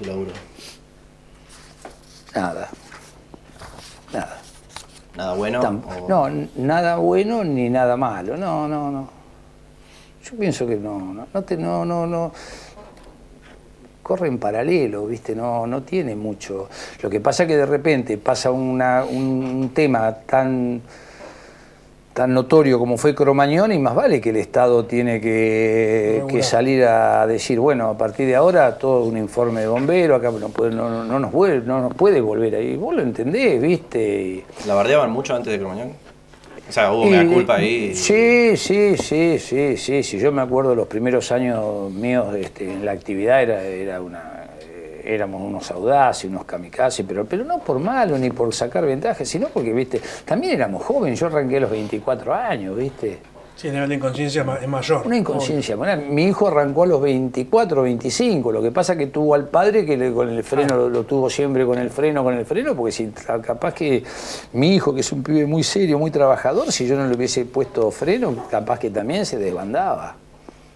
[0.00, 0.32] tu laburo?
[2.34, 2.68] Nada.
[4.12, 4.38] Nada.
[5.16, 5.60] ¿Nada bueno?
[5.60, 8.36] Tam- o- No, nada bueno ni nada malo.
[8.36, 9.08] No, no, no.
[10.24, 12.32] Yo pienso que no, no, no, te- no, no, no.
[14.02, 15.34] Corre en paralelo, ¿viste?
[15.34, 16.68] No, no tiene mucho.
[17.02, 20.80] Lo que pasa es que de repente pasa una- un tema tan
[22.20, 26.84] tan notorio como fue Cromañón y más vale que el Estado tiene que, que salir
[26.84, 30.74] a decir, bueno, a partir de ahora todo un informe de bombero, acá no, puede-
[30.74, 32.76] no, no- no nos, vuelve, no nos puede volver ahí.
[32.76, 34.44] Vos lo entendés, ¿viste?
[34.66, 35.92] ¿La bardeaban mucho antes de Cromañón?
[36.68, 37.94] O sea, hubo y- mea culpa ahí.
[37.94, 40.18] Sí, sí, sí, sí, sí, sí.
[40.18, 44.44] Yo me acuerdo los primeros años míos este, en la actividad era, era una,
[45.14, 49.48] éramos unos audaces, unos kamikazes, pero, pero no por malo ni por sacar ventaja, sino
[49.48, 51.18] porque, viste, también éramos jóvenes.
[51.20, 53.18] Yo arranqué a los 24 años, viste.
[53.56, 55.06] Sí, el nivel de inconsciencia es mayor.
[55.06, 55.76] Una inconsciencia.
[55.76, 58.52] Bueno, mi hijo arrancó a los 24, 25.
[58.52, 61.28] Lo que pasa que tuvo al padre que le- con el freno lo, lo tuvo
[61.28, 63.08] siempre con el freno, con el freno, porque si
[63.42, 64.02] capaz que
[64.54, 67.44] mi hijo, que es un pibe muy serio, muy trabajador, si yo no le hubiese
[67.44, 70.16] puesto freno, capaz que también se desbandaba.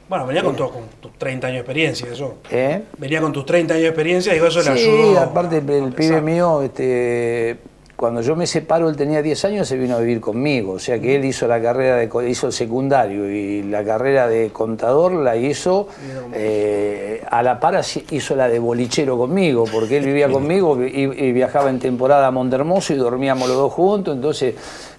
[0.09, 2.35] Bueno, venía con, con tus 30 años de experiencia, eso.
[2.51, 2.83] ¿Eh?
[2.99, 5.21] Venía con tus 30 años de experiencia y eso le Sí, ayudó.
[5.21, 7.57] aparte el, pibe mío, este,
[7.97, 10.73] cuando yo me separo, él tenía 10 años, se vino a vivir conmigo.
[10.73, 14.51] O sea que él hizo la carrera de hizo el secundario y la carrera de
[14.51, 15.89] contador la hizo
[16.35, 17.81] eh, a la par
[18.11, 22.31] hizo la de bolichero conmigo, porque él vivía conmigo y, y viajaba en temporada a
[22.31, 24.15] Montermoso y dormíamos los dos juntos.
[24.15, 24.55] Entonces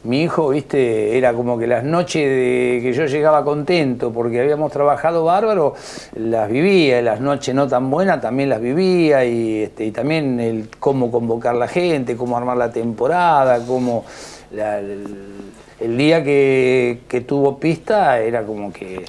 [0.05, 4.71] mi hijo, viste, era como que las noches de que yo llegaba contento porque habíamos
[4.71, 5.73] trabajado bárbaro,
[6.15, 10.39] las vivía, y las noches no tan buenas también las vivía y, este, y también
[10.39, 14.05] el cómo convocar la gente, cómo armar la temporada, cómo
[14.51, 15.05] la- el,
[15.79, 19.03] el día que, que tuvo pista era como que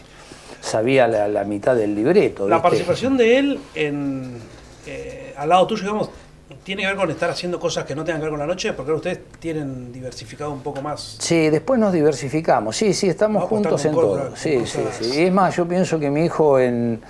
[0.61, 2.49] sabía la, la mitad del libreto.
[2.49, 4.39] La participación de él en,
[4.87, 6.11] eh, al lado tuyo, digamos,
[6.63, 8.73] tiene que ver con estar haciendo cosas que no tengan que ver con la noche,
[8.73, 11.17] porque ustedes tienen diversificado un poco más.
[11.19, 12.77] Sí, después nos diversificamos.
[12.77, 14.37] Sí, sí, estamos Vamos juntos en todo.
[14.37, 15.21] Sí, sí, sí.
[15.21, 17.01] Y es más, yo pienso que mi hijo en,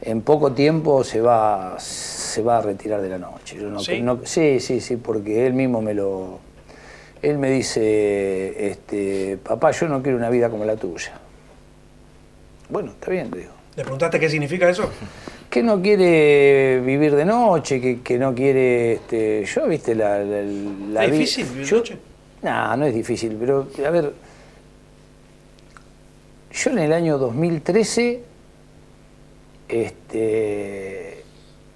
[0.00, 3.56] en poco tiempo se va, se va a retirar de la noche.
[3.60, 4.00] Yo no, ¿Sí?
[4.00, 6.38] no- sí, sí, sí, porque él mismo me lo...
[7.20, 11.12] Él me dice, este, papá, yo no quiero una vida como la tuya.
[12.68, 13.52] Bueno, está bien, le digo.
[13.76, 14.88] ¿Le preguntaste qué significa eso?
[15.54, 18.94] Que no quiere vivir de noche, que, que no quiere.
[18.94, 20.18] Este, yo, viste, la.
[20.18, 21.96] la, la ¿Es vi- difícil vivir de noche?
[22.42, 24.12] No, no es difícil, pero a ver.
[26.52, 28.20] Yo en el año 2013
[29.68, 31.22] este,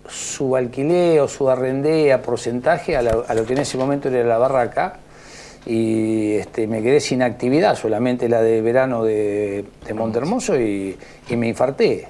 [0.09, 4.39] subalquilé o subarrendé a porcentaje a, la- a lo que en ese momento era la
[4.39, 4.99] barraca
[5.67, 10.97] y este, me quedé sin actividad, solamente la de verano de, de Montermoso y,
[11.29, 12.09] y me infarté.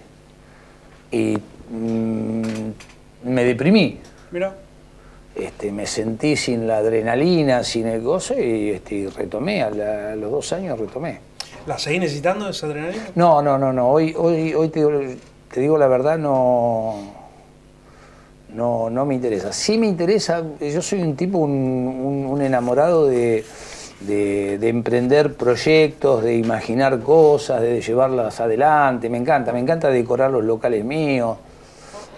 [1.10, 1.36] Y
[1.70, 2.42] mm,
[3.24, 3.98] me deprimí.
[4.30, 4.54] Mira,
[5.34, 10.12] Este, me sentí sin la adrenalina, sin el gozo y, este, y retomé, a, la-
[10.12, 11.20] a los dos años retomé.
[11.66, 13.04] ¿la seguís necesitando esa adrenalina?
[13.14, 13.88] No, no, no, no.
[13.90, 14.90] Hoy, hoy, hoy te, digo,
[15.52, 16.96] te digo la verdad, no,
[18.54, 19.52] no, no me interesa.
[19.52, 23.44] Sí me interesa, yo soy un tipo, un, un- un enamorado de,
[24.00, 29.08] de- de emprender proyectos, de imaginar cosas, de llevarlas adelante.
[29.10, 31.36] Me encanta, me encanta decorar los locales míos.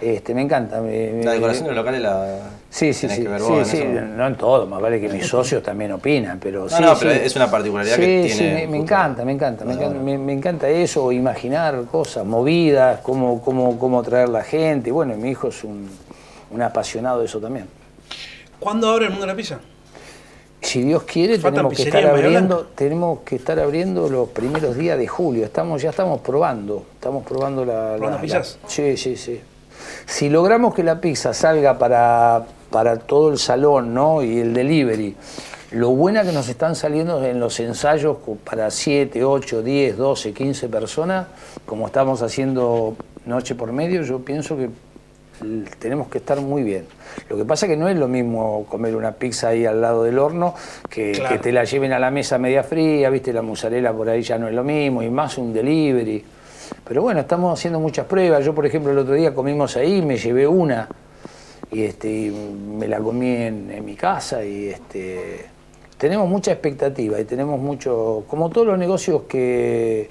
[0.01, 0.81] Este, me encanta.
[0.81, 2.39] me- me- La decoración de los locales la.
[2.71, 4.05] Sí, sí, sí, que ver sí, vos sí, en eso.
[4.07, 7.05] no en todo, más vale que mis socios también opinan, pero No, sí, no, sí.
[7.05, 9.99] pero es una particularidad Sí, que sí, tiene me, me encanta, me encanta, me encanta,
[9.99, 15.17] me, me encanta eso, imaginar cosas, movidas, cómo, cómo, cómo traer la gente, bueno, y
[15.17, 15.87] mi hijo es un,
[16.49, 17.67] un apasionado de eso también.
[18.59, 19.59] ¿Cuándo abre el mundo de la pizza?
[20.61, 24.97] Si Dios quiere, ¿Faltan tenemos que estar abriendo, tenemos que estar abriendo los primeros días
[24.97, 25.43] de julio.
[25.43, 27.95] Estamos, ya estamos probando, estamos probando la.
[27.97, 28.59] ¿Probando la- pizzas?
[28.63, 29.41] la- sí, sí, sí.
[30.05, 34.21] Si logramos que la pizza salga para, para todo el salón, ¿no?
[34.23, 35.15] Y el delivery.
[35.71, 40.67] Lo buena que nos están saliendo en los ensayos para 7, 8, 10, 12, 15
[40.67, 41.27] personas,
[41.65, 42.95] como estamos haciendo
[43.25, 44.69] noche por medio, yo pienso que
[45.79, 46.85] tenemos que estar muy bien.
[47.29, 50.19] Lo que pasa que no es lo mismo comer una pizza ahí al lado del
[50.19, 50.53] horno
[50.89, 51.29] que, Claro.
[51.29, 54.37] que te la lleven a la mesa media fría, viste, la mozzarella por ahí ya
[54.37, 56.23] no es lo mismo, y más un delivery.
[56.87, 58.43] Pero bueno, estamos haciendo muchas pruebas.
[58.43, 60.87] Yo, por ejemplo, el otro día comimos ahí, me llevé una
[61.71, 65.45] y, este, me la comí en, mi casa y este,
[65.97, 70.09] tenemos mucha expectativa y tenemos mucho, como todos los negocios que,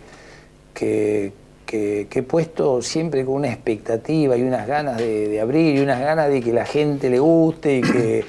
[0.72, 1.32] que,
[1.66, 6.28] que- he puesto siempre con una expectativa y unas ganas de, abrir y unas ganas
[6.28, 8.24] de que la gente le guste y que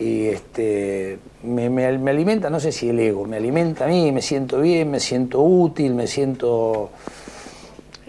[0.00, 4.22] y este, me- me alimenta, no sé si el ego, me alimenta a mí, me
[4.22, 6.90] siento bien, me siento útil, me siento...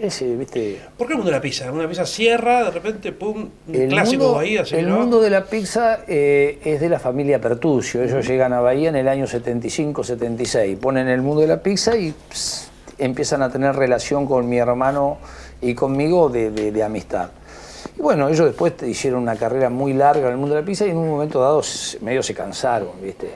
[0.02, 0.80] ese, viste...
[0.98, 1.70] ¿Por qué el mundo de la pizza?
[1.70, 4.64] La pizza cierra, de repente, pum, un El clásico mundo, Bahía.
[4.64, 8.02] se el mundo de la pizza eh, es de la familia Pertucio.
[8.02, 10.76] Ellos llegan a Bahía en el año 75-76.
[10.78, 12.14] Ponen el mundo de la pizza y
[12.98, 15.18] empiezan a tener relación con mi hermano
[15.60, 17.30] y conmigo de, de- de amistad.
[17.98, 20.86] Y bueno, ellos después hicieron una carrera muy larga en el mundo de la pizza
[20.86, 21.62] y en un momento dado
[22.00, 23.30] medio se cansaron, ¿viste?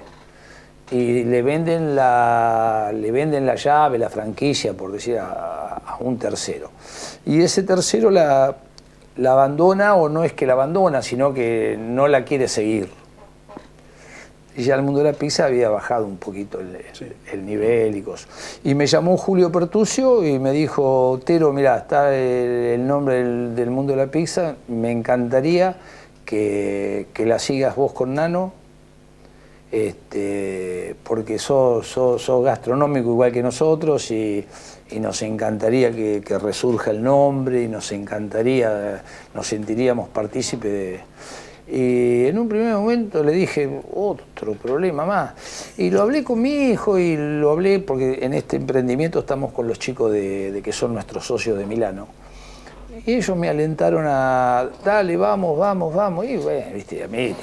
[0.90, 6.18] Y le venden la le venden la llave, la franquicia, por decir, a, a un
[6.18, 6.70] tercero.
[7.24, 8.56] Y ese tercero la,
[9.16, 12.88] la abandona o no es que la abandona, sino que no la quiere seguir.
[14.56, 16.78] Y ya el mundo de la pizza había bajado un poquito el,
[17.30, 18.58] el nivel y cosas.
[18.64, 23.54] Y me llamó Julio Pertucio y me dijo, Tero, mira, está el, el nombre del,
[23.54, 25.76] del mundo de la pizza, me encantaría
[26.24, 28.54] que, que la sigas vos con Nano,
[29.72, 34.44] este, porque sos, sos- sos gastronómico igual que nosotros y,
[35.00, 39.02] nos encantaría que, resurja el nombre y nos encantaría,
[39.34, 41.00] nos sentiríamos partícipes de...
[41.68, 45.72] Y en un primer momento le dije, otro problema más.
[45.76, 49.66] Y lo hablé con mi hijo y lo hablé porque en este emprendimiento estamos con
[49.66, 52.06] los chicos de que son nuestros socios de Milano.
[53.04, 56.24] Y ellos me alentaron a, dale, vamos, vamos, vamos.
[56.26, 57.34] Y bueno, viste, a mí,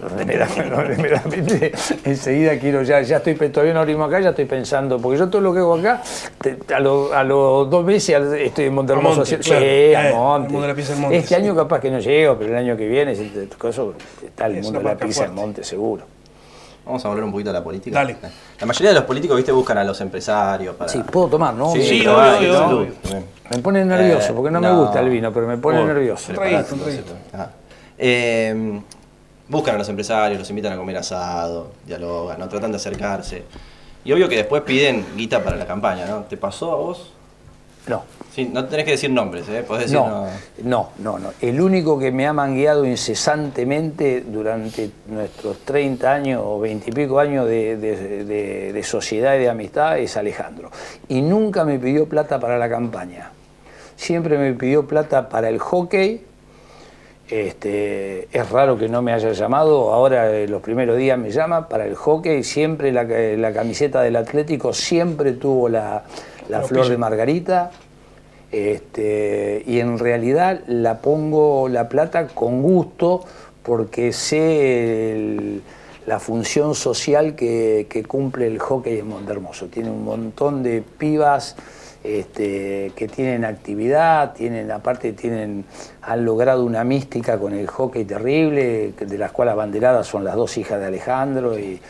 [0.00, 1.72] donde me da- donde me da- viste,
[2.04, 5.40] enseguida quiero, ya, ya estoy, todavía no abrimos acá, ya estoy pensando, porque yo todo
[5.40, 6.02] lo que hago acá,
[6.40, 9.16] te- a los a los dos meses al- estoy en Monte A Hermoso.
[9.20, 9.64] Monte, sí, claro.
[9.64, 10.46] a Eh, Monte.
[10.46, 11.34] el mundo de la pizza en Monte, Este sí.
[11.36, 13.82] año capaz que no llego, pero el año que viene, si te- cosa,
[14.24, 15.34] está el Es mundo de la pizza en fuerte.
[15.34, 16.04] Monte, seguro.
[16.84, 17.98] Vamos a volver un poquito a la política.
[18.00, 18.16] Dale.
[18.58, 20.90] La mayoría de los políticos, viste, buscan a los empresarios para.
[20.90, 21.70] Sí, puedo tomar, ¿no?
[21.72, 22.92] Sí, Sí, obvio, obvio, obvio.
[23.50, 26.28] Me pone nervioso, Eh, porque no, me gusta el vino, pero me pone Oh, nervioso.
[26.32, 26.74] Preparate.
[27.32, 27.50] Ajá.
[27.98, 28.80] Eh,
[29.48, 32.48] buscan a los empresarios, los invitan a comer asado, dialogan, ¿no?
[32.48, 33.44] tratan de acercarse.
[34.04, 36.20] Y obvio que después piden guita para la campaña, ¿no?
[36.22, 37.12] ¿Te pasó a vos?
[37.88, 38.02] No.
[38.34, 39.62] Sí, no tenés que decir nombres, ¿eh?
[39.66, 40.26] Podés decir No,
[40.62, 41.32] no, no, no.
[41.40, 47.18] El único que me ha mangueado incesantemente durante nuestros 30 años o 20 y pico
[47.18, 50.70] años de, de- de- de sociedad y de amistad es Alejandro.
[51.08, 53.32] Y nunca me pidió plata para la campaña.
[53.96, 56.24] Siempre me pidió plata para el hockey.
[57.28, 61.66] Este, es raro que no me haya llamado, ahora eh, los primeros días me llama
[61.68, 66.02] para el hockey, siempre la, la camiseta del Atlético siempre tuvo la,
[66.48, 66.90] la Lo flor pillo.
[66.92, 67.70] de margarita.
[68.50, 73.24] Este, y en realidad la pongo la plata con gusto
[73.62, 75.62] porque sé el-
[76.06, 79.66] la función social que, que cumple el hockey en Montermoso.
[79.66, 81.54] Tiene un montón de pibas
[82.04, 85.64] este, que tienen actividad, tienen, aparte tienen,
[86.02, 90.58] han logrado una mística con el hockey terrible, de las cuales abanderadas son las dos
[90.58, 91.56] hijas de Alejandro.
[91.56, 91.80] Y,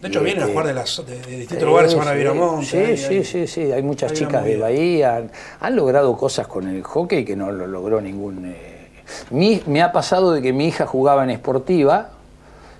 [0.00, 2.12] De hecho, vienen a este, jugar de, las, de, de distintos lugares, se van a
[2.12, 2.66] Viramonte.
[2.66, 4.56] Sí, sí, hay- sí, sí, hay muchas hay chicas de.
[4.56, 5.30] Bahía, han,
[5.60, 8.46] han logrado cosas con el hockey que no lo logró ningún...
[8.46, 8.88] eh,
[9.30, 12.10] mi- me ha pasado de que mi hija jugaba en Esportiva,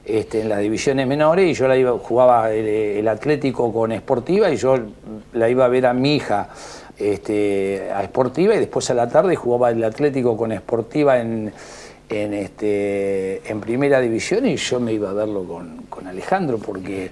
[0.05, 4.51] este, en las divisiones menores, y yo la iba, jugaba el, el Atlético con Esportiva,
[4.51, 4.77] y yo
[5.33, 6.49] la iba a ver a mi hija
[6.97, 11.53] este, a Esportiva, y después a la tarde jugaba el Atlético con Esportiva en,
[12.09, 17.11] en, este, en primera división, y yo me iba a verlo con, con Alejandro, porque...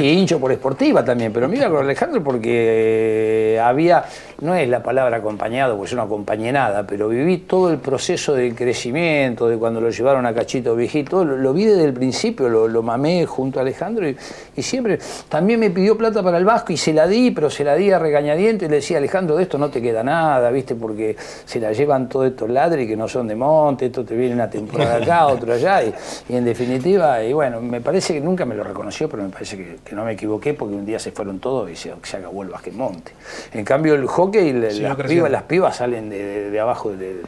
[0.00, 4.04] Y- hincho por Esportiva también, pero me iba con Alejandro porque había,
[4.40, 8.34] no es la palabra acompañado, porque yo no acompañé nada, pero viví todo el proceso
[8.34, 12.48] del crecimiento, de cuando lo llevaron a Cachito Viejito, lo, lo vi desde el principio,
[12.48, 14.16] lo, lo mamé junto a Alejandro y,
[14.56, 14.98] y siempre,
[15.28, 17.90] también me pidió plata para el Vasco y se la di, pero se la di
[17.90, 20.74] a regañadientes y le decía, Alejandro, de esto no te queda nada, ¿viste?
[20.74, 24.34] Porque se la llevan todos estos ladres que no son de monte, esto te viene
[24.34, 25.92] una temporada acá, otro allá, y,
[26.28, 29.56] y en definitiva, y bueno, me parece que nunca me lo reconoció, pero me parece
[29.56, 32.42] que, que no me equivoqué porque un día se fueron todos y se, se acabó
[32.42, 33.12] el monte.
[33.52, 37.22] En cambio, el hockey, la- las, pibas, las pibas salen de, de- de abajo de,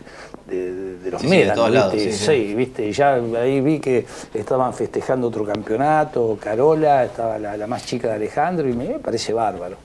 [1.11, 2.13] los Sí, médanos, ¿viste?
[2.13, 7.67] sí, viste, y ya ahí vi que estaban festejando otro campeonato, Carola, estaba la, la
[7.67, 9.77] más chica de Alejandro, y me parece bárbaro.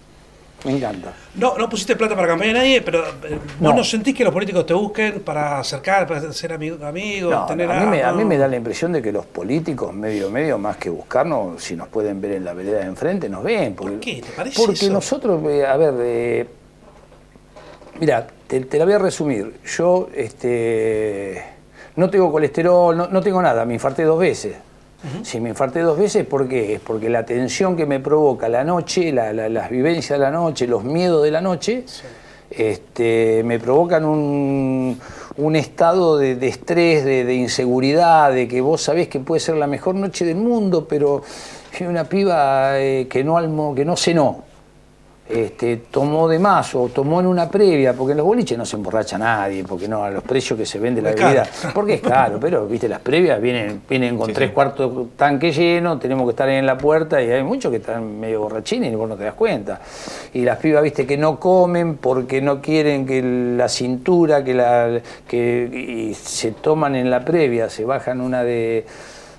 [0.66, 1.14] Me encanta.
[1.36, 3.74] No, no pusiste plata para campaña a nadie, pero eh, vos No.
[3.78, 7.68] no sentís que los políticos te busquen para acercar, para ser amigo- amigos, No, tener
[7.68, 8.28] no, a, mí me, a mí no.
[8.28, 11.88] me da la impresión de que los políticos, medio medio, más que buscarnos, si nos
[11.88, 13.74] pueden ver en la vereda de enfrente, nos ven.
[13.74, 14.22] Porque, ¿Por qué?
[14.22, 14.92] ¿Te parece Porque eso?
[14.92, 16.48] nosotros, eh, a ver, eh,
[18.00, 19.60] mira, te, te la voy a resumir.
[19.78, 21.42] Yo este,
[21.96, 24.56] no tengo colesterol, no, no tengo nada, me infarté dos veces.
[25.24, 26.74] Si me infarté dos veces, ¿por qué?
[26.76, 30.32] Es porque la tensión que me provoca la noche, la- la- las vivencias de la
[30.32, 31.86] noche, los miedos de la noche,
[32.52, 35.00] este, me provocan un,
[35.38, 39.56] un estado de, de estrés, de, de inseguridad, de que vos sabés que puede ser
[39.56, 41.22] la mejor noche del mundo, pero
[41.82, 44.44] una piba eh, que, no almo, que no cenó.
[45.30, 48.76] Este, tomó de más o tomó en una previa, porque en los boliches no se
[48.78, 52.40] emborracha nadie, porque no, a los precios que se vende la bebida, porque es caro,
[52.40, 56.56] pero viste, las previas vienen, vienen con tres cuartos tanque lleno, tenemos que estar ahí
[56.58, 59.36] en la puerta y hay muchos que están medio borrachines y vos no te das
[59.36, 59.80] cuenta.
[60.34, 65.00] Y las pibas, viste, que no comen porque no quieren que la cintura, que la
[65.28, 68.84] que se toman en la previa, se bajan una de,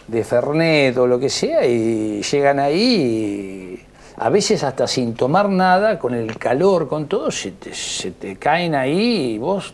[0.06, 3.89] de Fernet o lo que sea y llegan ahí y
[4.20, 9.32] a veces hasta sin tomar nada, con el calor, con todo, se te, caen ahí
[9.32, 9.72] y vos...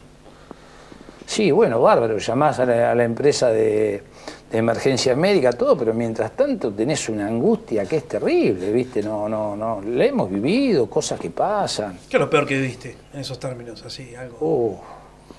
[1.26, 4.04] Sí, bueno, bárbaro, llamás a la, empresa de,
[4.52, 9.02] emergencia médica, todo, pero mientras tanto tenés una angustia que es terrible, ¿viste?
[9.02, 11.98] No, no, no, la hemos vivido, cosas que pasan.
[12.08, 14.36] ¿Qué es lo peor que viste en esos términos, así, algo?
[14.40, 14.78] Uh,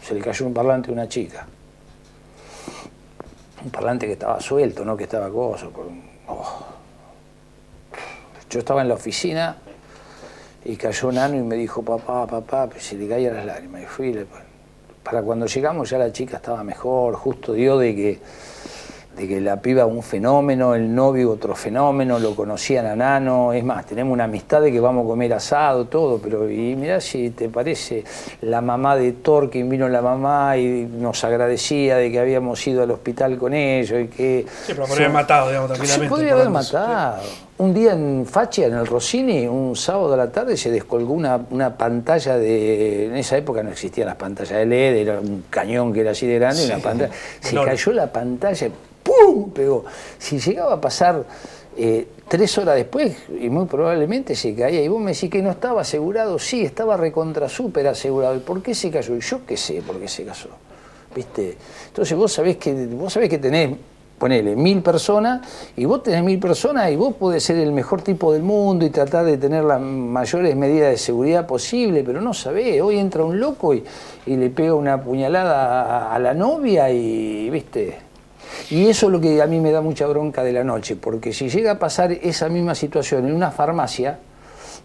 [0.05, 1.47] se le cayó un parlante a una chica.
[3.63, 5.71] Un parlante que estaba suelto, no que estaba coso.
[5.71, 6.76] Con, oh.
[8.49, 9.57] Yo estaba en la oficina
[10.63, 13.83] y cayó Nano y me dijo, papá, papá, pues se le caían las lágrimas.
[13.83, 14.25] Y fui,
[15.03, 18.19] para cuando llegamos ya la chica estaba mejor, justo dio de que
[19.17, 23.63] de que la piba un fenómeno, el novio otro fenómeno, lo conocían a Nano, es
[23.63, 27.31] más, tenemos una amistad de que vamos a comer asado, todo, pero y mirá si
[27.31, 28.03] te parece,
[28.41, 32.91] la mamá de Torquín vino la mamá y nos agradecía de que habíamos ido al
[32.91, 34.45] hospital con ellos y que...
[34.47, 36.05] Sí, pero podría haber matado, digamos, tranquilamente.
[36.05, 37.23] Se podría haber matado.
[37.59, 41.39] Un día en Facha, en el Rossini, un sábado a la tarde, se descolgó una,
[41.49, 43.07] una pantalla de...
[43.07, 46.27] En esa época no existían las pantallas de LED, era un cañón que era así
[46.27, 47.11] de grande, una pantalla...
[47.39, 48.67] Se cayó la pantalla,
[49.07, 49.51] ¡pum!
[49.51, 49.85] pegó.
[50.17, 51.25] Si llegaba a pasar
[51.77, 55.51] eh, tres horas después, y muy probablemente se caía, y vos me decís que no
[55.51, 58.35] estaba asegurado, sí, estaba recontra súper asegurado.
[58.35, 59.15] ¿Y por qué se cayó?
[59.15, 60.49] Y yo qué sé por qué se cayó.
[61.15, 61.57] ¿Viste?
[61.87, 63.77] Entonces vos sabés que, vos sabés que tenés
[64.17, 68.33] ponele, mil personas, y vos tenés mil personas y vos podés ser el mejor tipo
[68.33, 72.81] del mundo y tratar de tener las mayores medidas de seguridad posible, pero no sabés,
[72.81, 73.83] hoy entra un loco y,
[74.25, 78.06] le pega una puñalada a la novia y, viste,
[78.69, 81.33] y eso es lo que a mí me da mucha bronca de la noche, porque
[81.33, 84.19] si llega a pasar esa misma situación en una farmacia,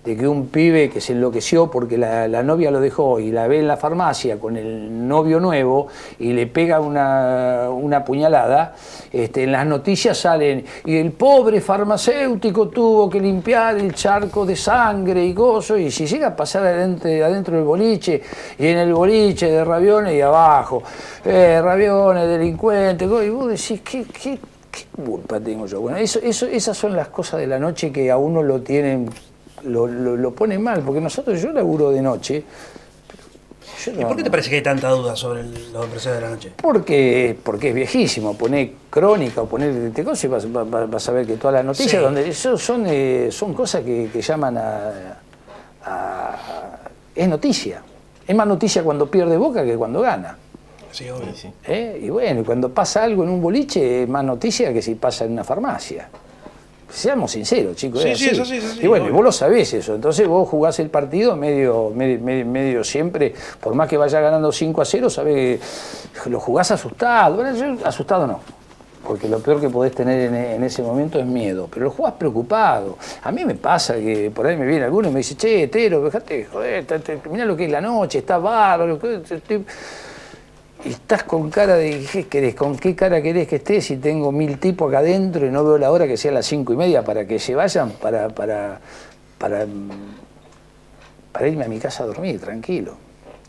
[0.04, 3.60] de que un pibe que se enloqueció porque la, novia lo dejó y la ve
[3.60, 5.86] en la farmacia con el novio nuevo
[6.18, 8.74] y le pega una, una puñalada,
[9.12, 14.56] este, en las noticias salen, y el pobre farmacéutico tuvo que limpiar el charco de
[14.56, 18.20] sangre y gozo, y si llega a pasar adentro, adentro del boliche,
[18.58, 20.82] y en el boliche de Rabiones y abajo,
[21.24, 24.38] eh, Rabiones, delincuentes, y vos decís, ¿qué, qué,
[24.70, 25.80] qué culpa tengo yo?
[25.80, 29.08] Bueno, eso, eso, esas son las cosas de la noche que a uno lo tienen
[29.64, 32.44] lo, lo, pone mal, porque nosotros, yo laburo de noche.
[33.86, 36.52] ¿Y por qué te parece que hay tanta duda sobre los empresarios de la noche?
[36.56, 41.36] Porque, porque es viejísimo, poner crónica o poner este cosa y vas, a ver que
[41.36, 45.18] todas las noticias, donde eso son, eh, son cosas que, llaman a,
[47.14, 47.82] Es noticia.
[48.26, 50.38] Es más noticia cuando pierde boca que cuando gana.
[50.92, 51.32] Sí, obvio.
[51.64, 52.00] ¿Eh?
[52.02, 55.32] Y bueno, cuando pasa algo en un boliche es más noticia que si pasa en
[55.32, 56.08] una farmacia.
[56.92, 58.02] Seamos sinceros, chicos.
[58.02, 59.94] Sí, sí, eso sí, y bueno, vos lo sabés eso.
[59.94, 64.82] Entonces vos jugás el partido medio, medio, medio, siempre, por más que vaya ganando 5
[64.82, 65.60] a 0, sabés
[66.22, 67.36] que lo jugás asustado.
[67.36, 68.40] Bueno, yo, asustado no.
[69.06, 71.66] Porque lo peor que podés tener en, ese momento es miedo.
[71.72, 72.98] Pero lo jugás preocupado.
[73.22, 76.04] A mí me pasa que por ahí me viene alguno y me dice, che, Tero,
[76.04, 76.84] fíjate, joder,
[77.30, 79.00] mirá lo que es la noche, está bárbaro.
[79.28, 79.64] Estoy
[80.84, 82.54] estás con cara de, ¿qué querés?
[82.54, 85.78] ¿Con qué cara querés que estés si tengo mil tipos acá adentro y no veo
[85.78, 88.80] la hora que sea las cinco y media para que se vayan, para, para,
[89.38, 89.66] para,
[91.32, 92.96] para irme a mi casa a dormir, tranquilo?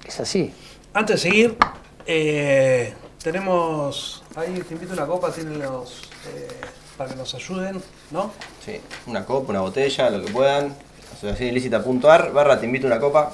[0.06, 0.54] Es así.
[0.94, 1.58] Antes de seguir,
[2.06, 6.48] eh, tenemos, ahí te invito a una copa, tienen los, eh,
[6.98, 8.32] para que nos ayuden, ¿no?
[8.64, 10.76] Sí, una copa, una botella, lo que puedan
[11.24, 13.32] asociación ilícita.ar barra te invito a una copa.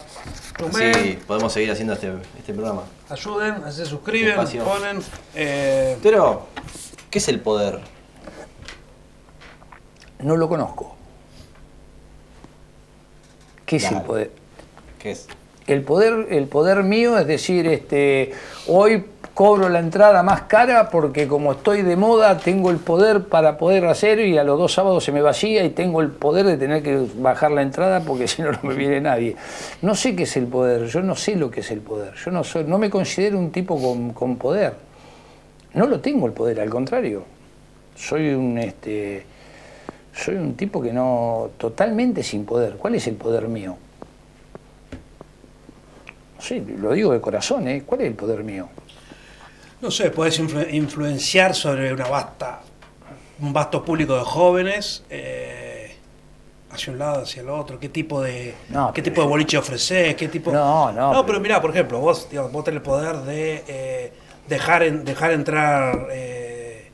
[0.69, 2.83] Así podemos seguir haciendo este, este programa.
[3.09, 5.01] Ayuden, se suscriben, ponen.
[5.33, 5.97] Eh...
[6.03, 6.47] Pero,
[7.09, 7.79] ¿qué es el poder?
[10.19, 10.95] No lo conozco.
[13.65, 14.31] ¿Qué es el poder?
[14.99, 15.27] ¿Qué es?
[15.65, 18.33] El poder, el poder mío es decir, este,
[18.67, 19.05] hoy
[19.39, 23.85] cobro la entrada más cara porque como estoy de moda tengo el poder para poder
[23.85, 26.83] hacer y a los dos sábados se me vacía y tengo el poder de tener
[26.83, 29.37] que bajar la entrada porque si no no me viene nadie.
[29.81, 32.31] No sé qué es el poder, yo no sé lo que es el poder, yo
[32.31, 33.81] no, soy, no me considero un tipo
[34.13, 34.73] con, poder.
[35.73, 37.23] No lo tengo el poder, al contrario.
[37.95, 39.23] Soy un este
[40.13, 42.73] soy un tipo que no totalmente sin poder.
[42.73, 43.77] ¿Cuál es el poder mío?
[46.39, 47.83] Sí, lo digo de corazón, ¿eh?
[47.85, 48.67] ¿Cuál es el poder mío?
[49.81, 52.61] No sé, puedes influenciar sobre una vasta,
[53.39, 55.95] un vasto público de jóvenes, eh,
[56.71, 60.15] hacia un lado, hacia el otro, qué tipo de No, qué tipo de boliche ofreces,
[60.15, 63.17] qué tipo No, no, No, pero, mirá, por ejemplo, vos, digamos, vos tenés el poder
[63.19, 64.13] de eh,
[64.47, 66.91] dejar en- dejar entrar eh,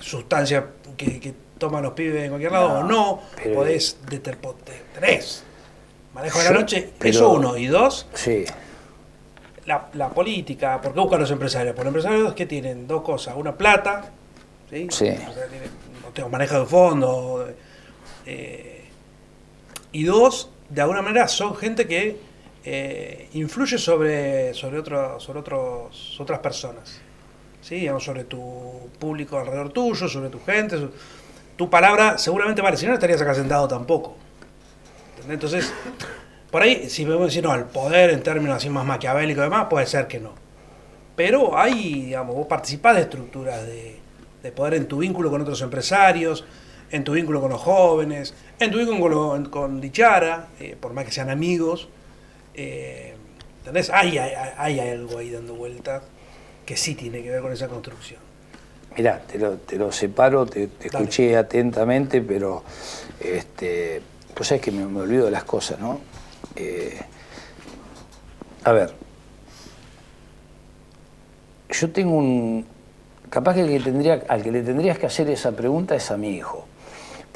[0.00, 0.64] sustancias
[0.96, 4.54] que, que toman los pibes en cualquier lado No, o no, pero- podés deter, po-
[4.54, 5.44] te- tenés
[6.14, 8.44] manejo de la noche, pero- eso uno, y dos, Sí,
[9.66, 11.74] la, la política, ¿por qué buscan los empresarios?
[11.74, 14.10] Por los empresarios que tienen dos cosas, una plata,
[14.70, 14.86] ¿sí?
[14.90, 15.10] Sí.
[16.06, 17.48] O tengo manejo de fondo,
[18.26, 18.84] eh,
[19.92, 22.18] y dos, de alguna manera son gente que
[22.64, 27.00] eh, influye sobre, sobre, otro, sobre otros, otras personas,
[27.60, 27.76] ¿sí?
[27.76, 30.88] Digamos, sobre tu público alrededor tuyo, sobre tu gente,
[31.56, 34.16] tu palabra seguramente vale, si no no estarías acá sentado tampoco.
[35.16, 35.34] ¿entendés?
[35.34, 35.72] Entonces,
[36.54, 39.66] por ahí, si a decir, no, el poder en términos así más maquiavélicos y demás,
[39.68, 40.30] puede ser que no.
[41.16, 43.96] Pero hay, digamos, vos participás de estructuras de,
[44.40, 46.44] de poder en tu vínculo con otros empresarios,
[46.92, 50.92] en tu vínculo con los jóvenes, en tu vínculo con, lo- con Dichara, eh, por
[50.92, 51.88] más que sean amigos.
[52.54, 53.16] eh,
[53.58, 53.90] ¿Entendés?
[53.90, 56.02] Hay, hay, hay algo ahí dando vuelta
[56.64, 58.20] que sí tiene que ver con esa construcción.
[58.96, 62.62] Mirá, te lo, te lo separo, te, escuché atentamente, pero
[63.18, 64.00] este,
[64.36, 66.13] pues es que me, me olvido de las cosas, ¿no?
[66.56, 67.00] Eh,
[68.64, 68.94] a ver,
[71.70, 72.66] yo tengo un...
[73.30, 76.16] Capaz que, el que tendría, al que le tendrías que hacer esa pregunta es a
[76.16, 76.66] mi hijo.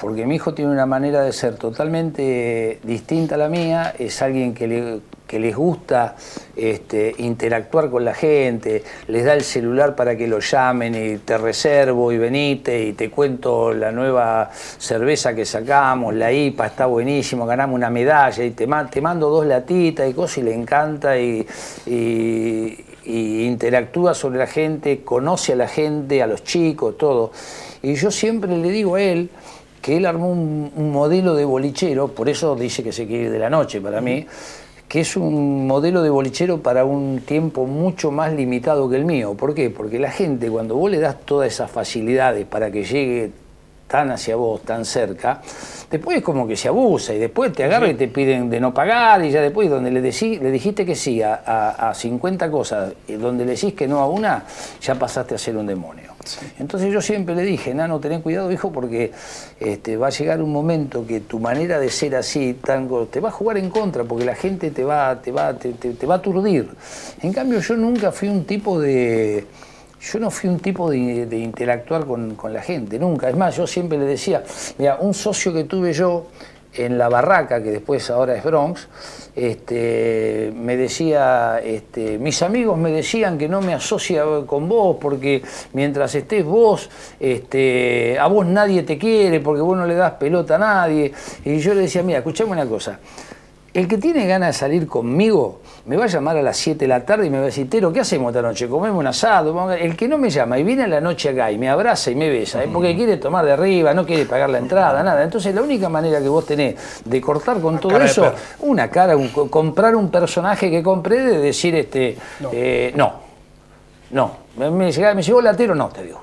[0.01, 4.55] Porque mi hijo tiene una manera de ser totalmente distinta a la mía, es alguien
[4.55, 6.15] que, le- que les gusta
[6.55, 11.37] este, interactuar con la gente, les da el celular para que lo llamen y te
[11.37, 17.45] reservo y venite y te cuento la nueva cerveza que sacamos, la IPA está buenísimo,
[17.45, 21.19] ganamos una medalla y te, ma- te mando dos latitas y cosas y le encanta
[21.19, 21.45] y,
[21.87, 27.33] y- y interactúa sobre la gente, conoce a la gente, a los chicos, todo.
[27.83, 29.31] Y yo siempre le digo a él
[29.81, 33.39] que él armó un, modelo de bolichero, por eso dice que se quiere ir de
[33.39, 34.27] la noche para mí,
[34.89, 39.35] que es un modelo de bolichero para un tiempo mucho más limitado que el mío.
[39.35, 39.69] ¿Por qué?
[39.71, 43.31] Porque la gente, cuando vos le das todas esas facilidades para que llegue
[43.87, 45.41] tan hacia vos, tan cerca,
[45.91, 49.25] después como que se abusa y después te agarra y te piden de no pagar
[49.25, 52.93] y ya después donde le, decí- le dijiste que sí a, a- a 50 cosas,
[53.09, 54.45] y donde le decís que no a una,
[54.83, 56.08] ya pasaste a ser un demonio.
[56.59, 59.13] Entonces yo siempre le dije, Nano, ten cuidado, hijo, porque
[59.61, 63.29] este, va a llegar un momento que tu manera de ser así, tango, te va
[63.29, 66.15] a jugar en contra, porque la gente te va, te va, te, te- te va
[66.15, 66.69] a aturdir.
[67.23, 69.47] En cambio, yo nunca fui un tipo de.
[70.01, 73.29] Yo no fui un tipo de, de interactuar con, con la gente, nunca.
[73.29, 74.45] Es más, yo siempre le decía,
[74.79, 76.29] mira, un socio que tuve yo
[76.79, 78.89] en la barraca, que después ahora es Bronx,
[79.35, 85.43] este, me decía, este, mis amigos me decían que no me asocia con vos porque
[85.75, 86.89] mientras estés vos,
[87.21, 91.13] este, a vos nadie te quiere porque vos no le das pelota a nadie.
[91.45, 92.99] Y yo le decía, mira, escuchame una cosa,
[93.75, 96.89] el que tiene ganas de salir conmigo me va a llamar a las 7 de
[96.89, 98.69] la tarde y me va a decir, Tero, ¿qué hacemos esta noche?
[98.69, 99.55] Comemos un asado.
[99.55, 99.79] Vamos a-".
[99.79, 102.15] El que no me llama y viene a la noche acá y me abraza y
[102.15, 105.23] me besa, es porque quiere tomar de arriba, no quiere pagar la entrada, nada.
[105.23, 109.29] Entonces la única manera que vos tenés de cortar con todo eso, una cara, un-
[109.29, 112.51] comprar un personaje que compré de decir, este, No.
[112.53, 113.13] eh, no,
[114.11, 114.33] no.
[114.57, 116.21] Me, me llegó el latero, no, te digo.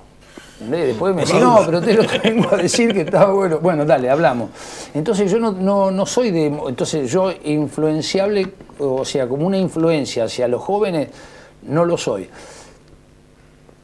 [0.70, 3.60] Después me dice, no, pero te lo tengo a decir que estaba bueno.
[3.60, 4.50] Bueno, dale, hablamos.
[4.94, 6.46] Entonces yo no, no, no soy de...
[6.46, 8.48] Entonces yo influenciable,
[8.80, 11.10] o sea, como una influencia hacia los jóvenes,
[11.64, 12.30] no lo soy.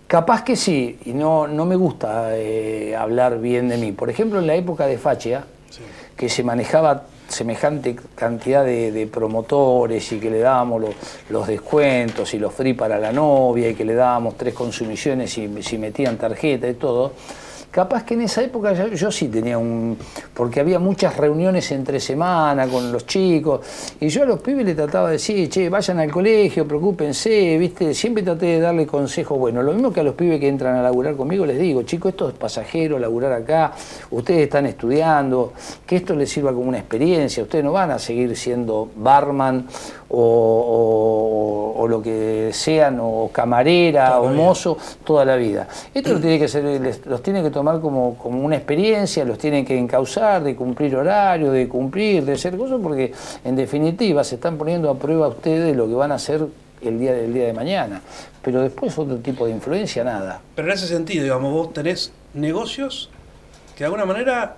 [0.08, 3.94] Capaz que sí, y no, no me gusta eh, hablar bien de mí.
[3.94, 5.46] Por ejemplo, en la época de Fachia,
[6.18, 10.96] que se manejaba semejante cantidad de, promotores y que le dábamos los,
[11.30, 15.64] los descuentos y los free para la novia y que le dábamos tres consumiciones y
[15.64, 17.14] si metían tarjeta y todo,
[17.72, 19.98] capaz que en esa época yo, sí tenía un...
[20.34, 23.62] porque había muchas reuniones entre semana con los chicos
[24.00, 27.94] y yo a los pibes les trataba de decir, che, vayan al colegio, preocúpense, ¿viste?
[27.94, 29.64] Siempre traté de darle consejos buenos.
[29.64, 32.30] Lo mismo que a los pibes que entran a laburar conmigo les digo, chicos, esto
[32.30, 33.72] es pasajero, laburar acá,
[34.12, 35.54] ustedes están estudiando,
[35.86, 39.68] que esto les sirva como una experiencia, ustedes no van a seguir siendo barman
[40.14, 40.18] o,
[41.78, 45.68] o- o lo que sean, o camarera, Toda o mozo, toda la vida.
[45.94, 46.64] Esto lo tiene que ser,
[47.06, 51.52] los tiene que tomar como, como una experiencia, los tienen que encauzar, de cumplir horario,
[51.52, 55.88] de cumplir, de hacer cosas, porque en definitiva se están poniendo a prueba ustedes lo
[55.88, 56.46] que van a hacer
[56.82, 58.02] el día del día de mañana.
[58.42, 60.42] Pero después otro tipo de influencia, nada.
[60.56, 63.10] Pero en ese sentido, digamos, vos tenés negocios
[63.76, 64.56] que de alguna manera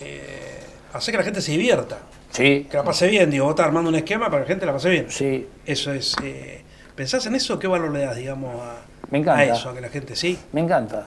[0.00, 0.60] eh,
[0.92, 1.98] hace que la gente se divierta,
[2.30, 3.30] Sí, que la pase bien.
[3.30, 5.06] Digo, vos estás armando un esquema para que la gente la pase bien.
[5.08, 6.14] sí, Eso es.
[6.22, 6.62] eh,
[6.94, 7.58] ¿Pensás en eso?
[7.58, 8.76] ¿Qué valor le das, digamos, a,
[9.10, 9.40] Me encanta.
[9.40, 9.70] a eso?
[9.70, 10.38] A que la gente sí.
[10.52, 11.06] me encanta.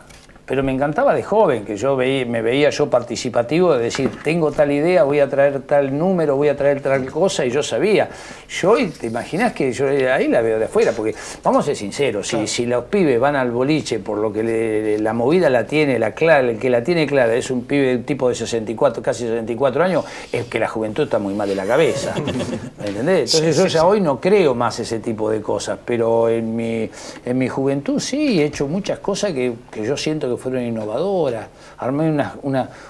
[0.51, 4.51] Pero me encantaba de joven, que yo veía, me veía yo participativo de decir, tengo
[4.51, 8.09] tal idea, voy a traer tal número, voy a traer tal cosa, y yo sabía.
[8.49, 11.77] Yo hoy, te imaginas que yo ahí la veo de afuera, porque vamos a ser
[11.77, 15.97] sinceros, si, si los pibes van al boliche por lo que la movida la tiene,
[15.97, 19.81] la clara, el que la tiene clara es un pibe tipo de 64, casi 64
[19.81, 22.13] años, es que la juventud está muy mal de la cabeza.
[22.77, 23.33] ¿Me entendés?
[23.35, 26.89] Entonces yo ya hoy no creo más ese tipo de cosas, pero en mi,
[27.23, 31.47] en mi juventud sí he hecho muchas cosas que, que yo siento que fueron innovadoras.
[31.77, 32.33] Armé unas,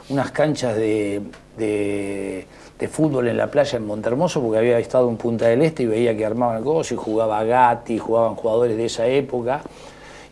[0.09, 1.21] unas canchas de,
[1.57, 2.47] de,
[2.89, 6.17] fútbol en la playa en Montermoso porque había estado en Punta del Este y veía
[6.17, 9.61] que armaban cosas y jugaba Gatti, jugaban jugadores de esa época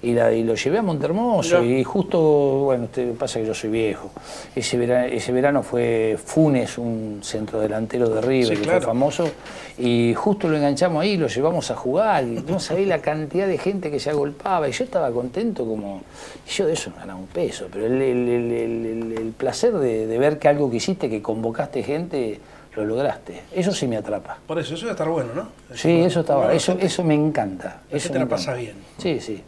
[0.01, 3.69] y, la, y lo llevé a Montermoso y justo, bueno, usted pasa que yo soy
[3.69, 4.11] viejo,
[4.55, 9.29] ese verano, ese verano fue Funes, un centrodelantero de River que fue famoso,
[9.77, 13.57] y justo lo enganchamos ahí, lo llevamos a jugar, y no sabía la cantidad de
[13.57, 16.01] gente que se agolpaba, y yo estaba contento como,
[16.47, 20.47] yo de eso no ganaba un peso, pero el, el, placer de, de ver que
[20.47, 22.39] algo que hiciste, que convocaste gente,
[22.75, 23.43] lo lograste.
[23.53, 24.37] Eso sí me atrapa.
[24.45, 25.49] Por eso, eso debe estar bueno, ¿no?
[25.75, 26.51] sí, eso está bueno.
[26.51, 27.81] Eso, eso me encanta.
[27.89, 28.75] Eso te la pasa bien.
[28.97, 29.43] Sí, sí.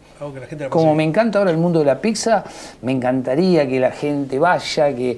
[0.70, 2.44] Como me encanta ahora el mundo de la pizza,
[2.84, 5.18] me encantaría que la gente vaya, que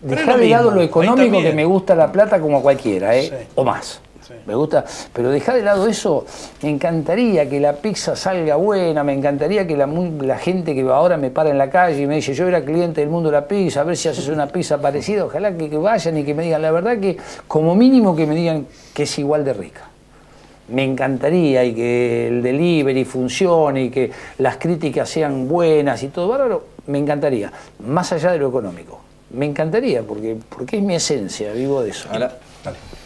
[0.00, 3.48] dejar de lado lo económico que me gusta la plata como a cualquiera, ¿eh?
[3.54, 4.00] o más.
[4.46, 6.26] Me gusta, pero dejar de lado eso,
[6.62, 11.16] me encantaría que la pizza salga buena, me encantaría que la, la, gente que ahora
[11.16, 13.46] me para en la calle y me dice, yo era cliente del mundo de la
[13.46, 16.42] pizza, a ver si haces una pizza parecida, ojalá que, que vayan y que me
[16.42, 19.82] digan, la verdad que como mínimo que me digan que es igual de rica.
[20.68, 26.28] Me encantaría y que el delivery funcione y que las críticas sean buenas y todo.
[26.28, 27.50] Bárbaro, me encantaría,
[27.86, 29.00] más allá de lo económico.
[29.30, 32.08] Me encantaría porque, porque es mi esencia, vivo de eso.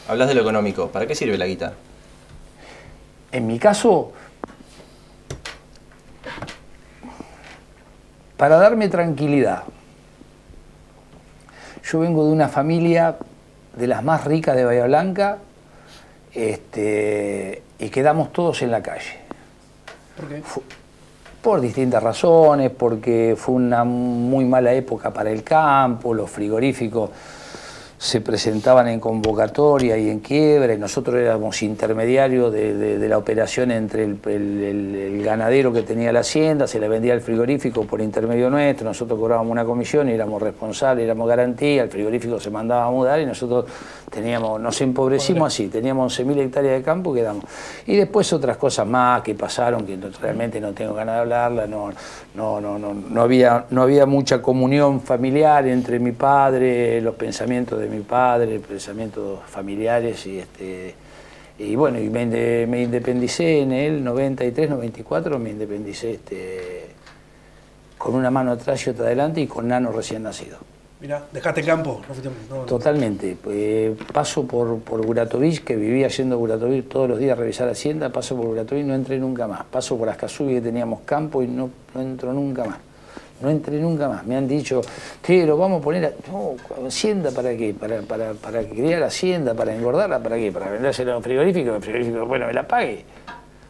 [0.08, 1.74] Hablas de lo económico, ¿para qué sirve la guita?
[3.30, 4.12] En mi caso,
[8.36, 9.64] para darme tranquilidad.
[11.84, 13.16] Yo vengo de una familia
[13.76, 15.38] de las más ricas de Bahía Blanca,
[16.34, 19.18] este, y quedamos todos en la calle.
[20.16, 20.42] ¿Por qué?
[21.42, 27.10] por distintas razones, porque fue una muy mala época para el campo, los frigoríficos
[28.02, 34.02] se presentaban en convocatoria y en quiebra, y nosotros éramos intermediarios de, la operación entre
[34.02, 39.20] el, ganadero que tenía la hacienda, se le vendía el frigorífico por intermedio nuestro, nosotros
[39.20, 43.26] cobrábamos una comisión y éramos responsables, éramos garantía, el frigorífico se mandaba a mudar y
[43.26, 43.66] nosotros
[44.10, 47.44] teníamos, nos empobrecimos así, teníamos 11.000 hectáreas de campo, quedamos.
[47.86, 51.92] Y después otras cosas más que pasaron, que realmente no tengo ganas de hablarla, no,
[52.34, 57.78] no, no, no, no, había, no había mucha comunión familiar entre mi padre, los pensamientos
[57.78, 60.94] de mi padre, pensamientos familiares y este
[61.58, 62.26] y bueno, y me,
[62.66, 66.86] me independicé en el 93, 94, me independicé este,
[67.98, 70.58] con una mano atrás y otra adelante y con nano recién nacido.
[71.00, 72.00] Mira, dejaste campo.
[72.66, 73.36] Totalmente.
[73.48, 77.68] Eh, paso por, por Guratovich, que vivía yendo a Guratovich todos los días a revisar
[77.68, 79.64] Hacienda, paso por Guratovich y no entré nunca más.
[79.64, 82.78] Paso por Ascasubi, que teníamos campo y no, no entro nunca más
[83.42, 84.24] no entré nunca más.
[84.24, 84.80] Me han dicho,
[85.20, 86.30] que lo vamos a poner a...
[86.30, 86.54] No,
[86.86, 91.16] Hacienda para qué, para, para, para criar Hacienda, para engordarla, para qué, para vendérsela a
[91.16, 93.04] un frigorífico, el frigorífico, bueno, me la pague.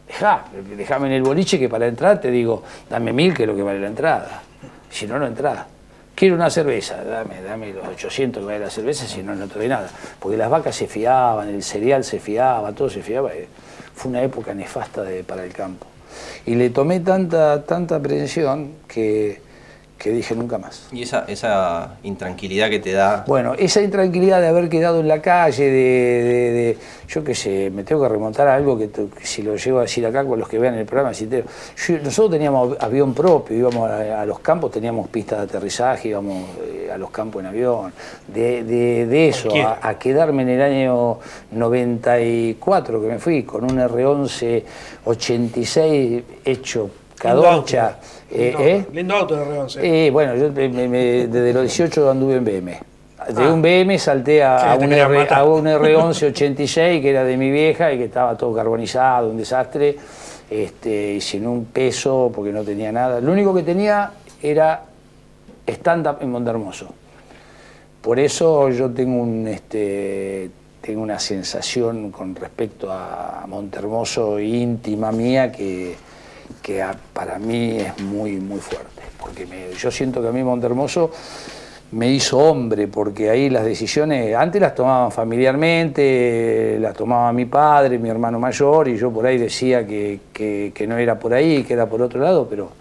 [0.07, 0.45] Dejá,
[0.77, 3.63] déjame en el boliche que para entrar te digo, dame mil que es lo que
[3.63, 4.43] vale la entrada.
[4.89, 5.65] Si no, no entrás.
[6.15, 9.57] Quiero una cerveza, dame, dame los 800 que vale la cerveza, si no, no te
[9.57, 9.89] doy nada.
[10.19, 13.31] Porque las vacas se fiaban, el cereal se fiaba, todo se fiaba.
[13.95, 15.87] Fue una época nefasta para el campo.
[16.45, 19.41] Y le tomé tanta, tanta aprehensión que
[19.97, 20.87] que dije nunca más.
[20.91, 23.23] ¿Y esa, esa intranquilidad que te da?
[23.25, 26.77] Bueno, esa intranquilidad de haber quedado en la calle, de,
[27.07, 28.89] yo qué sé, me tengo que remontar a algo que,
[29.23, 31.25] si lo llego a decir acá con los que vean el programa, si
[32.03, 36.97] nosotros teníamos avión propio, íbamos a, los campos, teníamos pistas de aterrizaje, íbamos eh, a
[36.97, 37.93] los campos en avión.
[38.27, 39.49] De, eso,
[39.81, 41.19] a, quedarme en el año
[41.51, 44.63] 94 que me fui con un R11
[45.05, 47.99] 86 hecho cadocha.
[48.35, 48.85] Eh, ¿eh?
[48.91, 49.79] Lindo auto de R11.
[49.83, 52.79] Eh, bueno, yo desde los 18 anduve en BM.
[53.29, 57.51] De un BM salté a, un, R, a un R11 86 que era de mi
[57.51, 59.95] vieja y que estaba todo carbonizado, un desastre,
[60.49, 63.21] este, y sin un peso porque no tenía nada.
[63.21, 64.83] Lo único que tenía era
[65.67, 66.87] stand-up en Montermoso.
[68.01, 70.49] Por eso yo tengo, un, este,
[70.81, 75.95] tengo una sensación con respecto a Montermoso íntima mía que
[76.61, 81.11] que para mí es muy, muy fuerte, porque yo siento que a mí Montermoso
[81.93, 87.99] me hizo hombre, porque ahí las decisiones, antes las tomaban familiarmente, las tomaba mi padre,
[87.99, 91.73] mi hermano mayor, y yo por ahí decía que, que, no era por ahí, que
[91.73, 92.71] era por otro lado, pero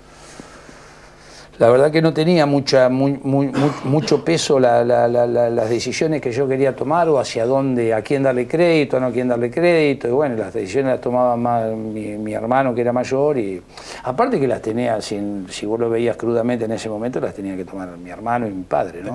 [1.59, 7.19] la verdad que no tenía mucha, mucho peso las decisiones que yo quería tomar o
[7.19, 10.09] hacia dónde, a quién darle crédito, a no a quién darle crédito.
[10.09, 13.63] Y bueno, las decisiones las tomaba más mi, hermano que era mayor y
[14.05, 17.55] aparte que las tenía, si, si vos lo veías crudamente en ese momento, las tenía
[17.55, 19.03] que tomar mi hermano y mi padre.
[19.03, 19.15] ¿no?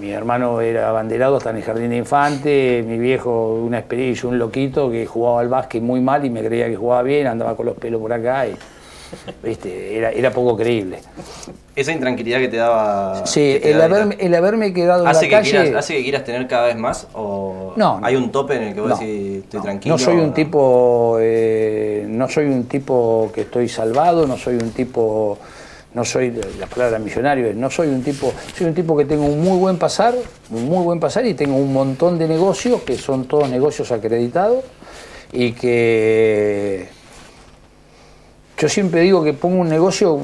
[0.00, 4.38] Mi hermano era abanderado hasta en el jardín de infante, mi viejo una experiencia, un
[4.38, 7.66] loquito que jugaba al básquet muy mal y me creía que jugaba bien, andaba con
[7.66, 8.54] los pelos por acá y
[9.42, 10.98] Era, era poco creíble.
[11.76, 13.26] Esa intranquilidad que te daba.
[13.26, 13.80] Sí, el,
[14.20, 15.50] el, haberme quedado ¿Hace en la que calle.
[15.50, 17.08] Quieras, ¿Hace que quieras tener cada vez más?
[17.14, 19.94] ¿O no, hay un tope en el que vos decís estoy tranquilo?
[19.94, 21.16] No soy un tipo.
[21.20, 25.38] Eh, no soy un tipo que estoy salvado, no soy un tipo.
[25.94, 29.40] No soy, la palabra millonario no soy un tipo, soy un tipo que tengo un
[29.40, 30.12] muy buen pasar,
[30.50, 34.64] un muy buen pasar y tengo un montón de negocios que son todos negocios acreditados
[35.32, 36.88] y que
[38.58, 40.20] yo siempre digo que pongo un negocio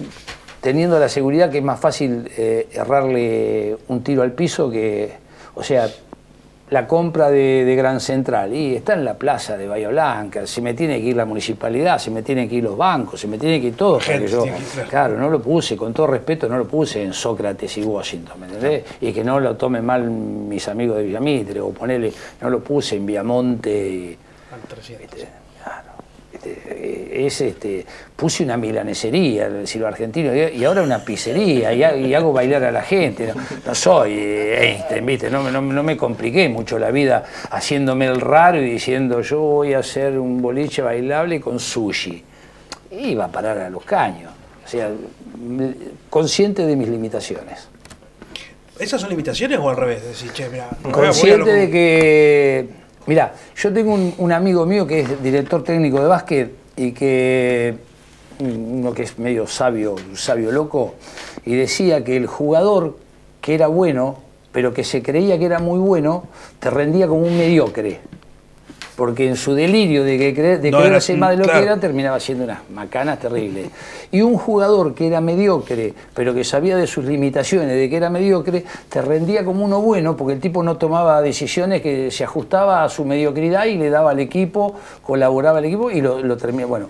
[0.61, 5.12] teniendo la seguridad que es más fácil eh, errarle un tiro al piso que,
[5.55, 5.88] o sea,
[6.71, 8.55] la compra de, Gran Central.
[8.55, 11.99] Y está en la plaza de Bahía Blanca, se me tiene que ir la municipalidad,
[11.99, 14.45] se me tienen que ir los bancos, se me tiene que ir todo, yo,
[14.88, 18.47] claro, no lo puse, con todo respeto, no lo puse en Sócrates y Washington, ¿me
[18.47, 18.85] entendés?
[19.01, 22.97] Y que no lo tomen mal mis amigos de Villamitre, o ponerle, no lo puse
[22.97, 23.88] en Viamonte.
[23.88, 24.19] Y,
[25.03, 25.29] este,
[27.12, 27.85] es este,
[28.16, 32.83] puse una milanesería, el decirlo argentino, y ahora una pizzería, y, hago bailar a la
[32.83, 33.33] gente.
[33.66, 35.31] No, soy Einstein, ¿viste?
[35.31, 39.79] No, no, me compliqué mucho la vida haciéndome el raro y diciendo yo voy a
[39.79, 42.23] hacer un boliche bailable con sushi.
[42.93, 44.33] iba a parar a los caños.
[44.64, 44.88] O sea,
[46.09, 47.69] consciente de mis limitaciones.
[48.79, 50.03] ¿Esas son limitaciones o al revés?
[50.93, 56.53] consciente de que Mira, yo tengo un, amigo mío que es director técnico de básquet
[56.76, 57.76] y que
[58.38, 60.94] uno que es medio sabio, sabio loco,
[61.44, 62.96] y decía que el jugador
[63.40, 64.18] que era bueno,
[64.52, 66.24] pero que se creía que era muy bueno,
[66.59, 68.00] te rendía como un mediocre
[69.00, 72.20] porque en su delirio de, que creer, de creerse más de lo que era, terminaba
[72.20, 73.70] siendo unas macanas terribles.
[74.12, 78.10] Y un jugador que era mediocre, pero que sabía de sus limitaciones, de que era
[78.10, 82.84] mediocre, te rendía como uno bueno, porque el tipo no tomaba decisiones que se ajustaba
[82.84, 86.68] a su mediocridad y le daba al equipo, colaboraba al equipo y lo, lo terminaba.
[86.68, 86.88] Bueno,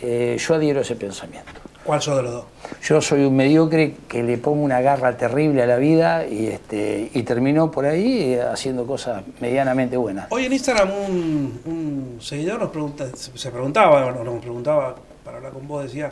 [0.00, 1.69] eh, yo adhiero a ese pensamiento.
[1.90, 2.44] ¿Cuál sos de los dos?
[2.84, 7.10] Yo soy un mediocre que le pongo una garra terrible a la vida y, este,
[7.12, 10.28] y terminó por ahí eh, haciendo cosas medianamente buenas.
[10.30, 15.82] Hoy en Instagram un, seguidor nos pregunta, se preguntaba, nos preguntaba para hablar con vos,
[15.82, 16.10] decía,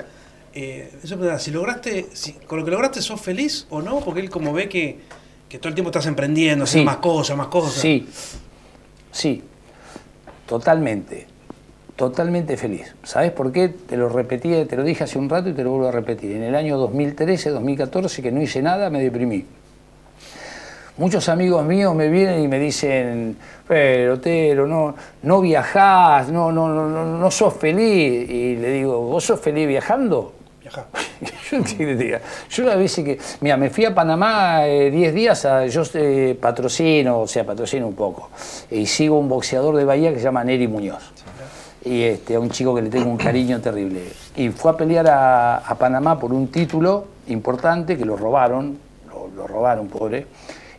[0.52, 0.92] eh,
[1.38, 4.68] si lograste, si, con lo que lograste sos feliz o no, porque él como ve
[4.68, 4.98] que,
[5.58, 7.74] todo el tiempo estás emprendiendo, haciendo más cosas, más cosas.
[7.74, 8.08] Sí,
[9.12, 9.44] sí,
[10.44, 11.17] totalmente
[11.98, 12.94] totalmente feliz.
[13.02, 13.70] ¿Sabes por qué?
[13.70, 16.30] Te lo repetí, te lo dije hace un rato y te lo vuelvo a repetir.
[16.36, 19.44] En el año 2013, 2014, que no hice nada, me deprimí.
[20.96, 26.68] Muchos amigos míos me vienen y me dicen, pero Tero, no, no viajás, no, no,
[26.68, 28.30] no, no sos feliz.
[28.30, 30.34] Y le digo, ¿vos sos feliz viajando?
[31.50, 31.58] Yo,
[32.50, 36.36] yo una vez que, mira, me fui a Panamá 10 eh, días, a, yo eh,
[36.38, 38.28] patrocino, o sea, patrocino un poco,
[38.70, 41.17] y sigo un boxeador de Bahía que se llama Neri Muñoz
[41.88, 44.02] y este, a un chico que le tengo un cariño terrible.
[44.36, 48.78] Y fue a pelear a, Panamá por un título importante que lo robaron,
[49.36, 50.26] lo, robaron, pobre.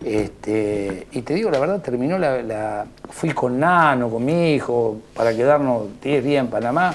[0.04, 5.36] Este, y te digo la verdad, terminó la, Fui con Nano, con mi hijo, para
[5.36, 6.94] quedarnos 10 días en Panamá.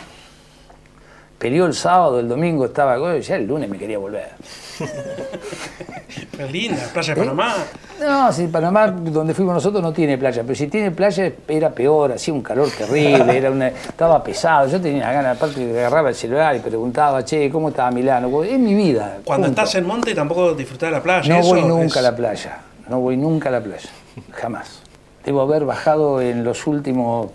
[1.44, 4.30] Peleó el sábado, el domingo estaba, ya el lunes me quería volver.
[6.38, 7.54] Es linda, playa de Panamá.
[8.00, 12.12] No, si Panamá, donde fuimos nosotros, no tiene playa, pero si tiene playa era peor,
[12.12, 14.68] hacía un calor terrible, era una, estaba pesado.
[14.68, 18.42] Yo tenía ganas, aparte de agarraba el celular y preguntaba, che, ¿cómo estaba Milano?
[18.42, 19.18] Es mi vida.
[19.22, 21.28] Cuando estás en monte tampoco disfrutás de la playa.
[21.28, 23.90] No voy nunca a la playa, no voy nunca a la playa,
[24.32, 24.80] jamás.
[25.26, 27.32] Debo haber bajado en los últimos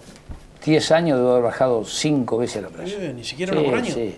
[0.69, 3.13] 10 años, debo haber bajado 5 veces a la playa.
[3.13, 3.93] ni siquiera una por año.
[3.93, 4.17] Sí.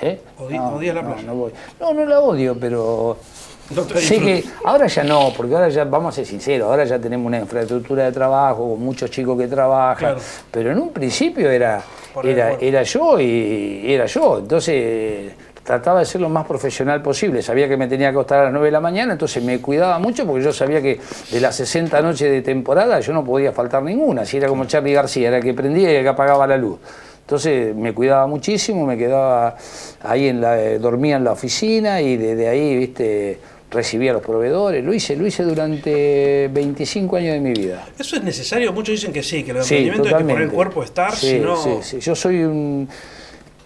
[0.00, 0.20] ¿Eh?
[0.38, 1.22] no, la playa?
[1.22, 3.16] No, no, no la odio, pero
[3.96, 7.26] sé que ahora ya no, porque ahora ya, vamos a ser sinceros, ahora ya tenemos
[7.26, 10.16] una infraestructura de trabajo, con muchos chicos que trabajan,
[10.50, 11.82] pero en un principio era,
[12.24, 15.32] era, era yo y era yo, entonces
[15.64, 18.52] trataba de ser lo más profesional posible, sabía que me tenía que acostar a las
[18.52, 22.02] 9 de la mañana, entonces me cuidaba mucho porque yo sabía que de las 60
[22.02, 25.54] noches de temporada yo no podía faltar ninguna, si era como Charlie García, era que
[25.54, 26.78] prendía y el que apagaba la luz.
[27.20, 29.56] Entonces me cuidaba muchísimo, me quedaba
[30.02, 33.38] ahí, en la, eh, dormía en la oficina y desde ahí, viste,
[33.70, 34.84] recibía a los proveedores.
[34.84, 37.86] Lo hice, lo hice durante 25 años de mi vida.
[37.98, 38.72] ¿Eso es necesario?
[38.72, 41.40] Muchos dicen que sí, que el emprendimiento hay que poner el cuerpo a estar, sí,
[41.62, 42.00] Sí, sí.
[42.00, 42.88] Yo soy un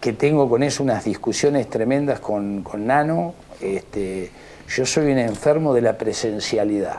[0.06, 4.30] que tengo con eso unas discusiones tremendas con, con Nano, Este,
[4.68, 6.98] yo soy un enfermo de la presencialidad.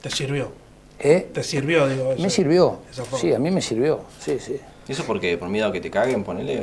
[0.00, 0.52] ¿Te sirvió?
[1.00, 1.26] ¿Eh?
[1.34, 2.10] ¿Te sirvió, digo?
[2.10, 2.78] Me esa- sirvió.
[3.20, 4.02] Sí, a mí me sirvió.
[4.20, 4.60] Sí, sí.
[4.86, 6.62] ¿Y ¿Eso porque por miedo a que te caguen, ponele?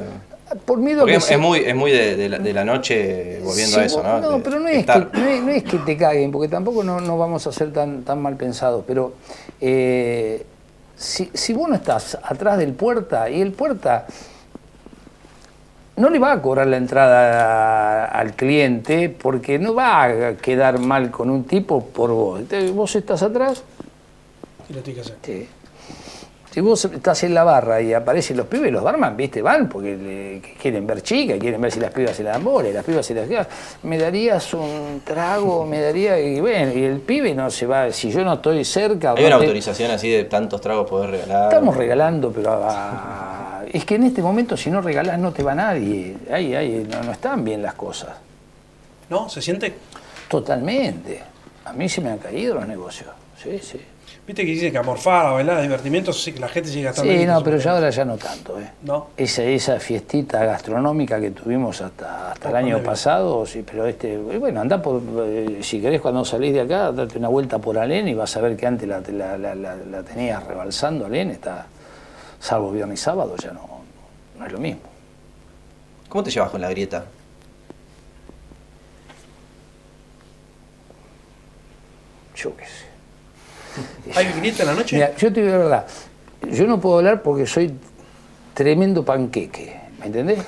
[0.66, 2.64] Por miedo Porque que es, se- es muy, es muy de, de la, de la
[2.64, 4.22] noche volviendo Sí, a eso, ¿no?
[4.22, 5.10] No, De pero no es, que, estar.
[5.14, 8.04] no, es, no es que te caguen, porque tampoco no, no vamos a ser tan,
[8.04, 9.12] tan mal pensados, pero
[9.60, 10.46] eh,
[10.96, 14.06] si, si vos no estás atrás del puerta y el puerta
[15.98, 21.12] no le va a cobrar la entrada al cliente porque no va a quedar mal
[21.12, 22.40] con un tipo por vos.
[22.40, 23.64] Entonces, vos estás atrás,
[24.68, 25.18] ¿Qué lo tiene que hacer?
[25.22, 25.48] Sí.
[26.52, 29.96] Si vos estás en la barra y aparecen los pibes, los barman, viste, van porque
[29.96, 32.84] le- quieren ver chicas, quieren ver si las pibas se las dan bola, y las
[32.84, 33.48] pibas se las quedan.
[33.84, 38.12] Me darías un trago, me daría, y bueno, y el pibe no se va, si
[38.12, 39.14] yo no estoy cerca.
[39.14, 41.54] Hay una te- autorización así de tantos tragos poder regalar.
[41.54, 45.56] Estamos regalando, pero a- es que en este momento si no regalás no te va
[45.56, 46.18] nadie.
[46.30, 48.10] Ahí, ahí no, no están bien las cosas.
[49.10, 49.30] ¿No?
[49.30, 49.74] ¿Se siente?
[50.28, 51.22] Totalmente.
[51.64, 53.10] A mí se me han caído los negocios.
[53.42, 53.80] Sí, sí.
[54.32, 56.84] Viste que dicen que a morfar, a bailar, a divertimiento, sí, que la gente sigue
[56.86, 57.12] gastando.
[57.12, 58.72] Sí, no, pero ya ahora ya no tanto, ¿eh?
[58.84, 59.08] ¿No?
[59.18, 62.90] Esa, esa fiestita gastronómica que tuvimos hasta, hasta el año Pandemia.
[62.92, 67.18] pasado, sí, pero este, bueno, anda por, eh, si querés cuando salís de acá, date
[67.18, 70.04] una vuelta por Alén y vas a ver que antes la, la, la, la- la
[70.04, 71.66] tenías rebalsando Alén, está,
[72.40, 73.82] salvo viernes y sábado, ya no,
[74.40, 74.80] no es lo mismo.
[76.08, 77.04] ¿Cómo te llevas con la grieta?
[82.34, 82.91] Yo qué sé.
[84.16, 85.12] ¿Hay grieta en la noche?
[85.18, 85.88] Yo te digo la verdad,
[86.52, 87.74] yo no puedo hablar porque soy
[88.54, 90.40] tremendo panqueque, ¿me entendés?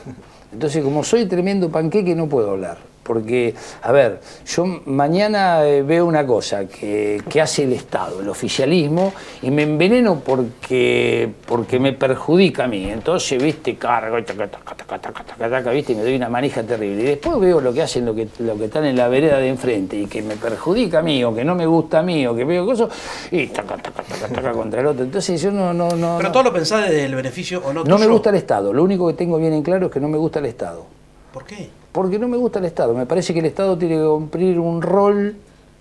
[0.52, 2.78] Entonces, como soy tremendo panqueque, no puedo hablar.
[3.04, 8.30] Porque, a ver, yo mañana eh, veo una cosa que, que hace el Estado, el
[8.30, 12.89] oficialismo, y me enveneno porque, porque me perjudica a mí.
[12.89, 17.04] Entonces, viste, cargo, taca, taca, taca, viste, y me doy una manija terrible.
[17.04, 19.50] Y después veo lo que hacen lo que, lo que están en la vereda de
[19.50, 22.34] enfrente y que me perjudica a mí, o que no me gusta a mí, o
[22.34, 22.89] que veo cosas,
[23.32, 25.04] y taca, taca, taca, taca contra el otro.
[25.04, 25.74] Entonces, yo no.
[25.74, 26.32] no, no Pero no.
[26.32, 28.72] todo lo pensás desde el beneficio o no No me gusta el Estado.
[28.72, 30.86] Lo único que tengo bien en claro es que no me gusta el Estado.
[31.34, 31.83] ¿Por qué?
[31.93, 32.93] Porque no me gusta el Estado.
[32.93, 35.36] Me parece que el Estado tiene que cumplir un rol.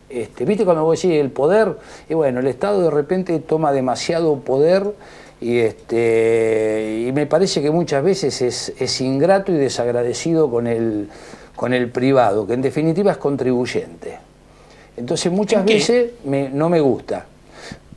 [0.09, 1.77] Este, ¿Viste cuando vos decís el poder?
[2.09, 4.85] Y bueno, el Estado de repente toma demasiado poder
[5.41, 11.09] y, este, y me parece que muchas veces es, es ingrato y desagradecido con el,
[11.57, 14.19] con el privado, que en definitiva es contribuyente.
[14.97, 17.25] Entonces muchas veces me- no me gusta.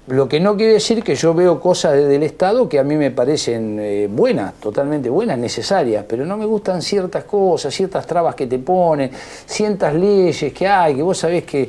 [0.07, 2.95] Lo que no quiere decir que yo veo cosas de- del Estado que a mí
[2.95, 8.35] me parecen eh, buenas, totalmente buenas, necesarias, pero no me gustan ciertas cosas, ciertas trabas
[8.35, 9.09] que te ponen,
[9.47, 11.67] ciertas leyes que hay, que vos sabés que,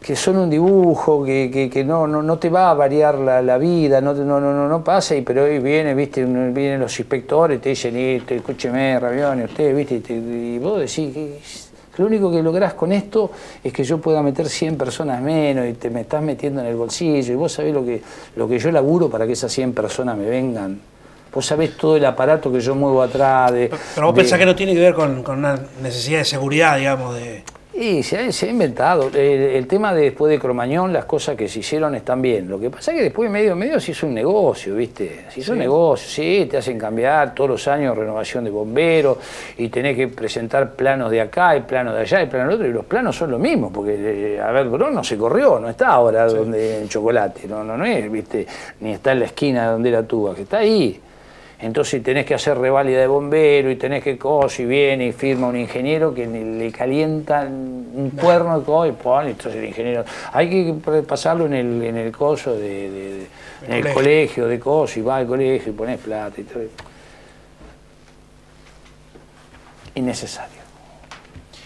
[0.00, 3.58] que son un dibujo, que, que- no, no, no te va a variar la, la
[3.58, 7.68] vida, no, no, no, no, pasa, y pero hoy viene, viste, vienen los inspectores, te
[7.70, 11.67] dicen, "Este, escúcheme, Rabione, usted, viste, y, te- y vos decís
[11.98, 13.30] lo único que lográs con esto
[13.62, 16.76] es que yo pueda meter 100 personas menos y te me estás metiendo en el
[16.76, 18.00] bolsillo y vos sabés lo que,
[18.36, 20.80] lo que yo laburo para que esas 100 personas me vengan.
[21.34, 23.70] Vos sabés todo el aparato que yo muevo atrás de...
[23.94, 26.78] Pero vos de- pensás que no tiene que ver con, con una necesidad de seguridad,
[26.78, 27.42] digamos, de...
[27.80, 29.08] Y se ha, se ha inventado.
[29.14, 32.48] El, el tema de después de Cromañón, las cosas que se hicieron están bien.
[32.48, 35.26] Lo que pasa es que después medio medio se hizo un negocio, ¿viste?
[35.32, 39.18] Se hizo un negocio, sí, te hacen cambiar todos los años renovación de bomberos
[39.56, 42.66] y tenés que presentar planos de acá y planos de allá y planos de otro.
[42.66, 45.68] Y los planos son lo mismo, porque, eh, a ver, Bron no se corrió, no
[45.68, 48.44] está ahora donde en Chocolate, no, no, no es, ¿viste?
[48.80, 51.00] Ni está en la esquina donde era tuba, que está ahí.
[51.60, 55.48] Entonces tenés que hacer reválida de bombero y tenés que cosas y viene y firma
[55.48, 60.48] un ingeniero que le calienta un cuerno y co- y pone, entonces el ingeniero, hay
[60.48, 63.26] que pasarlo en el, en el coso de, de- de-
[63.66, 63.94] en el colegio.
[63.94, 66.62] colegio de cosas y va al colegio y pones plata y todo.
[69.96, 70.60] Innecesario,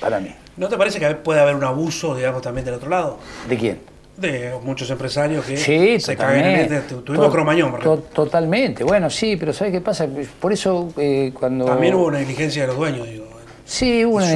[0.01, 0.35] para mí.
[0.57, 3.19] ¿No te parece que puede haber un abuso, digamos, también del otro lado?
[3.47, 3.92] ¿De quién?
[4.23, 6.77] De muchos empresarios que Sí, se cagan en totalmente.
[6.77, 6.95] este.
[6.95, 10.07] Tu- Tuvimos To- Cromañón, to- Totalmente, bueno, sí, pero ¿sabes qué pasa?
[10.41, 11.65] Por eso eh, cuando...
[11.65, 13.27] También hubo una negligencia de los dueños, digo.
[13.73, 14.27] Sí, hubo una,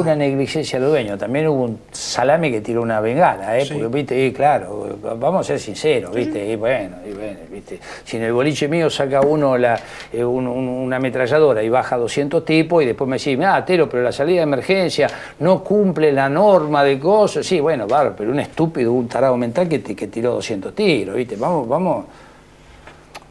[0.00, 1.18] una negligencia de los dueños.
[1.18, 3.66] También hubo un salame que tiró una bengala, ¿eh?
[3.66, 3.74] Sí.
[3.74, 7.78] Porque, viste, y claro, vamos a ser sinceros, viste, y bueno, y bueno, viste.
[8.02, 9.78] Si en el boliche mío saca uno la,
[10.10, 13.90] eh, un- un- una ametralladora y baja 200 tipos y después me decís, ah, Tero,
[13.90, 15.06] pero la salida de emergencia
[15.40, 17.44] no cumple la norma de cosas.
[17.44, 21.36] Sí, bueno, bárbaro, pero un estúpido, un tarado mental que, que tiró 200 tiros, viste.
[21.36, 22.06] Vamos, vamos.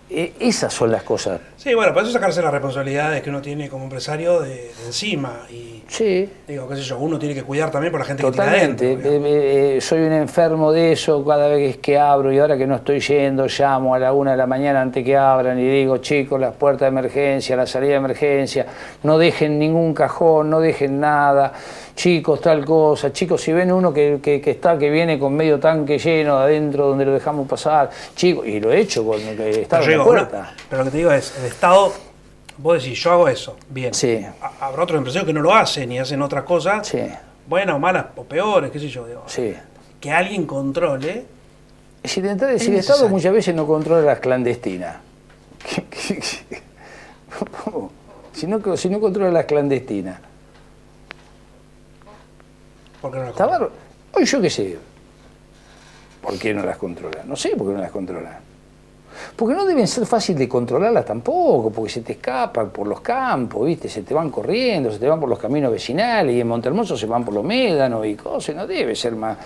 [0.09, 3.67] Eh, esas son las cosas Sí, bueno, para eso sacarse las responsabilidades que uno tiene
[3.67, 5.39] como empresario de, de encima.
[5.49, 8.31] Y Sí, digo, qué sé yo, uno tiene que cuidar también por la gente que
[8.31, 8.87] tiene adentro.
[8.87, 9.05] digamos.
[9.07, 12.75] Eh, eh, soy un enfermo de eso cada vez que abro y ahora que no
[12.75, 16.39] estoy yendo, llamo a la una de la mañana antes que abran y digo, chicos,
[16.39, 18.65] las puertas de emergencia, la salida de emergencia,
[19.03, 21.53] no dejen ningún cajón, no dejen nada,
[21.95, 25.57] chicos, tal cosa, chicos, si ven uno que, que- que está, que viene con medio
[25.59, 29.81] tanque lleno adentro donde lo dejamos pasar, chicos, y lo he hecho con que estaba
[29.83, 30.53] Pero, en la digo, puerta.
[30.69, 31.93] pero lo que te digo es, Estado,
[32.57, 33.93] vos decís, yo hago eso, bien.
[33.93, 34.25] Sí.
[34.41, 36.99] Ha- Habrá otros empresarios que no lo hacen y hacen otras cosas, Sí,
[37.47, 39.05] buenas o malas o peores, qué sé yo.
[39.07, 39.23] Digo.
[39.27, 39.55] sí.
[39.99, 41.25] Que alguien controle.
[42.03, 44.97] Si, el- si el Estado muchas veces no controla las clandestinas,
[45.67, 46.61] ¿qué- qué- qué?
[48.33, 50.19] Si, no, si no controla las clandestinas,
[53.01, 53.71] Porque no lo está controla.
[54.13, 54.77] Hoy yo qué sé,
[56.21, 57.23] ¿por qué no las controla?
[57.25, 58.39] No sé por qué no las controla.
[59.35, 63.65] Porque no deben ser fácil de controlarlas tampoco, porque se te escapan por los campos,
[63.65, 63.89] ¿viste?
[63.89, 67.05] Se te van corriendo, se te van por los caminos vecinales y en Montermoso se
[67.05, 69.37] van por los médanos y cosas, no debe ser más,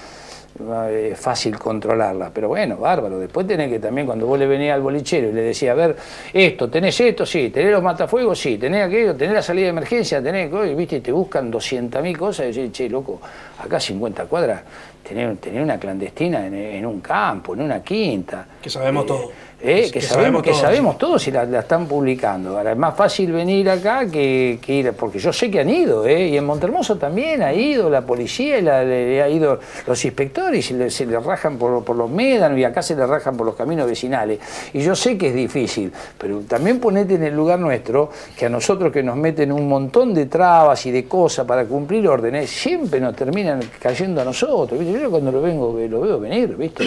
[0.59, 2.31] eh, fácil controlarlas.
[2.33, 3.17] Pero bueno, bárbaro.
[3.19, 5.95] Después tenés que también, cuando vos le venías al bolichero y le decías, a ver,
[6.33, 10.21] esto, tenés esto, sí, tenés los matafuegos, sí, tenés aquello, tenés la salida de emergencia,
[10.21, 10.97] tenés, y, ¿viste?
[10.97, 13.19] Y te buscan 200.000 cosas y decís, che, loco,
[13.59, 14.61] acá 50 cuadras,
[15.07, 18.45] tenés, tenés una clandestina en, en un campo, en una quinta.
[18.61, 19.31] Que sabemos Eh, todo.
[19.63, 20.61] Eh, Que que, sabemos que todos.
[20.61, 22.57] sabemos todos y la, la están publicando.
[22.57, 26.05] Ahora es más fácil venir acá que, que ir, porque yo sé que han ido,
[26.07, 26.27] ¿eh?
[26.29, 30.69] y en Montermoso también ha ido la policía, y la- le- ha ido los inspectores
[30.71, 33.45] y le- se le rajan por, por los médanos y acá se le rajan por
[33.45, 34.39] los caminos vecinales.
[34.73, 38.49] Y yo sé que es difícil, pero también ponete en el lugar nuestro, que a
[38.49, 42.99] nosotros que nos meten un montón de trabas y de cosas para cumplir órdenes, siempre
[42.99, 44.79] nos terminan cayendo a nosotros.
[44.79, 44.99] ¿viste?
[45.01, 46.85] Yo cuando lo vengo, lo veo venir, ¿viste?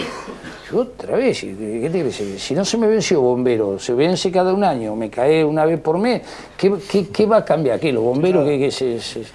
[0.71, 2.15] Yo otra vez, ¿y ¿qué te crees?
[2.41, 5.79] Si no se me venció bombero, se vence cada un año, me cae una vez
[5.79, 6.21] por mes,
[6.57, 7.79] ¿qué, qué- qué va a cambiar?
[7.79, 7.91] ¿Qué?
[7.93, 9.25] ¿Los bomberos que, que se, se-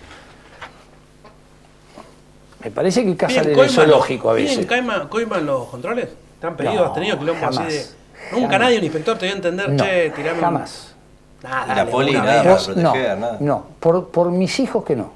[2.65, 4.57] Me parece que cazan en el coiman zoológico a veces.
[4.59, 6.09] bien, coiman, coiman los controles?
[6.41, 6.75] ¿Te han pedido?
[6.75, 7.85] No, ¿Has tenido quilombo jamás, así de.?
[8.33, 8.61] Nunca jamás.
[8.61, 10.95] nadie, un inspector, te dio a entender, No, che, tirame jamás.
[11.43, 13.37] Nada, la dale, poli, nada para no, proteger, nada.
[13.41, 15.11] no, por, por mis hijos que no.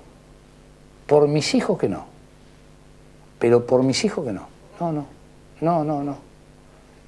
[1.06, 2.06] Por mis hijos que no.
[3.38, 4.46] Pero por mis hijos que no.
[4.80, 5.06] No, no.
[5.60, 6.16] No, no, no.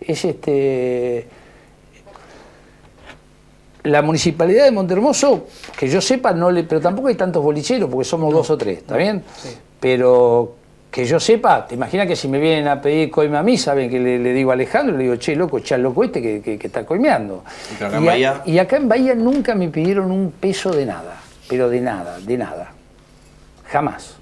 [0.01, 1.27] Es este.
[3.85, 5.47] La municipalidad de Montermoso,
[5.79, 6.65] que yo sepa, no le.
[6.65, 9.23] Pero tampoco hay tantos bolicheros, porque somos dos o tres, ¿está bien?
[9.79, 10.57] Pero
[10.91, 13.89] que yo sepa, te imaginas que si me vienen a pedir coima a mí, saben
[13.91, 16.59] que le, le digo a Alejandro, le digo, che, loco, al loco este que, que-
[16.59, 17.45] que está coimeando.
[17.79, 20.71] Y acá en Y a- Bahía- y acá en Bahía nunca me pidieron un peso
[20.73, 22.73] de nada, pero de nada, de nada.
[23.71, 24.17] Jamás.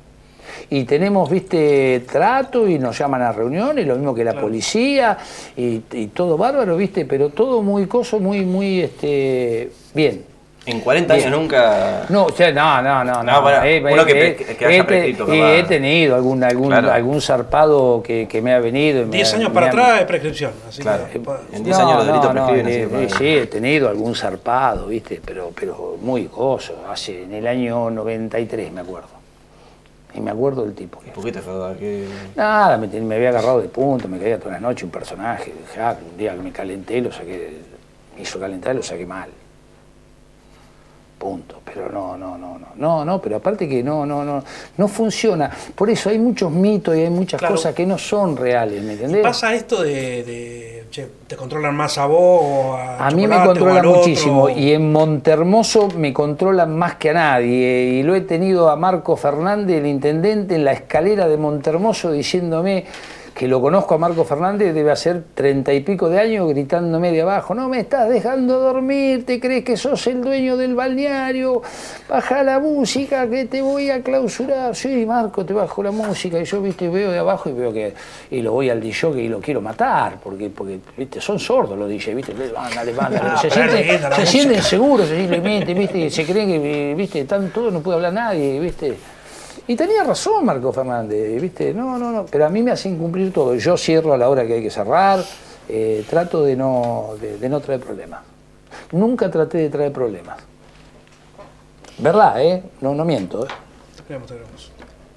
[0.71, 5.17] Y tenemos, viste, trato y nos llaman a reuniones, lo mismo que la policía
[5.57, 10.25] y, y todo bárbaro, viste, pero todo muy coso, muy, muy, este, bien.
[10.67, 11.39] En 40 años Bien.
[11.39, 12.07] nunca.
[12.09, 13.23] No, o sea, no, no, no.
[13.23, 15.53] No, bueno, eh, uno eh, que eh, pre- que haya prescrito, y capaz.
[15.57, 16.91] he tenido algún, algún, Claro.
[16.91, 19.03] algún zarpado que, que me ha venido.
[19.03, 20.53] y me 10 ha- años para ha- atrás es prescripción.
[20.67, 21.05] Así Claro.
[21.13, 24.15] que, pues, En 10 años los delitos prescriben, eh, eh, para- sí, he tenido algún
[24.15, 25.21] zarpado, ¿viste?
[25.23, 29.09] Pero, pero muy gozo, hace en el año 93, me acuerdo.
[30.15, 31.01] Y me acuerdo del tipo.
[31.01, 31.41] que- ¿Por qué te
[32.37, 35.53] Nada, me, había agarrado de punto, me caía toda la noche un personaje.
[35.53, 37.59] Dije, ah, un día que me calenté, lo saqué,
[38.17, 39.29] me hizo calentar y lo saqué mal.
[41.19, 41.61] Punto.
[41.65, 42.67] Pero no, no, no, no.
[42.77, 44.45] No, no, pero aparte que no, no, no,
[44.77, 45.51] no funciona.
[45.75, 47.55] Por eso hay muchos mitos y hay muchas Claro.
[47.55, 49.23] cosas que no son reales, ¿me ¿Y entendés?
[49.23, 53.35] pasa esto de, de, che, te controlan más a vos o a A mí me
[53.35, 53.99] Chocolate o controla al otro?
[53.99, 58.77] muchísimo y en Montermoso me controlan más que a nadie y lo he tenido a
[58.77, 62.85] Marco Fernández, el intendente, en la escalera de Montermoso diciéndome
[63.35, 67.23] que lo conozco a Marco Fernández, debe hacer treinta y pico de años gritándome de
[67.23, 71.61] abajo, no me estás dejando dormir, te crees que sos el dueño del balneario,
[72.09, 76.45] baja la música que te voy a clausurar, sí Marco, te bajo la música y
[76.45, 77.93] yo viste veo de abajo y veo que,
[78.31, 81.89] y lo voy al DJ y lo quiero matar, porque, porque viste, son sordos los
[81.89, 86.95] DJ, viste, ándale, ándale, Ah, se, sienten, se sienten seguros, simplemente, viste, se creen que,
[86.97, 88.95] viste, están todos, no puede hablar nadie, viste.
[89.67, 91.73] Y tenía razón Marco Fernández, ¿viste?
[91.73, 93.55] No, no, no, pero a mí me hacen cumplir todo.
[93.55, 95.25] Yo cierro a la hora que hay que cerrar,
[95.69, 98.21] eh, trato de no, de, de no traer problemas.
[98.93, 100.39] Nunca traté de traer problemas.
[101.99, 102.63] ¿Verdad, eh?
[102.81, 103.49] No, no miento, ¿eh?
[103.97, 104.73] Te creemos, te creemos.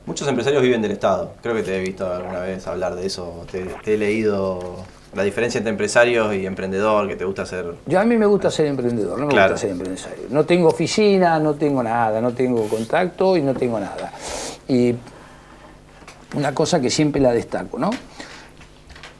[0.05, 1.33] Muchos empresarios viven del Estado.
[1.41, 3.45] Creo que te he visto alguna vez hablar de eso.
[3.51, 4.77] Te, te he leído
[5.13, 7.73] la diferencia entre empresarios y emprendedor, que te gusta hacer.
[7.85, 9.53] Yo a mí me gusta ser emprendedor, no me Claro.
[9.53, 10.25] gusta ser empresario.
[10.29, 14.11] No tengo oficina, no tengo nada, no tengo contacto y no tengo nada.
[14.67, 14.93] Y
[16.35, 17.89] una cosa que siempre la destaco, ¿no?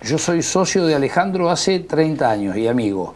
[0.04, 3.16] Yo soy socio de Alejandro hace 30 años y amigo.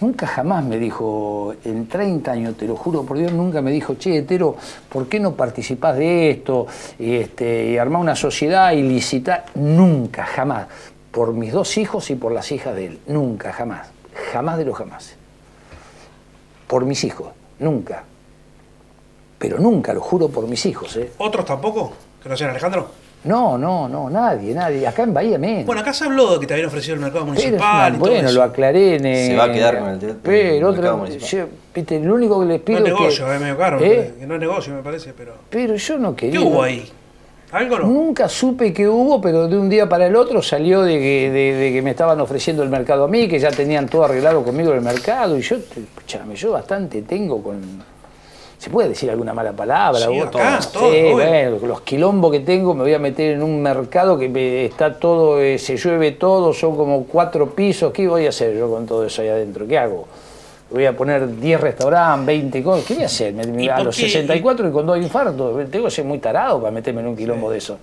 [0.00, 3.96] Nunca jamás me dijo, en 30 años, te lo juro por Dios, nunca me dijo,
[3.96, 4.56] che, Etero,
[4.88, 6.66] ¿por qué no participás de esto?
[6.98, 9.44] Y, este, y armar una sociedad ilícita.
[9.56, 10.68] Nunca, jamás.
[11.10, 12.98] Por mis dos hijos y por las hijas de él.
[13.06, 13.88] Nunca, jamás.
[14.32, 15.14] Jamás de los jamás.
[16.66, 17.28] Por mis hijos.
[17.58, 18.04] Nunca.
[19.38, 20.96] Pero nunca, lo juro por mis hijos.
[20.96, 21.10] ¿eh?
[21.18, 21.92] ¿Otros tampoco?
[22.22, 22.90] ¿Que no sean Alejandro?
[23.24, 24.86] No, no, no, nadie, nadie.
[24.86, 25.66] Acá en Bahía menos.
[25.66, 28.28] Bueno, acá se habló de que te habían ofrecido el mercado municipal y todo bueno,
[28.28, 28.38] eso.
[28.38, 31.28] lo aclaré en Se eh, va a quedar con el te- Pero el municipal.
[31.28, 33.80] yo, viste, lo único que les No pido es es negocio, que, es medio caro.
[33.80, 34.14] ¿Eh?
[34.18, 35.34] que No es negocio, me parece, pero...
[35.50, 36.40] Pero yo no ¿Qué quería.
[36.46, 36.90] hubo ahí?
[37.52, 37.86] ¿Algo no?
[37.88, 41.54] Nunca supe qué hubo, pero de un día para el otro salió de que, de-
[41.54, 44.70] de que me estaban ofreciendo el mercado a mí, que ya tenían todo arreglado conmigo
[44.70, 47.60] en el mercado, y yo, escúchame, yo bastante tengo con...
[48.58, 49.98] ¿Se puede decir alguna mala palabra?
[50.06, 53.62] Sí, acá, Sí, todo, bueno, los quilombos que tengo, me voy a meter en un
[53.62, 58.26] mercado que me- está todo, eh, se llueve todo, son como cuatro pisos, ¿qué voy
[58.26, 59.66] a hacer yo con todo eso ahí adentro?
[59.66, 60.06] ¿Qué hago?
[60.70, 62.84] Voy a poner 10 restaurantes, 20 cosas.
[62.86, 63.32] ¿Qué voy a hacer?
[63.34, 64.02] Me- ¿Y a los qué?
[64.02, 65.68] 64 y con dos infartos.
[65.70, 67.78] Tengo que ser muy tarado para meterme en un quilombo de eso.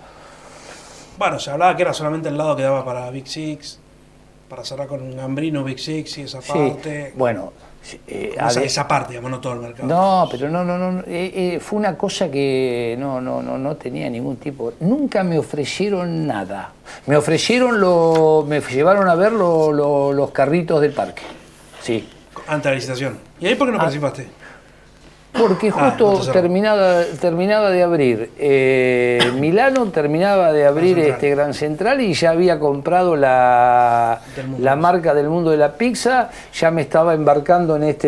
[1.17, 3.79] Bueno, se hablaba que era solamente el lado que daba para Big Six,
[4.49, 7.13] para cerrar con un Gambrino, Big Six y esa Sí, parte.
[7.15, 7.51] bueno.
[8.07, 9.87] eh, esa, parte, digamos, no todo el mercado.
[9.87, 10.99] no, pero no, no, no.
[11.07, 14.73] eh, eh, fue una cosa que no, no, no, no tenía ningún tipo.
[14.81, 16.71] Nunca me ofrecieron nada.
[17.07, 21.23] Me ofrecieron lo, me llevaron a ver lo- lo- los carritos del parque.
[21.81, 22.07] Sí.
[22.47, 23.17] Antes de la licitación.
[23.39, 23.81] ¿Y ahí por qué no Ah.
[23.81, 24.27] participaste?
[25.37, 26.33] Porque Ah, justo cerró.
[26.41, 32.57] terminaba, terminaba de abrir eh, Milano, terminaba de abrir este Gran Central y ya había
[32.57, 34.19] comprado la,
[34.57, 38.07] la marca del mundo de la pizza, ya me estaba embarcando en este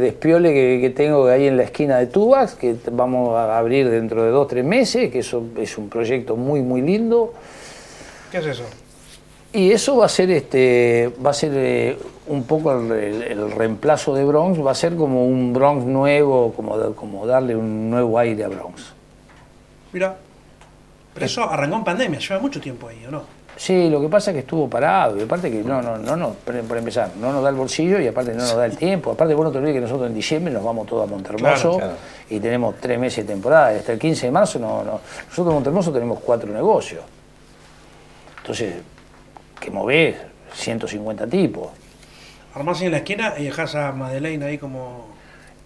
[0.00, 4.22] despiole que, que tengo ahí en la esquina de Tubax, que vamos a abrir dentro
[4.22, 7.34] de dos, tres meses, que eso es un proyecto muy, muy lindo.
[8.30, 8.64] ¿Qué es eso?
[9.54, 11.98] Y eso va a ser este va a ser eh,
[12.28, 16.52] un poco el, el- el reemplazo de Bronx, va a ser como un Bronx nuevo,
[16.54, 18.92] como, como darle un nuevo aire a Bronx.
[19.92, 20.16] Mira.
[21.12, 23.22] Pero eso arrancó en pandemia, lleva mucho tiempo ahí, ¿o no?
[23.54, 26.30] Sí, lo que pasa es que estuvo parado, y aparte que no, no, no, no,
[26.42, 29.10] por por empezar, no nos da el bolsillo y aparte no nos da el tiempo.
[29.12, 31.76] Aparte, vos no te olvides que nosotros en diciembre nos vamos todos a Montermoso Claro,
[31.76, 31.92] claro.
[32.30, 33.68] y tenemos tres meses de temporada.
[33.76, 35.00] Hasta el 15 de marzo, no, no.
[35.28, 37.02] nosotros en Montermoso tenemos cuatro negocios.
[38.38, 38.74] Entonces,
[39.62, 40.16] que movés
[40.54, 41.68] 150 tipos.
[42.54, 45.06] Armás en la esquina y dejás a Madeleine ahí como.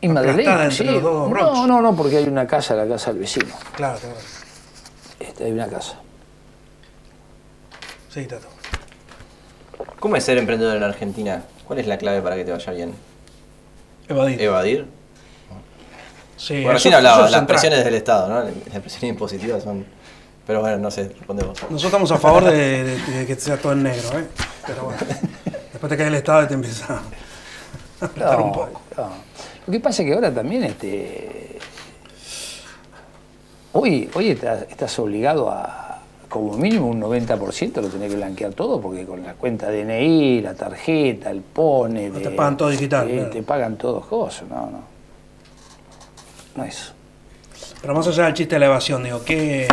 [0.01, 0.85] Y Madeleine, aplastada entre sí.
[0.85, 1.31] los dos.
[1.31, 3.53] No, no, no, porque hay una casa, la casa del vecino.
[3.75, 4.17] Claro, claro.
[5.19, 5.99] Este, hay una casa.
[8.11, 8.47] Sí, Tato.
[9.99, 11.43] ¿Cómo es ser emprendedor en Argentina?
[11.67, 12.95] ¿Cuál es la clave para que te vaya bien?
[14.09, 14.41] Evadir.
[14.41, 14.87] ¿Evadir?
[16.37, 17.47] Sí, Bueno, recién hablaba, las central.
[17.47, 18.41] presiones del Estado, ¿no?
[18.45, 19.85] Las presiones impositivas son...
[20.47, 21.59] Pero bueno, no sé, responde vos.
[21.63, 24.27] Nosotros estamos a favor de, de- de que sea todo en negro, ¿eh?
[24.67, 24.99] Pero bueno.
[25.73, 27.03] Después te cae el Estado y te empieza
[28.01, 28.81] a apretar un poco.
[28.97, 29.09] no.
[29.67, 31.59] Lo que pasa es que ahora también este
[33.73, 35.83] hoy, hoy estás, estás obligado a
[36.29, 40.55] como mínimo un 90% lo tenés que blanquear todo porque con la cuenta DNI, la
[40.55, 43.31] tarjeta, el PONE, No te pagan todo digital, eh, claro.
[43.31, 44.81] te pagan todos cosas, no, no.
[46.57, 46.93] No es.
[47.81, 49.69] Pero más allá del chiste de la evasión, digo, ¿qué,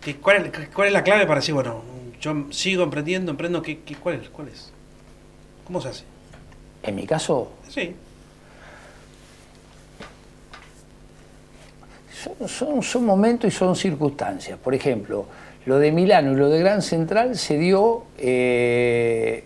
[0.00, 1.82] qué- cuál, es, cuál es la clave para decir, bueno,
[2.20, 4.70] yo sigo emprendiendo, emprendo, ¿qué, qué- cuál, es, ¿cuál es?
[5.66, 6.04] ¿Cómo se hace?
[6.82, 7.94] En mi caso, Sí,
[12.22, 14.58] Son, son, son momentos y son circunstancias.
[14.58, 15.24] Por ejemplo,
[15.64, 18.04] lo de Milano y lo de Gran Central se dio.
[18.18, 19.44] eh,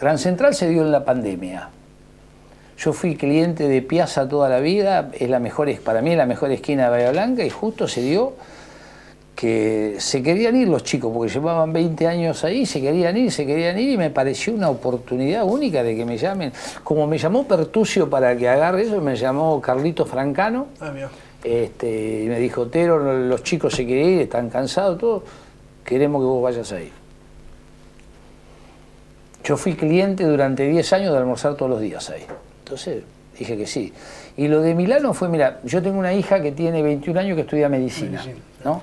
[0.00, 1.70] Gran Central se dio en la pandemia.
[2.76, 6.16] Yo fui cliente de Piazza toda la vida, es la mejor, es- para mí es
[6.18, 8.34] la mejor esquina de Bahía Blanca y justo se dio
[9.34, 13.46] que se querían ir los chicos, porque llevaban 20 años ahí, se querían ir, se
[13.46, 16.52] querían ir y me pareció una oportunidad única de que me llamen.
[16.84, 20.66] Como me llamó Pertucio para que agarre eso, me llamó Carlito Francano.
[20.80, 20.92] ah.
[21.42, 25.24] Este, y me dijo, Tero, los chicos se quieren ir, están cansados, todo,
[25.84, 26.92] queremos que vos vayas ahí.
[29.42, 32.24] Yo fui cliente durante 10 años de almorzar todos los días ahí.
[32.60, 33.02] Entonces
[33.36, 33.92] dije que sí.
[34.36, 37.42] Y lo de Milano fue, mira, yo tengo una hija que tiene 21 años que
[37.42, 38.36] estudia medicina, Medicina.
[38.64, 38.82] ¿no?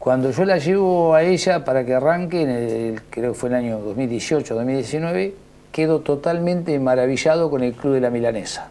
[0.00, 3.54] Cuando yo la llevo a ella para que arranque, en el- creo que fue el
[3.54, 5.34] año 2018, 2019,
[5.70, 8.68] quedo totalmente maravillado con el Club de la Milanesa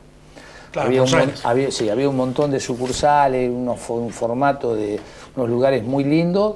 [0.72, 1.10] Claro, había, un,
[1.44, 5.00] había- sí, había un montón de sucursales, unos, un formato de
[5.36, 6.56] unos lugares muy lindos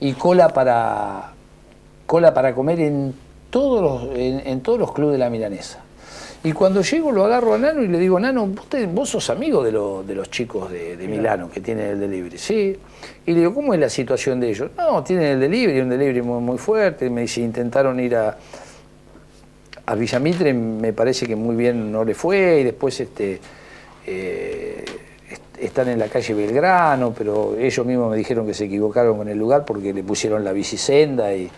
[0.00, 1.32] y cola para
[2.06, 3.12] cola para comer en
[3.50, 5.80] todos los, en, en todos los clubes de la milanesa.
[6.44, 9.30] Y cuando llego lo agarro a Nano y le digo, Nano, vos, te- vos sos
[9.30, 12.38] amigo de, lo- de los chicos de, de Milano que tienen el delivery.
[12.38, 12.76] Sí.
[13.26, 14.70] Y le digo, ¿cómo es la situación de ellos?
[14.76, 17.10] No, tienen el delivery, un delivery muy, muy fuerte.
[17.10, 18.36] Me dice, intentaron ir a,
[19.86, 23.40] a Villamitre me parece que muy bien no le fue y después este,
[24.06, 24.84] eh,
[25.28, 29.28] est- están en la calle Belgrano, pero ellos mismos me dijeron que se equivocaron con
[29.28, 31.50] el lugar porque le pusieron la bicisenda y,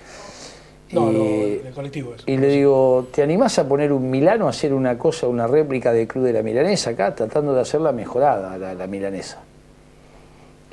[0.93, 1.15] No, y-
[1.63, 2.23] no, el colectivo es.
[2.27, 5.93] y le digo, ¿te animás a poner un Milano, a hacer una cosa, una réplica
[5.93, 9.43] del Club de la Milanesa acá, tratando de hacerla mejorada, la, la milanesa?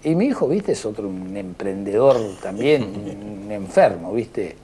[0.03, 2.84] Y mi hijo, viste, es otro un emprendedor también,
[3.45, 4.55] un enfermo, viste.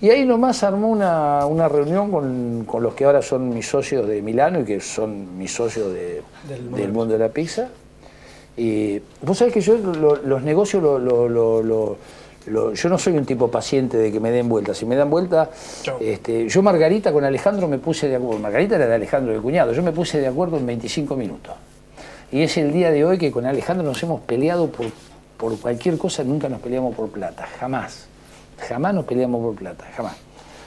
[0.00, 4.06] Y ahí nomás armó una, una reunión con, con los que ahora son mis socios
[4.06, 7.28] de Milano y que son mis socios de- Del mundo del de- mundo de la
[7.30, 7.68] pizza.
[8.56, 11.96] Y vos sabés que yo lo- los negocios, lo- lo-
[12.46, 14.74] lo- yo no soy un tipo paciente de que me den vuelta.
[14.74, 15.50] Si me dan vuelta,
[16.00, 18.40] este, yo Margarita con Alejandro me puse de acuerdo.
[18.40, 19.72] Margarita era de Alejandro, el cuñado.
[19.72, 21.54] Yo me puse de acuerdo en 25 minutos.
[22.32, 24.86] Y es el día de hoy que con Alejandro nos hemos peleado por,
[25.36, 28.06] por cualquier cosa, nunca nos peleamos por plata, jamás.
[28.68, 30.16] Jamás nos peleamos por plata, jamás.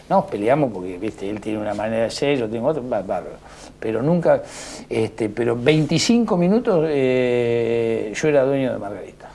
[0.10, 3.06] No nos peleamos porque, viste, él tiene una manera de ser, yo tengo otra, bá-
[3.06, 3.36] bárbaro.
[3.80, 4.42] Pero nunca,
[4.90, 9.30] este, pero 25 minutos eh, yo era dueño de Margarita.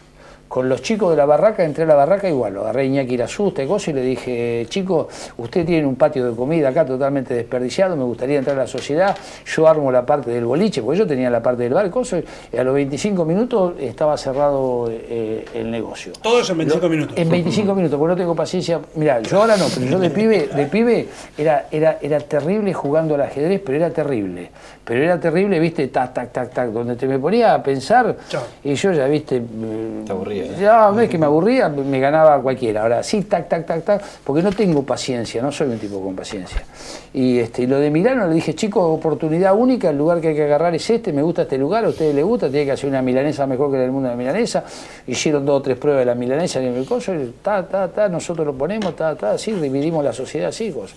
[0.53, 3.15] Con los chicos de la barraca, entré a la barraca igual, lo agarré a Iñaki
[3.15, 5.07] Irasusta y cosa y le dije, chicos,
[5.39, 9.17] usted tiene un patio de comida acá totalmente desperdiciado, me gustaría entrar a la sociedad,
[9.47, 12.21] yo armo la parte del boliche, porque yo tenía la parte del bar y cosa,
[12.53, 16.13] y a los 25 minutos estaba cerrado eh, el negocio.
[16.21, 17.17] Todo eso en 25 Lo- minutos.
[17.17, 18.79] En 25 minutos, porque no tengo paciencia.
[18.97, 23.15] Mira, yo ahora no, pero yo de pibe, de pibe era, era, era terrible jugando
[23.15, 24.51] al ajedrez, pero era terrible.
[24.85, 28.43] Pero era terrible, viste, tac, tac, tac, tac, donde te me ponía a pensar Chao.
[28.65, 29.41] y yo ya, viste.
[30.05, 30.42] Te aburría.
[30.59, 32.83] Ya, ves que me aburría, me ganaba cualquiera.
[32.83, 36.15] Ahora sí, tac, tac, tac, tac, porque no tengo paciencia, no soy un tipo con
[36.15, 36.63] paciencia.
[37.13, 40.45] Y, este, lo de Milano le dije, chicos, oportunidad única, el lugar que hay que
[40.45, 43.03] agarrar es este, me gusta este lugar, a ustedes les gusta, tiene que hacer una
[43.03, 44.65] milanesa mejor que la del mundo de la milanesa.
[45.07, 48.09] Hicieron dos o tres pruebas de la milanesa en el coso, y ta, ta, ta,
[48.09, 50.97] nosotros lo ponemos, ta, ta, así, dividimos la sociedad así, cosas.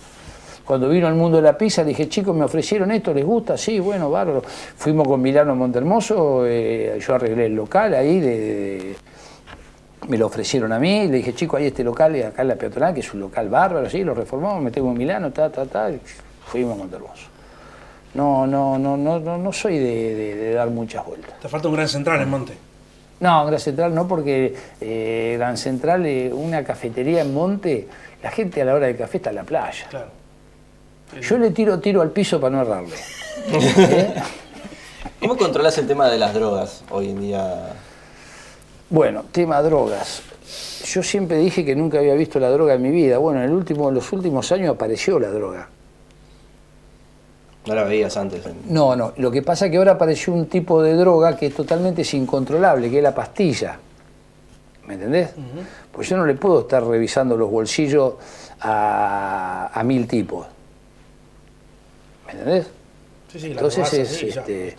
[0.64, 3.56] Cuando vino al mundo de la pizza, dije, chicos, me ofrecieron esto, ¿les gusta?
[3.56, 4.42] Sí, bueno, bárbaro.
[4.44, 8.96] Fuimos con Milano Montermoso, eh, yo arreglé el local ahí, de-
[10.08, 12.94] me lo ofrecieron a mí, le dije, chicos, hay este local acá en la peatonal,
[12.94, 16.00] que es un local bárbaro, sí, lo reformamos, metemos en Milano, ta, ta, ta, y
[16.46, 17.28] fuimos a Montermoso.
[18.14, 21.38] No, no, no, no, no, no soy de, de- de dar muchas vueltas.
[21.40, 22.52] Te falta un gran central en Monte.
[23.18, 27.88] No, Gran Central no, porque eh, Gran Central, eh, una cafetería en Monte,
[28.22, 29.86] la gente a la hora del café está en la playa.
[29.88, 30.08] Claro.
[31.22, 32.94] Yo le tiro tiro al piso para no errarle.
[33.48, 34.14] ¿Eh?
[35.20, 37.72] ¿Cómo controlas el tema de las drogas hoy en día?
[38.90, 40.22] Bueno, tema drogas.
[40.84, 43.18] Yo siempre dije que nunca había visto la droga en mi vida.
[43.18, 45.68] Bueno, en, el último, en los últimos años apareció la droga.
[47.66, 48.44] No la veías antes.
[48.68, 49.12] No, no.
[49.16, 52.14] Lo que pasa es que ahora apareció un tipo de droga que es totalmente es
[52.14, 53.78] incontrolable, que es la pastilla.
[54.86, 55.30] ¿Me entendés?
[55.90, 58.14] Pues yo no le puedo estar revisando los bolsillos
[58.60, 60.46] a, a mil tipos.
[62.26, 62.66] ¿Me entendés?
[63.32, 64.76] Sí, sí, la Entonces probás es, así este,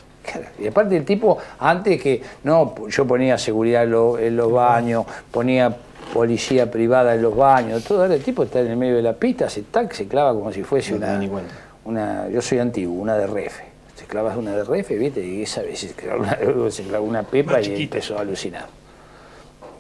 [0.60, 5.06] y aparte el tipo, antes que, no, yo ponía seguridad en, lo- en los baños,
[5.32, 5.76] ponía
[6.14, 9.14] policía privada en los baños, todo, ahora el tipo está en el medio de la
[9.14, 11.14] pista, se tac, se clava como si fuese No una,
[11.86, 13.64] una, yo soy antiguo, una de refe.
[13.98, 16.38] Te clavas una de refe, viste, y esa vez se clavó una,
[16.72, 18.66] se clavó una pepa y empezó a alucinar.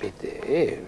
[0.01, 0.79] Viste, eh,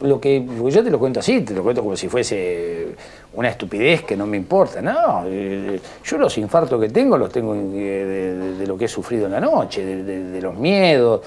[0.00, 2.88] lo que yo te lo cuento así, te lo cuento como si fuese
[3.34, 4.80] una estupidez que no me importa.
[4.80, 9.26] No, eh, yo los infartos que tengo los tengo eh, de, lo que he sufrido
[9.26, 11.22] en la noche, de, los miedos.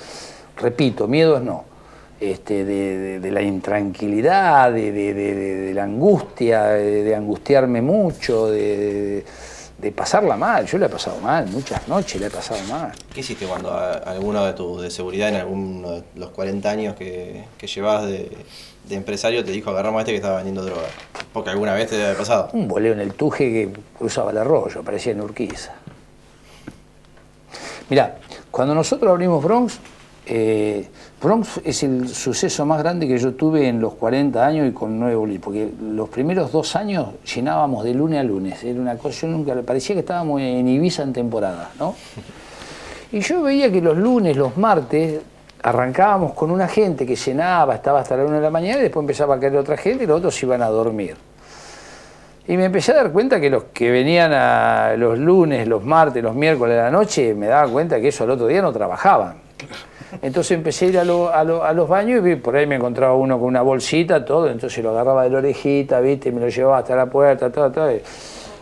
[0.58, 1.66] Repito, miedos no.
[2.20, 9.26] Este, de, la intranquilidad, de, la angustia, de angustiarme mucho, de,
[9.82, 10.66] de- pasarla mal.
[10.66, 12.92] Yo la he pasado mal, muchas noches la he pasado mal.
[13.14, 16.96] ¿Qué hiciste cuando a- alguno de tus de seguridad en alguno de los 40 años
[16.96, 18.32] que, que llevas de,
[18.88, 20.88] de empresario te dijo agarramos a este que estaba vendiendo droga?
[21.34, 22.50] Porque alguna vez te haber pasado.
[22.54, 25.74] Un boleo en el tuje que cruzaba el arroyo, parecía en Urquiza.
[27.90, 28.18] Mirá,
[28.50, 29.80] cuando nosotros abrimos Bronx,
[30.26, 30.88] eh,
[31.22, 35.00] Bronx es el suceso más grande que yo tuve en los 40 años y con
[35.00, 39.28] nueve boliches, porque los primeros dos años llenábamos de lunes a lunes, era una cosa,
[39.28, 41.94] yo nunca, parecía que estábamos en Ibiza en temporada, ¿no?
[43.12, 45.22] Y yo veía que los lunes, los martes,
[45.62, 49.04] arrancábamos con una gente que llenaba, estaba hasta la una de la mañana y después
[49.04, 51.16] empezaba a caer otra gente y los otros iban a dormir.
[52.48, 56.24] Y me empecé a dar cuenta que los que venían a los lunes, los martes,
[56.24, 59.36] los miércoles de la noche, me daba cuenta que eso al otro día no trabajaban.
[60.22, 62.76] Entonces empecé a ir a, lo- a lo- a los baños y por ahí me
[62.76, 66.32] encontraba uno con una bolsita, todo, entonces lo agarraba de la orejita, ¿viste?
[66.32, 67.92] me lo llevaba hasta la puerta, todo, todo.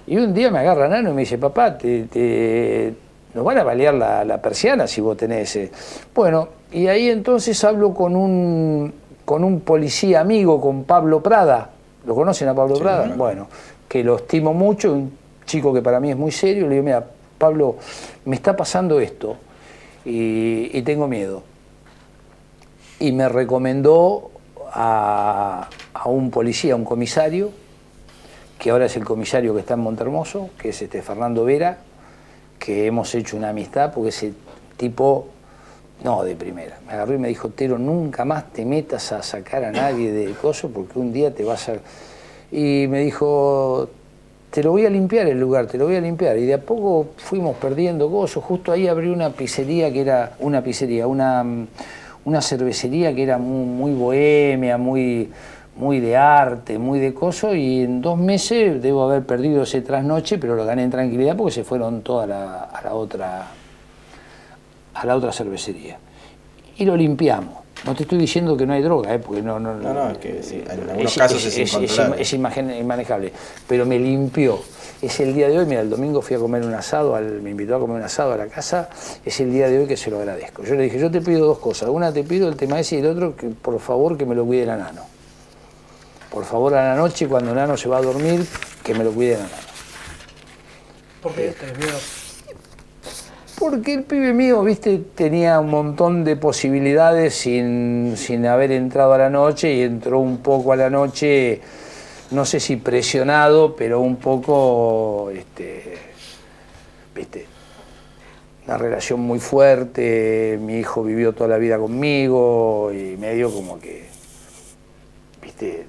[0.08, 2.94] Y un día me agarra Nano y me dice, papá, te, te-
[3.34, 5.56] nos van a balear la, la persiana si vos tenés...
[5.56, 5.72] eh".
[6.16, 8.94] Bueno, y ahí entonces hablo con un,
[9.26, 11.70] con un policía amigo, con Pablo Prada.
[12.06, 13.06] ¿Lo conocen a Pablo Prada?
[13.18, 13.48] Bueno,
[13.88, 15.12] que lo estimo mucho, un
[15.46, 17.04] chico que para mí es muy serio, le digo, mira,
[17.38, 17.76] Pablo,
[18.26, 19.36] me está pasando esto
[20.10, 21.44] y, tengo miedo.
[23.00, 24.32] Y me recomendó
[24.72, 27.52] a, a un policía, a un comisario,
[28.58, 31.78] que ahora es el comisario que está en Montermoso, que es este Fernando Vera,
[32.58, 34.34] que hemos hecho una amistad porque ese
[34.76, 35.28] tipo,
[36.04, 39.64] no de primera, me agarró y me dijo, Tero, nunca más te metas a sacar
[39.64, 41.76] a nadie de coso porque un día te vas a...
[42.52, 43.90] Y me dijo,
[44.52, 46.38] te lo voy a limpiar el lugar, te lo voy a limpiar.
[46.38, 48.44] Y de a poco fuimos perdiendo cosas.
[48.44, 51.46] Justo ahí abrí una pizzería que era, una pizzería, una,
[52.26, 55.30] una cervecería que era muy, bohemia, muy,
[55.76, 60.38] muy de arte, muy de coso, y en dos meses debo haber perdido ese trasnoche,
[60.38, 63.48] pero lo gané en tranquilidad porque se fueron toda la, a la
[64.96, 65.98] a la otra cervecería.
[66.78, 67.69] Y lo limpiamos.
[67.86, 69.20] No te estoy diciendo que no hay droga, ¿eh?
[69.20, 73.32] porque no, no, No, no, es que sí, en algunos casos es es imagen- inmanejable.
[73.68, 74.60] Pero me limpió.
[75.02, 77.52] Es el día de hoy, mira, el domingo fui a comer un asado, al- me
[77.52, 78.90] invitó a comer un asado a la casa,
[79.24, 80.64] es el día de hoy que se lo agradezco.
[80.64, 81.88] Yo le dije, yo te pido dos cosas.
[81.90, 84.44] Una te pido el tema ese y el otro, que por favor que me lo
[84.46, 85.04] cuide el nano.
[86.30, 88.46] Por favor a la noche, cuando el nano se va a dormir,
[88.84, 89.52] que me lo cuide el nano.
[91.24, 91.98] ¿Por qué tenés miedo?
[93.60, 99.18] Porque el pibe mío, viste, tenía un montón de posibilidades sin, sin haber entrado a
[99.18, 101.60] la noche y entró un poco a la noche,
[102.32, 105.98] no sé si presionado, pero un poco, este,
[107.14, 107.48] viste,
[108.66, 114.06] una relación muy fuerte, mi hijo vivió toda la vida conmigo y medio como que,
[115.42, 115.86] viste,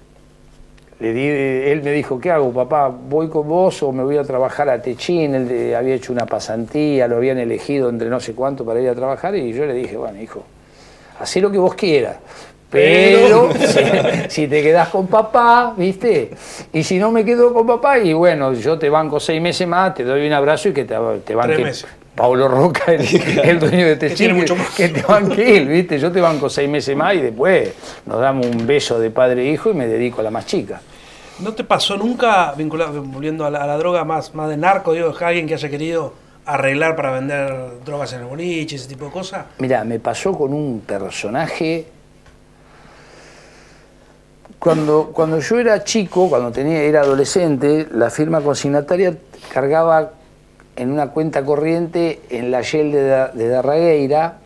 [1.01, 2.89] le di, él me dijo, ¿qué hago, papá?
[2.89, 5.35] ¿Voy con vos o me voy a trabajar a Techín?
[5.35, 8.89] Él de- había hecho una pasantía, lo habían elegido entre no sé cuánto para ir
[8.91, 10.45] a trabajar y yo le dije, bueno, hijo,
[11.19, 12.17] hacé lo que vos quieras.
[12.71, 13.81] Pero si,
[14.29, 16.31] si te quedás con papá, ¿viste?
[16.73, 19.95] Y si no me quedo con papá, y bueno, yo te banco seis meses más,
[19.95, 20.95] te doy un abrazo y que te,
[21.25, 21.87] te banque meses.
[22.15, 23.01] Pablo Roca, el,
[23.43, 25.99] el dueño de Techín, tiene que, que te banque él, ¿viste?
[25.99, 27.73] Yo te banco seis meses más y después
[28.07, 30.81] nos damos un beso de padre e hijo y me dedico a la más chica.
[31.43, 35.47] ¿No te pasó nunca, vinculado, volviendo a la, droga más, más de narco, digo, alguien
[35.47, 36.13] que haya querido
[36.45, 39.47] arreglar para vender drogas en el boliche, ese tipo de cosas?
[39.59, 41.87] Mira, me pasó con un personaje.
[44.59, 49.17] Cuando, cuando yo era chico, cuando tenía, era adolescente, la firma consignataria
[49.51, 50.13] cargaba
[50.77, 54.39] en una cuenta corriente en la Shell de, de Darragueira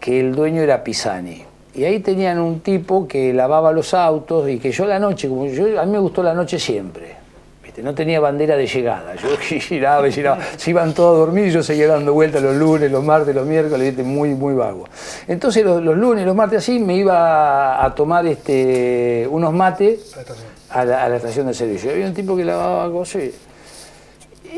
[0.00, 1.51] que el dueño era Pisani.
[1.74, 5.46] Y ahí tenían un tipo que lavaba los autos y que yo la noche, como
[5.46, 7.16] yo, a mí me gustó la noche siempre.
[7.62, 7.82] ¿viste?
[7.82, 9.14] No tenía bandera de llegada.
[9.14, 10.38] Yo giraba y giraba.
[10.56, 13.46] Se iban todos a dormir y yo seguía dando vueltas los lunes, los martes, los
[13.46, 14.02] miércoles, ¿viste?
[14.02, 14.84] muy, muy vago.
[15.26, 20.16] Entonces los, los lunes, los martes así, me iba a tomar este, unos mates A
[20.16, 20.46] la estación.
[20.70, 21.90] a la, a la estación de servicio.
[21.90, 23.22] Había un tipo que lavaba cosas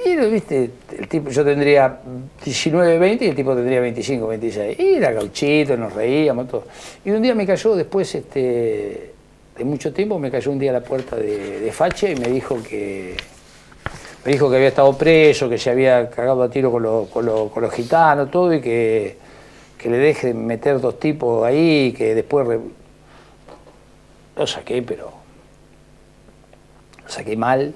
[0.05, 2.01] y, viste, el tipo, yo tendría
[2.45, 4.79] 19, 20 y el tipo tendría 25, 26.
[4.81, 6.65] Y era gauchito, nos reíamos, todo.
[7.05, 9.13] Y un día me cayó después, este,
[9.57, 12.29] de mucho tiempo, me cayó un día a la puerta de, de Facha y me
[12.29, 13.17] dijo que
[14.25, 17.27] me dijo que había estado preso, que se había cagado a tiro con, los- con
[17.27, 19.17] los- con los gitanos, todo, y que,
[19.77, 22.59] que le deje meter dos tipos ahí, que después...
[24.37, 25.13] Lo saqué, pero
[27.05, 27.75] lo saqué mal.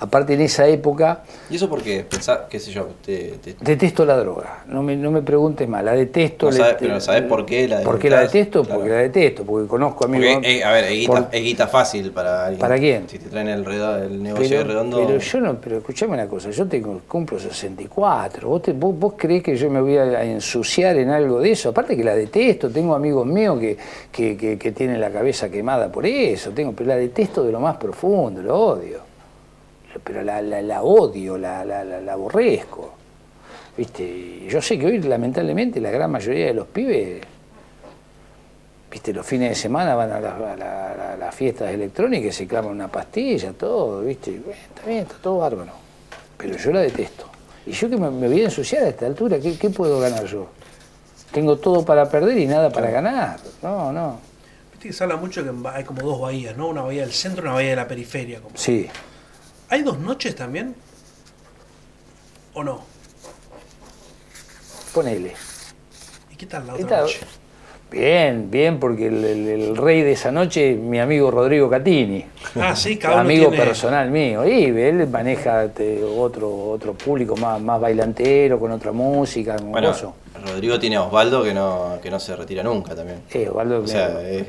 [0.00, 4.16] Aparte en esa época ¿Y eso porque pensá, qué sé yo, te, te- detesto la
[4.16, 6.46] droga, no me, no me preguntes más, la detesto.
[6.46, 8.62] No le- sabes- pero ¿sabés por qué la ¿Por qué la detesto?
[8.64, 8.80] Claro.
[8.80, 12.10] Porque la detesto, porque conozco porque, eh, a ver, es guita, por- es guita fácil
[12.12, 12.60] para alguien.
[12.60, 13.08] ¿Para quién?
[13.10, 15.06] Si te traen el, el negocio pero, redondo.
[15.06, 19.14] pero yo no, pero escuchame una cosa, yo tengo, cumplo 64, ¿Vos, te- vos, vos
[19.18, 21.68] creés que yo me voy a ensuciar en algo de eso?
[21.68, 23.76] Aparte que la detesto, tengo amigos míos que,
[24.10, 27.60] que, que- que tienen la cabeza quemada por eso, tengo, pero la detesto de lo
[27.60, 29.09] más profundo, lo odio.
[30.04, 32.94] Pero la, la- la odio, la, la, aborrezco.
[33.76, 34.46] ¿Viste?
[34.48, 37.20] Yo sé que hoy, lamentablemente, la gran mayoría de los pibes,
[38.90, 39.12] ¿viste?
[39.12, 42.46] Los fines de semana van a, las- a la- a las fiestas electrónicas y se
[42.46, 44.36] claman una pastilla, todo, ¿viste?
[44.36, 45.72] Está bien, está todo bárbaro.
[46.36, 47.26] Pero yo la detesto.
[47.66, 50.24] Y yo que me, me voy a ensuciar a esta altura, ¿qué, qué puedo ganar
[50.24, 50.48] yo?
[51.30, 53.38] Tengo todo para perder y nada para ganar.
[53.62, 54.18] No, no.
[54.72, 56.68] Viste que se habla mucho que hay como dos bahías, ¿no?
[56.68, 58.40] Una bahía del centro y una bahía de la periferia.
[58.40, 58.56] como.
[58.56, 58.88] Sí.
[59.70, 60.74] ¿Hay dos noches también?
[62.54, 62.80] ¿O no?
[64.92, 65.32] Ponele.
[66.32, 67.20] ¿Y qué tal la otra Esta- noche?
[67.90, 72.24] Bien, bien, porque el, el- el rey de esa noche, mi amigo Rodrigo Catini.
[72.54, 73.64] Ah, sí, cada uno amigo tiene...
[73.64, 74.46] personal mío.
[74.46, 80.14] Y él maneja este, otro, otro público más, más bailantero, con otra música, bueno, gozo.
[80.46, 83.22] Rodrigo tiene a Osvaldo que no, que no se retira nunca también.
[83.32, 84.46] Eh, Osvaldo, O sea, me- es-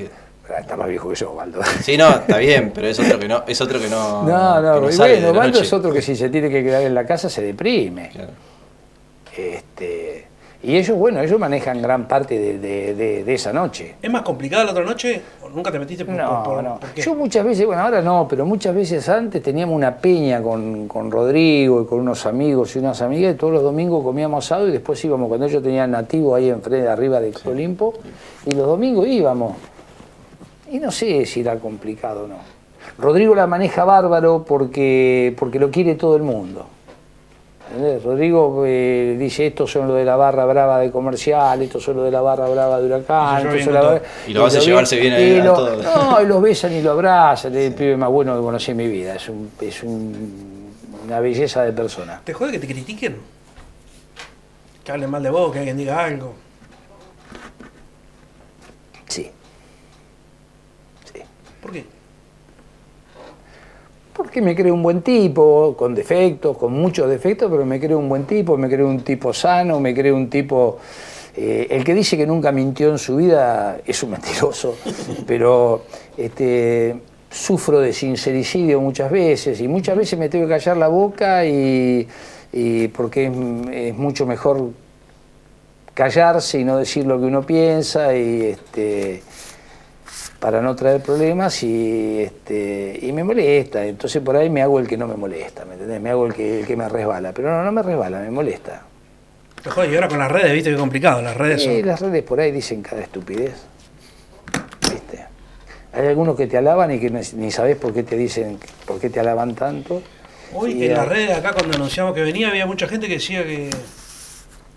[0.58, 1.60] Está más viejo que yo, Osvaldo.
[1.82, 4.22] Sí, no, está bien, pero es otro que no, es otro que no.
[4.24, 5.66] No, no, que y sale de bueno, la Osvaldo noche.
[5.66, 8.10] es otro que si se tiene que quedar en la casa se deprime.
[8.12, 8.30] Claro.
[9.36, 10.26] Este,
[10.62, 13.96] y ellos, bueno, ellos manejan gran parte de, de- de- de esa noche.
[14.00, 15.20] ¿Es más complicada la otra noche?
[15.42, 16.78] ¿O nunca te metiste por, No, por- por- no.
[16.78, 17.00] por qué?
[17.02, 21.10] Yo muchas veces, bueno, ahora no, pero muchas veces antes teníamos una peña con, con
[21.10, 24.70] Rodrigo y con unos amigos y unas amigas, y todos los domingos comíamos asado y
[24.72, 27.94] después íbamos, cuando ellos tenían nativo ahí enfrente, arriba de Olimpo,
[28.46, 29.54] y los domingos íbamos.
[30.72, 32.36] Y no sé si era complicado o no.
[32.98, 36.66] Rodrigo la maneja bárbaro porque, porque lo quiere todo el mundo.
[37.70, 38.02] ¿Entendés?
[38.02, 42.04] Rodrigo eh, dice, estos son los de la barra brava de comercial, estos son los
[42.04, 44.00] de la barra brava de huracán, bien son la- todo.
[44.26, 45.84] Y lo hace ve- llevarse bien ahí y a lo- todos.
[46.10, 48.76] No, y los besan y lo abrazan, es el pibe más bueno que conocí en
[48.76, 50.72] mi vida, es, un- es un-
[51.06, 52.20] una belleza de persona.
[52.24, 53.16] ¿Te jode que te critiquen?
[54.84, 56.34] Que hablen mal de vos, que alguien diga algo.
[59.08, 59.30] Sí.
[61.10, 61.20] Sí.
[61.62, 61.86] ¿Por qué?
[64.32, 68.08] Porque me creo un buen tipo, con defectos, con muchos defectos, pero me creo un
[68.08, 70.78] buen tipo, me creo un tipo sano, me creo un tipo...
[71.36, 74.76] eh, el que dice que nunca mintió en su vida es un mentiroso,
[75.26, 75.82] pero
[76.16, 76.96] este,
[77.30, 82.08] sufro de sincericidio muchas veces y muchas veces me tengo que callar la boca y,
[82.54, 83.32] y porque es,
[83.70, 84.70] es mucho mejor
[85.92, 89.22] callarse y no decir lo que uno piensa y este
[90.42, 94.88] para no traer problemas y este y me molesta entonces por ahí me hago el
[94.88, 96.00] que no me molesta ¿me entendés?
[96.00, 98.82] me hago el que, el que me resbala pero no no me resbala me molesta
[99.62, 101.86] Te jode, y ahora con las redes, viste que complicado, las redes son...
[101.86, 103.54] las redes por ahí dicen cada estupidez
[104.90, 105.24] ¿viste?
[105.92, 109.10] hay algunos que te alaban y que ni, sabes por qué te dicen por qué
[109.10, 110.02] te alaban tanto
[110.54, 113.44] Hoy Y en las redes acá cuando anunciamos que venía había mucha gente que decía
[113.44, 113.70] que,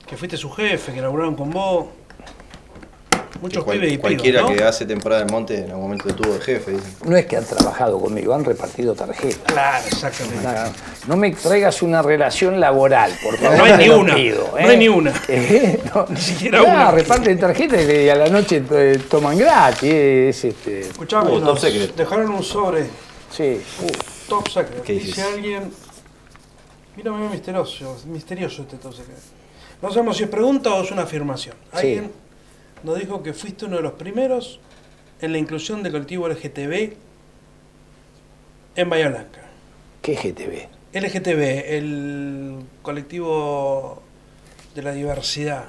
[0.06, 1.88] que fuiste su jefe, que laburaron con vos.
[3.42, 4.48] Muchos Que cual- pibes y cualquiera ¿no?
[4.56, 6.94] que hace temporada en monte en algún momento tuvo de jefe, dicen.
[7.06, 10.44] no es que han trabajado conmigo han repartido tarjetas Claro, exactamente.
[10.44, 10.54] No,
[11.08, 13.58] no me traigas una relación laboral, por favor.
[13.58, 15.14] No hay te ni una, pido, no hay ni una.
[15.28, 15.80] ¿Eh?
[15.94, 16.92] No, Ni siquiera no, una.
[16.92, 19.84] reparten tarjetas y a la noche eh, toman gratis.
[19.92, 21.96] Es, este, Escuchame, Uh, nos top secret.
[21.96, 22.86] dejaron un sobre
[23.32, 23.62] sí.
[24.30, 24.82] top secret.
[24.84, 25.26] ¿Qué Dice dices?
[25.34, 25.72] alguien...
[26.96, 29.18] Mira, misterioso, misterioso este top secret.
[29.82, 31.56] No sabemos si es pregunta o es una afirmación.
[31.80, 32.02] Sí.
[32.86, 34.60] Nos dijo que fuiste uno de los primeros
[35.20, 36.94] en la inclusión del colectivo LGTB
[38.76, 39.42] en Bahía Blanca.
[40.04, 40.68] ¿Qué GTV?
[40.94, 44.02] LGTB, el colectivo
[44.76, 45.66] de la diversidad.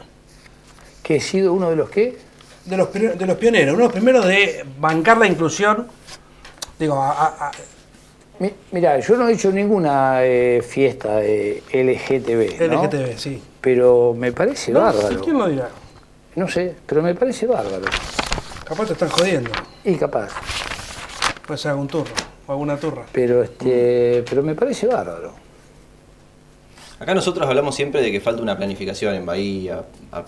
[1.02, 2.18] ¿Que he sido uno de los qué?
[2.66, 5.86] De los, de los pioneros, uno de los primeros de bancar la inclusión.
[6.78, 7.52] Digo, a- a- a-
[8.40, 12.82] Mi- Mira, yo no he hecho ninguna eh, fiesta de LGTB, ¿no?
[12.84, 13.42] LGTB, sí.
[13.62, 15.20] Pero me parece No, bárbaro.
[15.22, 15.70] ¿Quién lo dirá?
[16.37, 17.84] No sé, pero me parece bárbaro.
[18.64, 19.51] Capaz te están jodiendo.
[19.84, 20.30] Y capaz.
[21.47, 22.12] Puede ser algún turro
[22.47, 23.05] o alguna turra.
[23.12, 25.32] Pero este, pero me parece bárbaro.
[26.99, 29.82] Acá nosotros hablamos siempre de que falta una planificación en Bahía,
[30.12, 30.22] a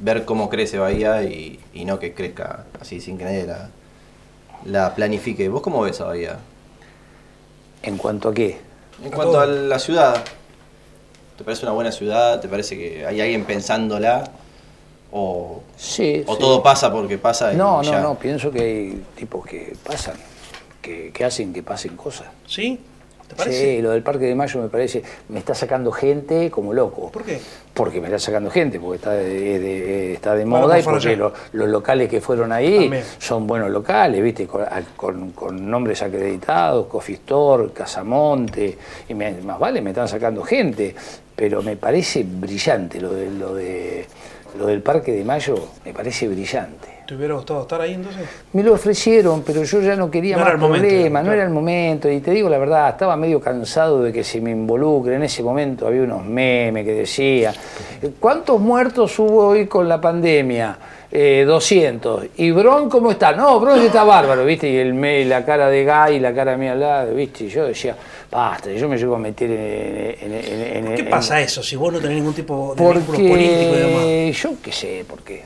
[0.00, 3.70] ver cómo crece Bahía y, y no que crezca así sin que nadie la,
[4.64, 5.48] la planifique.
[5.48, 6.38] ¿Vos cómo ves a Bahía?
[7.82, 8.58] ¿En cuanto a qué?
[9.04, 9.40] En A cuanto todo.
[9.42, 10.22] a la ciudad,
[11.36, 12.40] ¿te parece una buena ciudad?
[12.40, 14.30] ¿Te parece que hay alguien pensándola?
[15.12, 16.24] ¿O, Sí.
[16.26, 16.38] o sí.
[16.40, 20.14] todo pasa porque pasa No, no, no, pienso que hay tipos que pasan,
[20.80, 22.28] que, que hacen que pasen cosas.
[22.46, 22.80] ¿Sí?
[23.28, 23.76] ¿Te parece?
[23.76, 27.10] Sí, lo del Parque de Mayo me parece, me está sacando gente como loco.
[27.10, 27.40] ¿Por qué?
[27.72, 30.94] Porque me está sacando gente, porque está de, de- está de Bueno, moda y por
[30.94, 33.04] porque lo- los locales que fueron ahí También.
[33.18, 34.46] son buenos locales, ¿viste?
[34.46, 34.64] Con,
[34.96, 38.76] con- con nombres acreditados, Coffee Store, Casamonte,
[39.08, 40.94] y me- más vale, me están sacando gente,
[41.34, 44.06] pero me parece brillante lo, de, lo, de,
[44.58, 47.02] lo del Parque de Mayo, me parece brillante.
[47.06, 48.22] ¿Te hubiera gustado estar ahí entonces?
[48.52, 51.32] Me lo ofrecieron, pero yo ya no quería No más problemas, no claro.
[51.32, 52.08] era el momento.
[52.08, 55.16] Y te digo la verdad, estaba medio cansado de que se me involucre.
[55.16, 57.52] En ese momento había unos memes que decía,
[58.20, 60.78] ¿cuántos muertos hubo hoy con la pandemia?
[61.10, 62.26] Eh, 200.
[62.36, 63.32] ¿Y Bron cómo está?
[63.32, 64.70] No, Bron está bárbaro, ¿viste?
[64.70, 67.44] Y el me, la cara de Guy, la cara mía al lado, ¿viste?
[67.44, 67.94] Y yo decía,
[68.32, 70.32] basta, yo me llego a meter en...
[70.32, 73.74] en- ¿Por qué en- pasa eso si vos no tenés ningún tipo de vínculo político
[73.74, 73.92] y demás?
[74.02, 75.42] Porque yo qué sé, ¿por qué?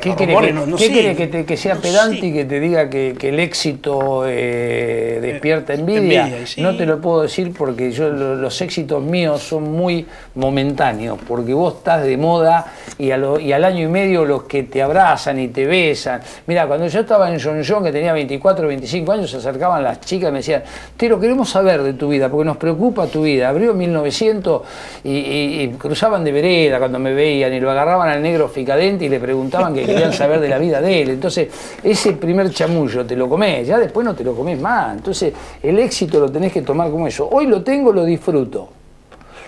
[0.00, 0.92] ¿Qué rumores que, no- no qué sé.
[0.92, 2.26] quiere que, te- que sea No pedante sé.
[2.26, 6.26] y que te diga que, que el éxito eh, despierta envidia?
[6.26, 6.60] envidia, sí.
[6.60, 11.52] No te lo puedo decir porque yo lo- los éxitos míos son muy momentáneos, porque
[11.54, 12.66] vos estás de moda
[12.98, 16.20] y, a lo- y al año y medio los que te abrazan y te besan.
[16.46, 19.82] Mira, cuando yo estaba en John John, que tenía 24 o 25 años, se acercaban
[19.82, 20.62] las chicas y me decían,
[20.96, 23.48] Tero, queremos saber de tu vida, porque nos preocupa tu vida.
[23.48, 24.62] Abrió 1900
[25.04, 29.04] y, y- y cruzaban de vereda cuando me veían y lo agarraban al negro ficadente
[29.04, 31.10] y le preguntaban que querían saber de la vida de él.
[31.10, 31.48] Entonces,
[31.82, 34.96] ese primer chamullo te lo comés, ya después no te lo comés más.
[34.96, 35.32] Entonces,
[35.62, 37.28] el éxito lo tenés que tomar como eso.
[37.30, 38.68] Hoy lo tengo, lo disfruto.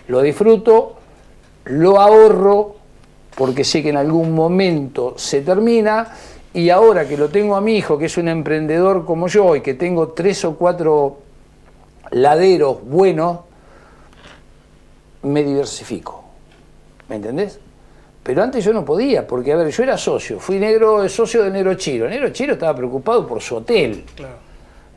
[0.09, 0.97] Lo disfruto,
[1.64, 2.74] lo ahorro,
[3.36, 6.09] porque sé que en algún momento se termina.
[6.53, 9.61] Y ahora que lo tengo a mi hijo, que es un emprendedor como yo, y
[9.61, 11.18] que tengo tres o cuatro
[12.11, 13.41] laderos buenos,
[15.22, 16.24] me diversifico.
[17.09, 17.61] ¿Me entendés?
[18.31, 21.51] Pero antes yo no podía, porque a ver, yo era socio, fui negro, socio de
[21.51, 22.09] Negro Chiro.
[22.09, 24.05] Negro Chiro estaba preocupado por su hotel.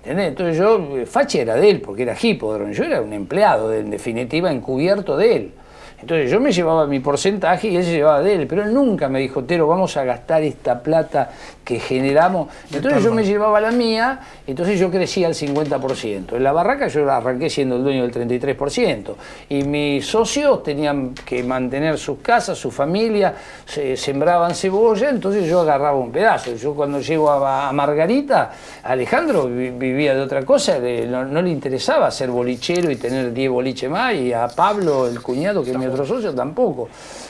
[0.04, 0.28] ¿Entendés?
[0.28, 4.52] Entonces yo, Fache era de él, porque era hipódromo, yo era un empleado, en definitiva,
[4.52, 5.52] encubierto de él.
[6.00, 9.10] Entonces yo me llevaba mi porcentaje y él se llevaba de él, pero él nunca
[9.10, 11.32] me dijo, Tero, vamos a gastar esta plata
[11.64, 12.50] que generamos.
[12.72, 16.36] Entonces yo me llevaba la mía, entonces yo crecía al 50%.
[16.36, 19.16] En la barraca yo arranqué siendo el dueño del 33%.
[19.50, 23.34] Y mis socios tenían que mantener sus casas, su familia,
[23.66, 26.54] se sembraban cebolla, entonces yo agarraba un pedazo.
[26.56, 28.52] Yo cuando llego a, Margarita,
[28.84, 34.14] Alejandro vivía de otra cosa, no, le interesaba ser bolichero y tener 10 boliches más,
[34.16, 36.90] y a Pablo, el cuñado, que es mi otro socio, tampoco.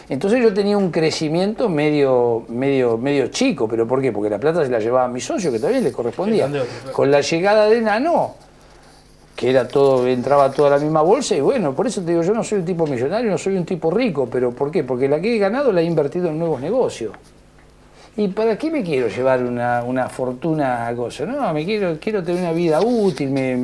[0.10, 4.12] Entonces yo tenía un crecimiento medio, medio, medio chico, pero ¿por qué?
[4.12, 6.49] Porque la plata se la llevaba a mi socio, que también le correspondía.
[6.91, 8.36] Con la llegada de Nano,
[9.36, 12.34] que era todo, entraba toda la misma bolsa, y bueno, por eso te digo, yo
[12.34, 14.84] no soy un tipo millonario, no soy un tipo rico, pero ¿por qué?
[14.84, 17.13] Porque la que he ganado la he invertido en nuevos negocios.
[18.15, 21.26] ¿Y para qué me quiero llevar una, fortuna a cosa?
[21.26, 23.57] No, me quiero, quiero tener una vida útil, me,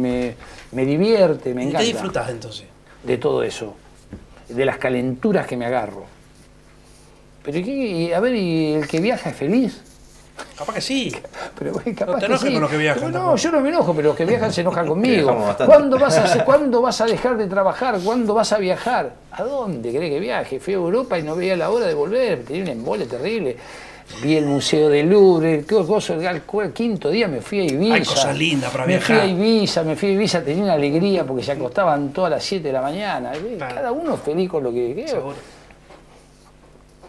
[0.72, 1.84] me, divierte, me encanta.
[1.84, 2.66] ¿Y qué disfrutas entonces?
[3.04, 3.76] De todo eso,
[4.48, 6.06] de las calenturas que me agarro.
[7.44, 8.14] Pero ¿qué?
[8.16, 9.82] a ver, ¿y el que viaja es feliz?
[10.58, 11.16] Capaz que sí.
[11.58, 13.12] Pero, capaz no te enojes con los que viajan.
[13.12, 15.56] no, yo no me enojo, pero los que viajan se enojan conmigo.
[15.66, 18.00] ¿Cuándo vas, a, ¿Cuándo vas a dejar de trabajar?
[18.04, 19.14] ¿Cuándo vas a viajar?
[19.32, 20.60] ¿A dónde querés que viaje?
[20.60, 22.44] Fui a Europa y no veía la hora de volver.
[22.44, 23.58] Tenía un embole terrible.
[24.24, 27.94] Vi el Museo del Louvre, qué cosa, el quinto día me fui a Ibiza.
[27.94, 29.16] Hay cosas lindas para viajar.
[29.18, 32.32] Me fui a Ibiza, me fui a Ibiza, tenía una alegría porque se acostaban todas
[32.32, 33.32] las 7 de la mañana.
[33.60, 35.06] Cada uno feliz con lo que...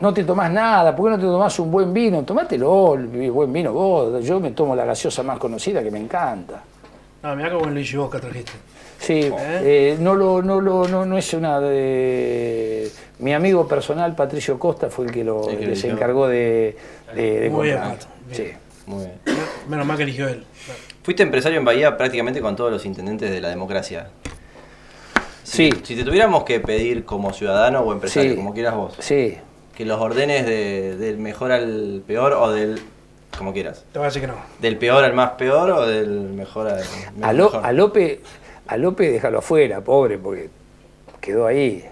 [0.00, 2.22] no te tomás nada, ¿por qué no te tomás un buen vino?
[2.22, 4.24] Tomátelo, el buen vino vos.
[4.24, 6.62] Yo me tomo la gaseosa más conocida que me encanta.
[7.22, 8.52] Ah, mirá qué buen Luigi Bosca trajiste.
[8.98, 9.32] Sí, ¿Eh?
[9.62, 12.90] Eh, no, lo, no, lo, no, no es una de...
[13.18, 15.44] Mi amigo personal, Patricio Costa, fue el que, lo,
[15.74, 16.76] se encargó de,
[17.14, 17.80] de, Muy bien,
[18.32, 18.52] Sí.
[18.86, 19.18] Muy bien.
[19.68, 20.44] Menos mal que eligió él.
[21.02, 24.08] Fuiste empresario en Bahía prácticamente con todos los intendentes de la democracia.
[25.42, 25.70] sí.
[25.82, 28.94] Si te tuviéramos que pedir como ciudadano o empresario, como quieras vos.
[28.98, 29.36] Sí
[29.80, 32.82] que los ordenes de, del mejor al peor o del.
[33.38, 33.82] como quieras.
[33.90, 34.34] Te voy a decir que no.
[34.58, 36.82] ¿Del peor al más peor o del mejor al
[37.22, 37.64] a, mejor?
[37.64, 38.20] a Lope,
[38.66, 40.50] a Lope déjalo afuera, pobre, porque
[41.18, 41.82] quedó ahí.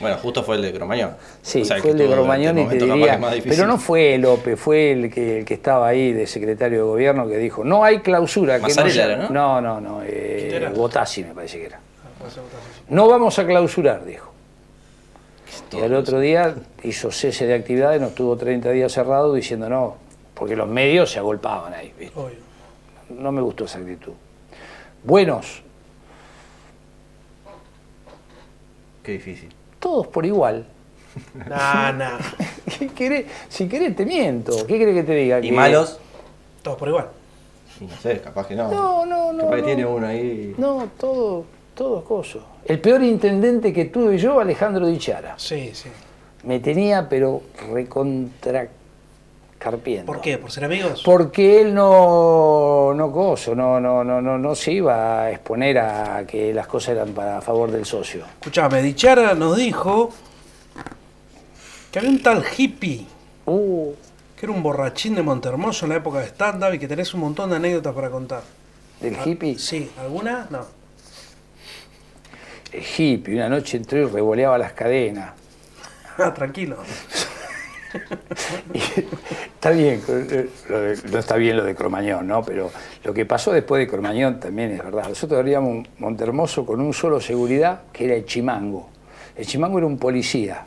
[0.00, 1.14] Bueno, justo fue el de Cromañón.
[1.42, 5.40] Sí, fue el de Cromañón y te diría, pero no fue López, fue el que,
[5.40, 8.58] el que estaba ahí de secretario de gobierno que dijo, no hay clausura.
[8.60, 8.72] Que
[9.28, 10.72] no, no, no, no, eh,
[11.18, 11.80] me parece que era.
[12.02, 12.28] Ah,
[12.88, 14.31] no vamos a clausurar, dijo
[15.72, 19.96] y al otro día hizo cese de actividades, nos tuvo 30 días cerrado diciendo no,
[20.34, 21.92] porque los medios se agolpaban ahí.
[23.08, 24.12] No me gustó esa actitud.
[25.04, 25.62] Buenos.
[29.02, 29.50] Qué difícil.
[29.78, 30.66] Todos por igual.
[31.34, 32.18] Nah, nah.
[33.48, 34.66] Si querés te miento.
[34.66, 35.40] ¿Qué querés que te diga?
[35.40, 35.98] ¿Y malos?
[36.62, 37.08] Todos por igual.
[37.80, 38.70] no sé, capaz que no.
[38.70, 39.44] No, no, no.
[39.44, 40.54] Capaz que tiene uno ahí.
[40.56, 41.44] No, todo
[41.74, 42.44] todo coso.
[42.64, 45.34] El peor intendente que tuve yo, Alejandro Dichara.
[45.36, 45.88] Sí, sí.
[46.44, 47.42] Me tenía, pero
[47.72, 48.68] recontra
[49.58, 50.06] carpiendo.
[50.06, 50.38] ¿Por qué?
[50.38, 51.02] ¿Por ser amigos?
[51.04, 56.24] Porque él no, no coso, no, no, no, no, no se iba a exponer a
[56.26, 58.24] que las cosas eran para favor del socio.
[58.40, 60.10] Escuchame, Dichara nos dijo
[61.90, 63.06] que había un tal hippie.
[63.46, 63.92] Uh.
[64.36, 67.20] Que era un borrachín de Montermoso en la época de stand-up y que tenés un
[67.20, 68.42] montón de anécdotas para contar.
[69.00, 69.56] ¿Del hippie?
[69.56, 70.48] Sí, ¿alguna?
[70.50, 70.81] No
[72.72, 75.32] hippie, una noche entró y revoleaba las cadenas.
[76.18, 76.76] Ah, tranquilo.
[79.54, 80.00] está bien,
[81.10, 82.42] no está bien lo de Cromañón, ¿no?
[82.42, 82.70] Pero
[83.04, 85.08] lo que pasó después de Cromañón también es verdad.
[85.08, 88.88] Nosotros abríamos Montermoso con un solo seguridad, que era el Chimango.
[89.36, 90.62] El Chimango era un policía,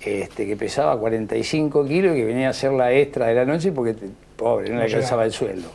[0.00, 3.72] este, que pesaba 45 kilos y que venía a hacer la extra de la noche
[3.72, 3.94] porque,
[4.36, 5.70] pobre, no, le alcanzaba el sueldo.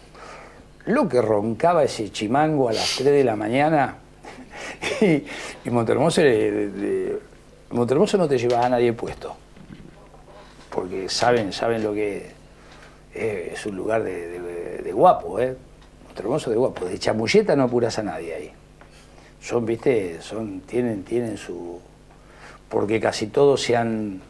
[0.86, 3.98] Lo que roncaba ese Chimango a las 3 de la mañana
[5.02, 5.24] y,
[5.66, 6.22] y Montermoso,
[8.18, 9.36] no te lleva a nadie puesto,
[10.70, 12.32] porque saben, saben lo que
[13.14, 15.56] es, un lugar de, guapo, ¿eh?
[16.06, 18.52] Montermoso de guapo, de chamulleta no apuras a nadie ahí.
[19.42, 21.80] Son, viste, son, tienen, tienen su...
[22.70, 24.22] porque casi todos se han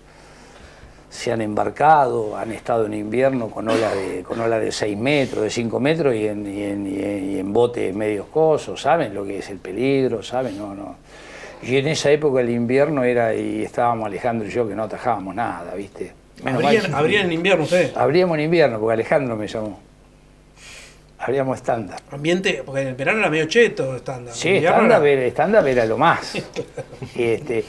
[1.14, 5.44] se han embarcado, han estado en invierno con olas de, con ola de 6 metros,
[5.44, 6.88] de 5 metros y en, y en,
[7.36, 10.24] y en botes medios cosos, ¿saben lo que es el peligro?
[10.24, 10.58] ¿Saben?
[10.58, 10.96] No, no.
[11.62, 15.36] Y en esa época el invierno era, y estábamos Alejandro y yo que no atajábamos
[15.36, 16.12] nada, ¿viste?
[16.44, 17.96] ¿Abrían, abrían en invierno ustedes?
[17.96, 19.80] Abríamos en invierno, porque Alejandro me llamó.
[21.20, 22.00] Abríamos estándar.
[22.12, 24.34] Ambiente, porque en el verano era medio cheto estándar.
[24.34, 26.36] Sí, estándar era- era lo más.
[27.16, 27.64] este,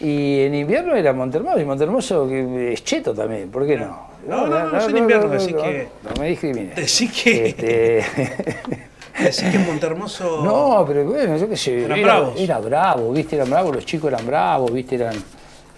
[0.00, 4.08] y en invierno era Montermoso, y Montermoso es cheto también, ¿por qué no?
[4.26, 6.76] No, no, no, es en invierno, decís que- No me discrimines.
[6.76, 8.04] Decís que- Este,
[9.18, 10.40] Decís que Montermoso.
[10.44, 11.84] no, pero bueno, yo qué sé.
[11.84, 12.40] Eran era, bravos.
[12.40, 15.14] era bravo, viste, eran bravos, los chicos eran bravos, viste, eran.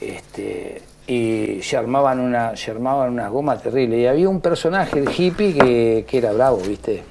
[0.00, 3.98] Este, y se armaban una, se armaban unas gomas terribles.
[4.00, 7.02] Y había un personaje, el hippie, que, que era bravo, viste.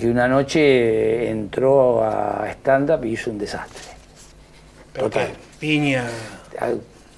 [0.00, 3.93] Y una noche entró a stand-up y hizo un desastre.
[4.94, 5.26] ¿Pero total.
[5.28, 5.34] qué?
[5.60, 6.06] Piña.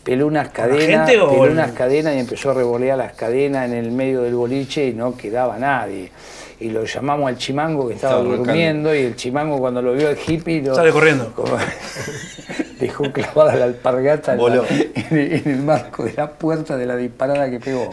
[0.03, 3.67] Peló unas cadenas, gente o peló el- unas cadenas y empezó a revolear las cadenas
[3.69, 6.11] en el medio del boliche y no quedaba nadie.
[6.59, 10.17] Y lo llamamos al chimango que estaba, durmiendo y el chimango cuando lo vio al
[10.27, 11.33] hippie lo, Sale corriendo.
[11.35, 11.57] como-
[12.81, 14.65] dejó clavada la alpargata en, la- Voló.
[14.69, 17.91] en el, en el marco de la puerta de la disparada que pegó.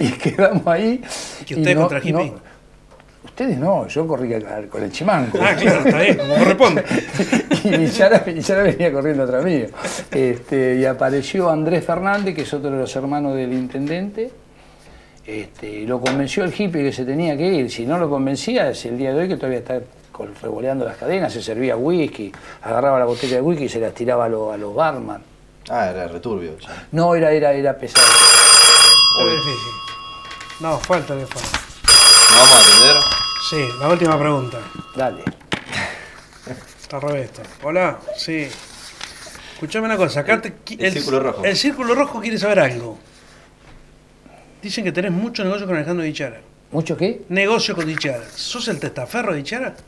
[0.00, 1.02] Y quedamos ahí.
[1.46, 2.26] ¿Y usted no- contra el hippie?
[2.32, 2.49] no-
[3.42, 5.38] ustedes no, yo corrí con con el chimango.
[5.40, 6.84] Ah, claro, está bien, como corresponde.
[7.64, 9.66] y Villara, Villara venía corriendo atrás mío.
[10.10, 14.30] Este, y apareció Andrés Fernández, que es otro de los hermanos del intendente,
[15.26, 17.70] este, y lo convenció el hippie que se tenía que ir.
[17.70, 19.80] Si no lo convencía, es el día de hoy que todavía está
[20.42, 22.30] revoleando las cadenas, se servía whisky,
[22.62, 25.22] agarraba la botella de whisky y se las tiraba a, los- a los barman.
[25.70, 26.58] Ah, era returbio.
[26.58, 26.86] ya.
[26.92, 28.06] No, era, era, era pesado.
[29.24, 29.72] Difícil.
[30.60, 31.46] No, el teléfono.
[32.32, 33.29] ¿No vamos a atender?
[33.48, 34.58] Sí, la última pregunta.
[34.94, 35.24] Dale.
[36.80, 37.42] Está esto.
[37.62, 38.48] Hola, sí.
[39.54, 41.44] Escuchame una cosa, acá te el círculo rojo.
[41.44, 42.98] El círculo rojo quiere saber algo.
[44.62, 46.40] Dicen que tenés mucho negocio con Alejandro Dichara.
[46.72, 47.22] ¿Mucho qué?
[47.28, 48.24] Negocio con Dichara.
[48.34, 49.74] ¿Sos el testaferro de Dichara?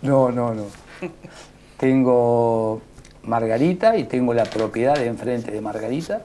[0.00, 0.66] No, no, no.
[1.78, 2.82] tengo
[3.22, 6.22] Margarita y tengo la propiedad de enfrente de Margarita.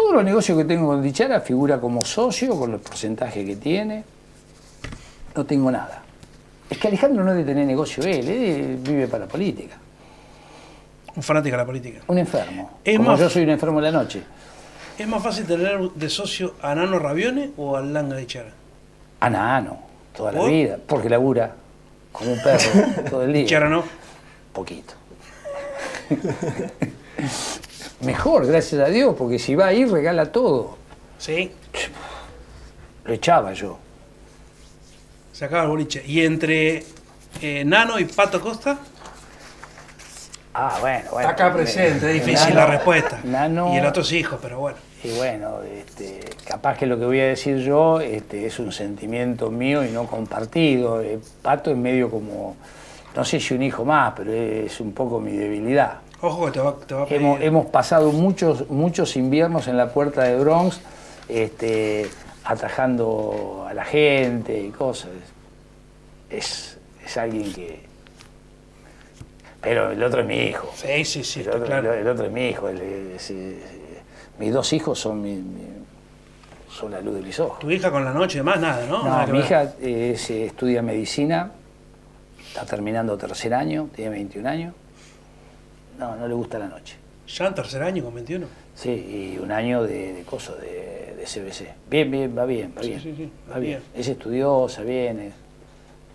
[0.00, 4.02] Todos los negocios que tengo con Dichara figura como socio con los porcentajes que tiene.
[5.36, 6.02] No tengo nada.
[6.70, 9.76] Es que Alejandro no debe tener negocio él, él vive para la política.
[11.14, 11.98] Un fanático de la política.
[12.06, 12.78] Un enfermo.
[12.82, 14.22] Es como más- yo soy un enfermo de la noche.
[14.96, 18.52] ¿Es más fácil tener de socio a Nano Ravione o a Langa Dichara?
[19.20, 19.80] Anano,
[20.16, 21.54] toda la vida, porque labura
[22.10, 22.70] como un perro
[23.10, 23.42] todo el día.
[23.42, 23.84] Dichara no.
[24.54, 24.94] Poquito.
[28.00, 30.78] Mejor, gracias a Dios, porque si va ahí regala todo.
[31.18, 31.52] Sí.
[33.04, 33.78] Lo echaba yo.
[35.32, 36.02] Se acaba el boliche.
[36.06, 36.84] ¿Y entre
[37.42, 38.78] eh, Nano y Pato Costa?
[40.52, 41.28] Ah, bueno, bueno.
[41.28, 43.20] Acá presente, es difícil Nano- la respuesta.
[43.24, 44.78] Nano- Y el otro es hijo, pero bueno.
[45.04, 49.50] Y bueno, este, capaz que lo que voy a decir yo este, es un sentimiento
[49.50, 51.00] mío y no compartido.
[51.00, 52.56] Eh, Pato es medio como,
[53.14, 55.98] no sé si un hijo más, pero es un poco mi debilidad.
[56.22, 57.20] Ojo que te va, te va a pedir.
[57.22, 60.80] Hemos, hemos pasado muchos, muchos inviernos en la puerta de Bronx,
[61.28, 62.08] este,
[62.44, 65.10] atajando a la gente y cosas.
[66.28, 67.80] Es, es alguien que...
[69.62, 70.70] Pero el otro es mi hijo.
[70.74, 71.92] Sí, sí, sí, El otro, claro.
[71.92, 72.68] el otro es mi hijo.
[72.68, 73.16] el-
[74.38, 75.66] mis dos hijos son, mi- mi-
[76.70, 77.58] son la luz de mis ojos.
[77.58, 78.98] Tu hija con la noche y demás, nada, ¿no?
[79.02, 81.50] No, Nada mi hija eh, se estudia medicina,
[82.46, 84.74] está terminando tercer año, tiene 21 años.
[86.00, 86.96] No, no le gusta la noche.
[87.28, 88.46] ¿Ya en tercer año con 21?
[88.74, 91.74] Sí, y un año de, de coso, de, CBC.
[91.90, 93.00] Bien, bien, va bien, va bien.
[93.00, 93.82] Sí, sí, va bien.
[93.94, 95.30] Es estudiosa, bien.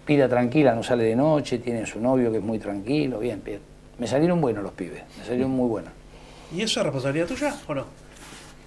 [0.03, 3.59] Pida tranquila, no sale de noche, tiene su novio que es muy tranquilo, bien, bien.
[3.99, 5.93] Me salieron buenos los pibes, me salieron muy buenos.
[6.51, 7.86] ¿Y eso es responsabilidad tuya o no?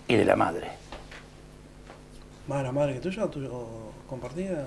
[0.07, 0.69] Y de la madre.
[2.47, 4.65] ¿Más la madre que tuya o, tuya, o compartida?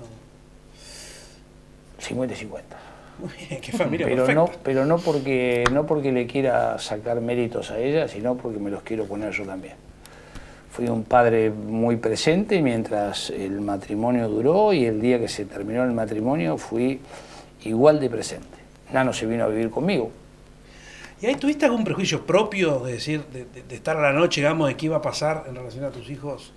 [1.98, 2.91] 50-50.
[3.62, 4.40] qué familia Pero perfecta.
[4.40, 8.70] no, pero no porque no porque le quiera sacar méritos a ella, sino porque me
[8.70, 9.74] los quiero poner yo también.
[10.70, 15.84] Fui un padre muy presente mientras el matrimonio duró y el día que se terminó
[15.84, 16.98] el matrimonio fui
[17.64, 18.58] igual de presente.
[18.92, 20.10] Nano se vino a vivir conmigo.
[21.20, 24.40] ¿Y ahí tuviste algún prejuicio propio de decir, de, de- de estar a la noche,
[24.40, 26.52] digamos, de qué iba a pasar en relación a tus hijos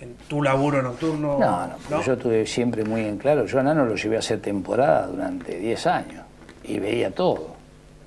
[0.00, 1.38] en tu laburo nocturno?
[1.38, 4.20] No, no, porque yo tuve siempre muy en claro, yo a Nano lo llevé a
[4.20, 6.24] hacer temporada durante 10 años
[6.64, 7.56] y veía todo.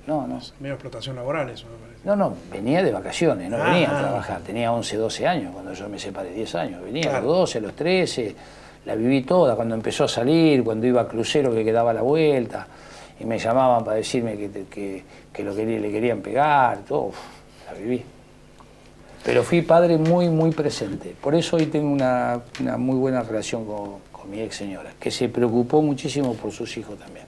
[0.06, 0.40] No, no.
[0.60, 2.00] Medio explotación laboral eso, me parece.
[2.04, 4.02] No, no, venía de vacaciones, no Ah, venía a ah.
[4.02, 4.40] trabajar.
[4.42, 6.82] Tenía 11, 12 años cuando yo me separé, 10 años.
[6.82, 8.36] Venía a los 12, a los 13,
[8.84, 12.66] la viví toda, cuando empezó a salir, cuando iba a crucero que quedaba la vuelta,
[13.18, 17.12] y me llamaban para decirme que, que, que lo le querían pegar, todo.
[17.66, 18.04] la viví.
[19.24, 21.14] Pero fui padre muy, muy presente.
[21.20, 25.10] Por eso hoy tengo una, una muy buena relación con, con mi ex señora, que
[25.10, 27.24] se preocupó muchísimo por sus hijos también.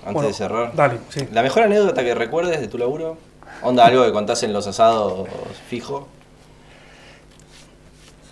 [0.00, 0.74] Antes Bueno, de cerrar.
[0.74, 1.28] dale, sí.
[1.32, 3.18] ¿La mejor anécdota que recuerdes de tu laburo?
[3.62, 5.28] Onda, algo que contás en los asados
[5.68, 6.08] fijo.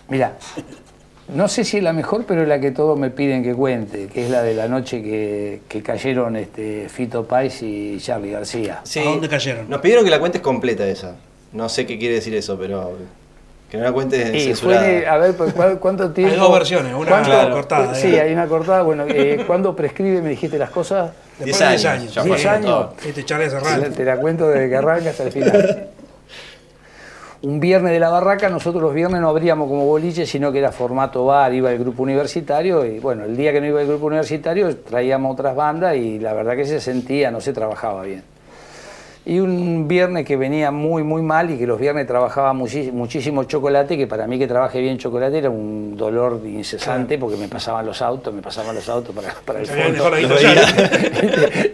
[0.07, 0.37] Mira,
[1.33, 4.07] no sé si es la mejor, pero es la que todos me piden que cuente,
[4.07, 8.81] que es la de la noche que, que cayeron este, Fito Pais y Charlie García.
[8.83, 8.99] Sí.
[8.99, 9.69] ¿A dónde cayeron?
[9.69, 11.15] Nos pidieron que la cuentes completa esa.
[11.55, 12.91] No sé qué quiere decir eso, pero
[13.71, 14.81] que no la cuentes Y censurada.
[14.83, 16.35] fue, a ver, pues, ¿cuál- ¿cuánto tiempo?
[16.35, 17.53] dos versiones, una ¿Cuánto- Claro.
[17.55, 18.25] cortada, Sí, digamos.
[18.27, 18.81] hay una cortada.
[18.83, 21.11] Bueno, eh, ¿cuándo prescribe, me dijiste las cosas?
[21.39, 22.13] Después 10 de años.
[22.13, 22.45] 10 años.
[22.45, 22.87] años.
[23.05, 23.91] Este Charlie hace Te la- rato.
[23.95, 25.87] Te la cuento desde que arranca hasta el final.
[27.41, 30.71] Un viernes de la barraca, nosotros los viernes no abríamos como boliche, sino que era
[30.71, 34.07] formato bar, iba el grupo universitario y bueno, el día que no iba el grupo
[34.07, 38.23] universitario traíamos otras bandas y la verdad que se sentía, no se trabajaba bien.
[39.27, 43.97] Y un viernes que venía muy, muy mal y que los viernes trabajaba muchísimo chocolate,
[43.97, 48.03] que para mí que trabaje bien chocolate era un dolor incesante porque me pasaban los
[48.03, 50.11] autos, me pasaban los autos para, para el fondo.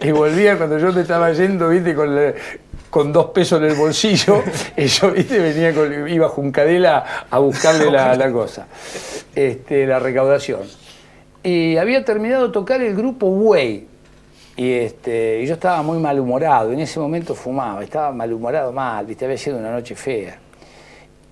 [0.02, 2.32] y volvía cuando yo te estaba yendo, viste, con, la-
[2.88, 4.42] con dos pesos en el bolsillo,
[4.76, 8.66] y yo, viste, venía con, iba a Juncadela a buscarle la, la cosa,
[9.34, 10.60] este, la recaudación.
[11.42, 13.88] Y había terminado de tocar el grupo Way.
[14.56, 19.24] Y, este, y yo estaba muy malhumorado, en ese momento fumaba, estaba malhumorado mal, viste,
[19.24, 20.38] había sido una noche fea.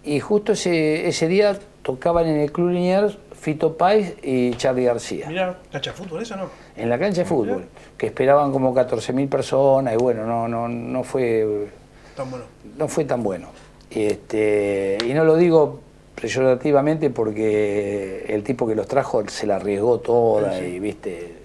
[0.05, 5.27] Y justo ese, ese día tocaban en el Club Liniers Fito Páez y Charlie García
[5.29, 6.49] Mirá, ¿cacha fútbol eso no?
[6.77, 7.65] en la cancha de fútbol,
[7.99, 11.69] que esperaban como 14.000 personas y bueno, no, no, no, fue,
[12.17, 12.45] Tan bueno.
[12.79, 13.49] no fue tan bueno.
[13.91, 15.81] Y, este, y no lo digo
[16.21, 20.67] peyorativamente porque el tipo que los trajo se la arriesgó toda Sí, sí.
[20.67, 21.40] y viste.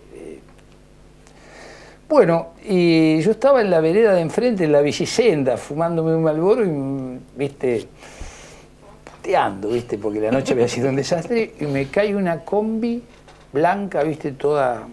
[2.08, 6.64] Bueno, y yo estaba en la vereda de enfrente, en la villicenda, fumándome un malboro
[6.64, 7.88] y, viste,
[9.04, 13.02] puteando, viste, porque la noche había sido un desastre, y me cae una combi
[13.52, 14.88] blanca, viste, toda.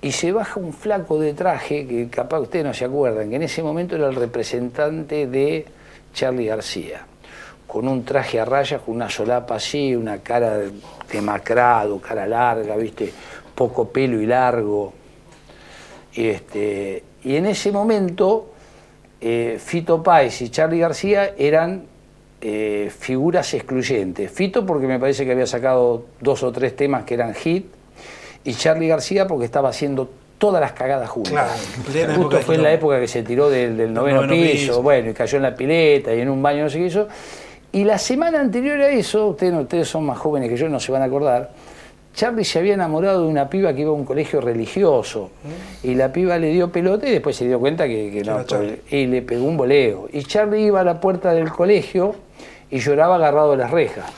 [0.00, 3.42] Y se baja un flaco de traje, que capaz ustedes no se acuerdan, que en
[3.42, 5.66] ese momento era el representante de
[6.14, 7.04] Charlie García,
[7.66, 10.60] con un traje a rayas, con una solapa así, una cara
[11.12, 13.12] demacrado, cara larga, viste,
[13.54, 14.94] poco pelo y largo.
[16.16, 18.50] Y, este, y en ese momento,
[19.20, 21.84] eh, Fito Páez y Charlie García eran
[22.40, 24.30] eh, figuras excluyentes.
[24.30, 27.66] Fito porque me parece que había sacado dos o tres temas que eran hit,
[28.44, 31.32] y Charlie García porque estaba haciendo todas las cagadas juntas.
[31.90, 34.82] Claro, Justo fue en la época que se tiró del, del noveno, noveno piso, piso.
[34.82, 37.08] bueno, y cayó en la pileta y en un baño, no sé qué hizo.
[37.72, 40.92] Y la semana anterior a eso, ustedes, ustedes son más jóvenes que yo, no se
[40.92, 41.50] van a acordar,
[42.16, 45.30] Charlie se había enamorado de una piba que iba a un colegio religioso.
[45.82, 48.42] Y la piba le dio pelota y después se dio cuenta que, que no.
[48.44, 48.80] Charlie.
[48.90, 50.08] Y le pegó un voleo.
[50.10, 52.16] Y Charlie iba a la puerta del colegio
[52.70, 54.10] y lloraba agarrado de las rejas.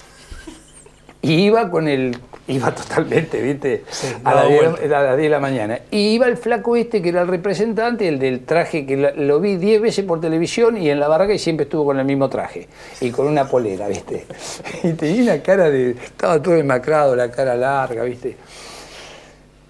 [1.22, 2.16] Y iba con el.
[2.48, 3.84] Iba totalmente, ¿viste?
[3.90, 4.98] Sí, a, daba las 10, vuelta.
[4.98, 5.78] a las 10 de la mañana.
[5.90, 9.38] Y iba el flaco este, que era el representante, el del traje, que la- lo
[9.38, 12.28] vi 10 veces por televisión y en la barraca y siempre estuvo con el mismo
[12.30, 12.66] traje.
[13.02, 14.24] Y con una polera, ¿viste?
[14.82, 15.90] Y tenía una cara de.
[15.90, 18.36] Estaba todo demacrado, la cara larga, ¿viste?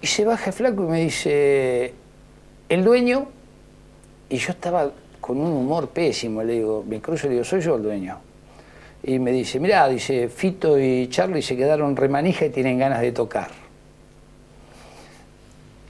[0.01, 1.93] Y se baja el flaco y me dice.
[2.69, 3.27] El dueño.
[4.29, 4.89] Y yo estaba
[5.19, 6.43] con un humor pésimo.
[6.43, 8.19] Le digo, me cruzo y le digo, soy yo el dueño.
[9.03, 13.11] Y me dice, mirá, dice, Fito y Charlie se quedaron remanija y tienen ganas de
[13.11, 13.47] tocar.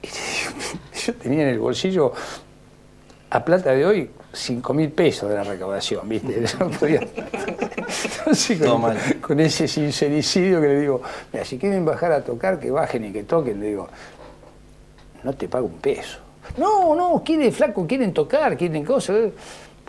[0.02, 0.06] Y
[1.06, 2.12] yo tenía en el bolsillo,
[3.30, 6.44] a plata de hoy, 5 mil pesos de la recaudación, ¿viste?
[6.46, 8.96] Yo no podía- Entonces, con, mal.
[9.20, 13.12] con ese sincericidio que le digo, mira, si quieren bajar a tocar, que bajen y
[13.12, 13.88] que toquen, le digo,
[15.24, 16.18] no te pago un peso.
[16.56, 19.30] No, no, quieren flaco, quieren tocar, quieren cosas.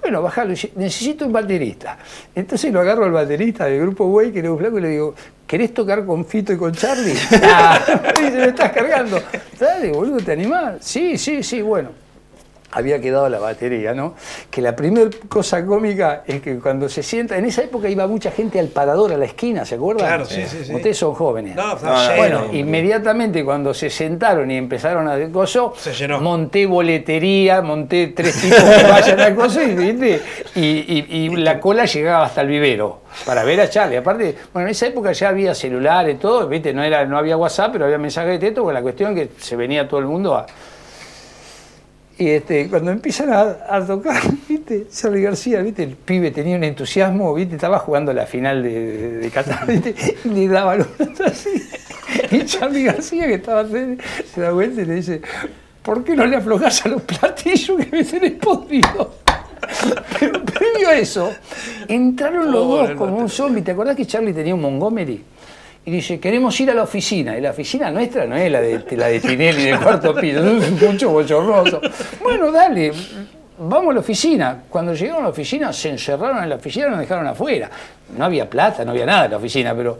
[0.02, 1.98] Bueno, bajalo, necesito un baterista.
[2.34, 5.14] Entonces lo agarro al baterista del grupo Güey, que era un flaco, y le digo,
[5.46, 7.16] ¿querés tocar con Fito y con Charlie?
[7.44, 7.80] Ah,
[8.20, 9.22] dice, me estás cargando.
[9.60, 10.78] Dale, boludo, ¿te animás?
[10.82, 12.01] Sí, sí, sí, bueno.
[12.74, 14.16] Había quedado la batería, ¿no?
[14.50, 18.32] Que la primera cosa cómica es que cuando se sienta, en esa época iba mucha
[18.32, 20.08] gente al parador, a la esquina, ¿se acuerdan?
[20.08, 20.74] Claro, sí, sí, sí.
[20.74, 21.56] Ustedes son jóvenes.
[21.56, 22.16] No, está No, no, lleno.
[22.18, 26.22] Bueno, no, inmediatamente cuando se sentaron y empezaron a hacer coso, Se llenó.
[26.22, 30.22] monté boletería, monté tres tipos que vayan a coso y, ¿viste?
[30.56, 33.98] y, y- y la cola llegaba hasta el vivero para ver a Charlie.
[33.98, 36.74] Aparte, bueno, en esa época ya había celulares, todo, ¿viste?
[36.74, 39.56] No, era, no había WhatsApp, pero había mensajes de texto, con la cuestión que se
[39.56, 40.46] venía todo el mundo a...
[42.18, 44.88] Y este, cuando empiezan a, a tocar, ¿viste?
[44.90, 45.84] Charlie García, ¿viste?
[45.84, 47.56] El pibe tenía un entusiasmo, ¿viste?
[47.56, 49.96] Estaba jugando la final de, de, de Qatar, ¿viste?
[50.26, 50.88] Y le daba los
[51.26, 51.50] así.
[52.32, 53.98] Y Charlie García, que estaba se
[54.34, 55.22] se da vuelta y le dice,
[55.82, 59.16] ¿por qué no le aflojas a los platillos que me tenés podrido?
[60.20, 61.32] Pero, pero sucedió eso,
[61.88, 63.62] entraron los dos como un zombie.
[63.62, 65.24] ¿Te acordás que Charlie tenía un Montgomery?
[65.84, 67.38] Y dice, queremos ir a la oficina.
[67.38, 70.72] Y la oficina nuestra no es la de, la de Tinelli del cuarto piso, es
[70.82, 71.82] mucho bochornoso.
[72.22, 72.92] Bueno, dale,
[73.58, 74.64] vamos a la oficina.
[74.70, 77.70] Cuando llegaron a la oficina, se encerraron en la oficina y nos dejaron afuera.
[78.16, 80.00] No había plata, no había nada en la oficina, pero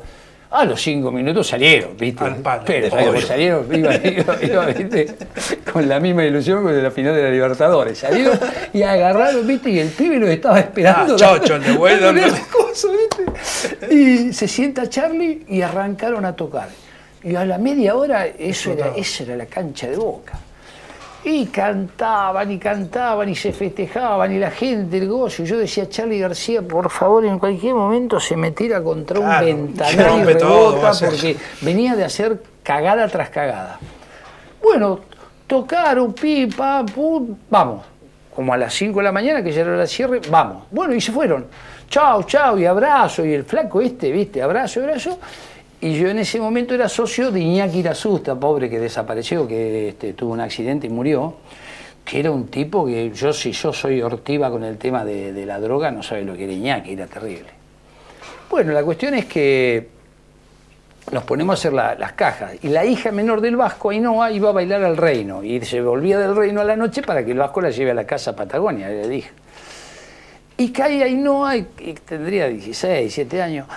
[0.52, 2.24] a los cinco minutos salieron, ¿viste?
[2.24, 2.64] Al palo.
[2.66, 3.28] Pero ¿sabes cómo Obvio.
[3.28, 5.08] salieron, iba, iba- iba, ¿viste?
[5.72, 7.98] con la misma ilusión que de la final de la Libertadores.
[7.98, 8.38] Salieron
[8.74, 9.70] y agarraron, ¿viste?
[9.70, 11.14] Y el pibe los estaba esperando.
[11.16, 11.72] Ah, chocho, el de
[12.92, 13.96] ¿viste?
[13.96, 16.68] Y se sienta Charlie y arrancaron a tocar.
[17.24, 20.34] Y a la media hora, eso era, eso era la cancha de boca.
[21.24, 25.44] Y cantaban y cantaban y se festejaban y la gente, el gozo.
[25.44, 29.46] Y yo decía, Charlie García, por favor, en cualquier momento se me tira contra Claro,
[29.46, 33.80] un ventanal y rebota porque venía de hacer cagada tras cagada.
[34.62, 35.00] Bueno,
[35.46, 37.86] tocaron, pi, pam, pum, vamos.
[38.34, 40.64] Como a las 5 de la mañana, que ya era la cierre, vamos.
[40.72, 41.46] Bueno, y se fueron.
[41.90, 43.26] Chao, chao, y abrazo.
[43.26, 45.20] Y el flaco este, viste, abrazo, abrazo.
[45.82, 50.14] Y yo en ese momento era socio de Iñaki Irasusta, pobre que desapareció, que este,
[50.14, 51.36] tuvo un accidente y murió.
[52.06, 55.60] Que era un tipo que yo, si yo soy hortiva con el tema de, la
[55.60, 57.50] droga, no sabe lo que era Iñaki, era terrible.
[58.50, 59.88] Bueno, la cuestión es que
[61.12, 62.54] nos ponemos a hacer la- las cajas.
[62.62, 65.44] Y la hija menor del Vasco, Ainhoa, iba a bailar al reino.
[65.44, 67.96] Y se volvía del reino a la noche para que el Vasco la lleve a
[67.96, 69.32] la casa Patagonia, le dije.
[70.58, 71.64] Y cae Ainhoa, y
[72.06, 73.68] tendría 16, 17 años.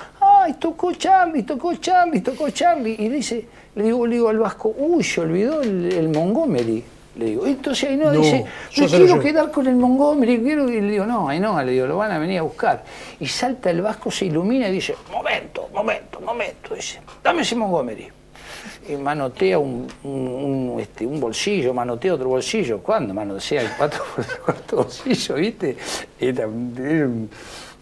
[0.45, 2.97] ¡Ay, tocó Charlie, tocó Charlie, tocó Charlie!
[2.99, 6.85] Y dice, le digo, le digo al Vasco, ¡uy, se olvidó el, el Montgomery!
[7.17, 10.69] Le digo, entonces Ainhoa No, dice, yo quiero quedar con el Montgomery, quiero...
[10.69, 12.85] Y le digo, no, Ainhoa, le digo, lo van a venir a buscar.
[13.21, 18.09] Y salta el Vasco, se ilumina y dice, momento, momento, momento, dice, dame ese Montgomery.
[18.89, 20.13] Y manotea un, un,
[20.73, 22.81] un, este, un bolsillo, manotea otro bolsillo.
[22.83, 24.05] ¿Cuándo manotea el cuatro,
[24.45, 25.77] cuatro bolsillo, viste?
[26.21, 26.49] Era, era
[27.07, 27.31] un-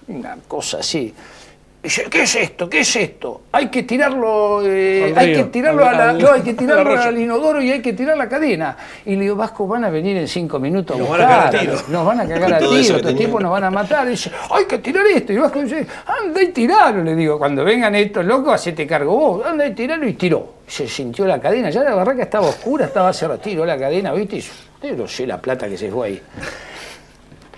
[0.09, 1.13] una cosa así.
[1.83, 2.71] Dice, ¿qué es esto?
[2.71, 3.41] ¿Qué es esto?
[3.51, 6.93] Hay que tirarlo, eh, Al hay que tirarlo, al- a la- no, hay que tirarlo
[7.01, 8.77] al inodoro y hay que tirar la cadena.
[9.05, 11.41] Y le digo, Vasco, van a venir en cinco minutos a Nos van a cagar
[11.41, 11.83] a buscar, tiro.
[11.89, 14.07] nos van a cagar a tiro, estos tipos nos van a matar.
[14.07, 15.33] Y dice, hay que tirar esto.
[15.33, 17.03] Y Vasco dice, anda y tiralo.
[17.03, 20.55] Le digo, cuando vengan estos locos, hacete cargo vos, anda y tiralo y tiró.
[20.69, 24.37] Se sintió la cadena, ya la barraca estaba oscura, estaba cerrada, tiró la cadena, ¿viste?
[24.37, 26.23] Y yo no sé la plata que se fue ahí.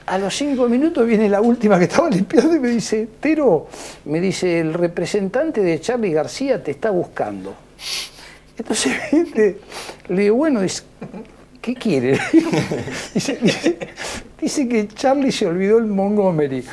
[0.06, 3.68] A los cinco minutos viene la última que estaba limpiando y me dice, Tero,
[4.04, 7.54] me dice, el representante de Charlie García te está buscando.
[8.58, 8.92] Entonces,
[10.08, 10.82] le digo, bueno, dice,
[11.62, 12.18] ¿qué quiere?
[14.40, 16.64] dice, que Charlie se olvidó el Montgomery.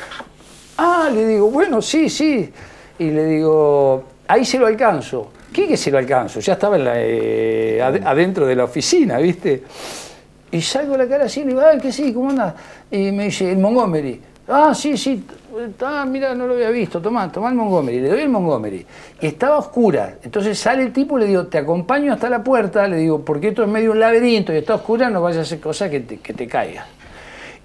[0.76, 2.50] Ah, le digo, bueno, sí, sí.
[2.98, 5.32] Y le digo, ahí se lo alcanzo.
[5.52, 6.40] ¿Qué que se lo alcanzo?
[6.40, 9.62] Ya estaba eh, ad- adentro de la oficina, ¿viste?
[10.50, 12.54] Y salgo la cara así, le digo, ah, que sí, ¿cómo anda?
[12.92, 14.20] Y me dice, el Montgomery.
[14.48, 15.24] Ah, sí, sí.
[15.80, 17.00] Ah, mira, no lo había visto.
[17.00, 18.00] Tomá, tomá el Montgomery.
[18.00, 18.84] Le doy el Montgomery.
[19.20, 20.18] Y estaba oscura.
[20.22, 22.86] Entonces sale el tipo y le digo, te acompaño hasta la puerta.
[22.86, 25.60] Le digo, porque esto es medio un laberinto y está oscura, no vayas a hacer
[25.60, 26.86] cosas que te, que te caigas.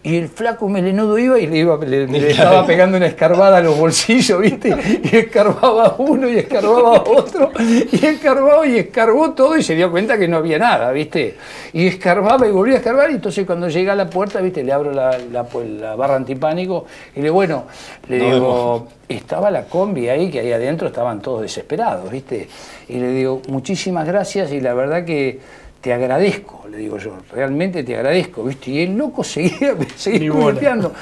[0.07, 3.61] Y el flaco melenudo iba y le, iba, le, le estaba pegando una escarbada a
[3.61, 4.73] los bolsillos, ¿viste?
[5.03, 10.17] Y escarbaba uno y escarbaba otro, y escarbaba y escarbó todo y se dio cuenta
[10.17, 11.35] que no había nada, ¿viste?
[11.73, 14.63] Y escarbaba y volvía a escarbar y entonces cuando llega a la puerta, ¿viste?
[14.63, 17.65] Le abro la, la, pues, la barra antipánico y le bueno,
[18.07, 22.47] le digo, estaba la combi ahí, que ahí adentro estaban todos desesperados, ¿viste?
[22.87, 27.81] Y le digo, muchísimas gracias y la verdad que te agradezco, le digo yo, realmente
[27.81, 28.71] te agradezco, ¿viste?
[28.71, 30.93] Y el loco seguía, seguía limpiando.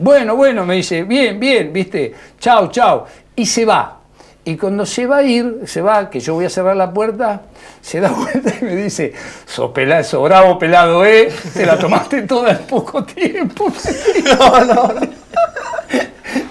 [0.00, 2.12] Bueno, bueno, me dice, bien, bien, ¿viste?
[2.40, 3.06] Chao, chao.
[3.36, 4.00] Y se va.
[4.44, 7.42] Y cuando se va a ir, se va, que yo voy a cerrar la puerta,
[7.80, 9.12] se da vuelta y me dice,
[9.46, 11.28] sos pelado, sos bravo pelado, ¿eh?
[11.54, 13.68] Te la tomaste toda en poco tiempo.
[14.24, 15.21] No, no,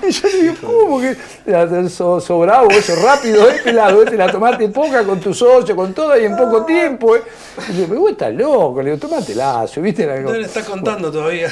[0.08, 1.16] Y yo le digo, ¿cómo que
[1.90, 4.02] sos, bravo, eso rápido, eh, pelado?
[4.02, 4.06] eh?
[4.06, 7.22] Te la tomaste poca con tu socio, con todo y en poco tiempo, ¿eh?
[7.70, 10.06] Y yo, pero vos estás loco, le digo, tomátela, ¿viste?
[10.08, 11.50] La- No le está contando todavía.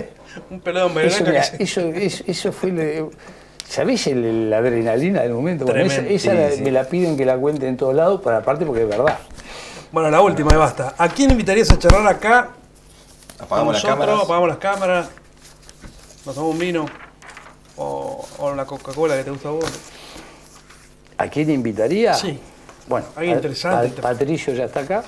[0.50, 2.70] Un pelado en eso, que eso, eso, eso fue.
[2.72, 3.04] le-
[3.68, 5.64] ¿Sabés el- la adrenalina del momento?
[5.64, 6.14] Bueno, esa Tremendo.
[6.16, 6.62] esa Sí, la- sí.
[6.62, 9.18] me la piden que la cuente en todos lados, para aparte porque es verdad.
[9.92, 10.94] Bueno, la última y basta.
[10.98, 12.48] ¿A quién invitarías a charlar acá?
[13.38, 14.24] Apagamos las Nosotros, cámaras.
[14.24, 15.10] apagamos las cámaras.
[16.24, 16.86] Nos tomamos un vino.
[17.76, 19.64] O, o la Coca-Cola que te gusta a vos.
[21.18, 22.14] ¿A quién invitaría?
[22.14, 22.38] Sí.
[22.88, 24.02] Bueno, Alguien interesante.
[24.02, 25.04] Pa- Patricio ya está acá.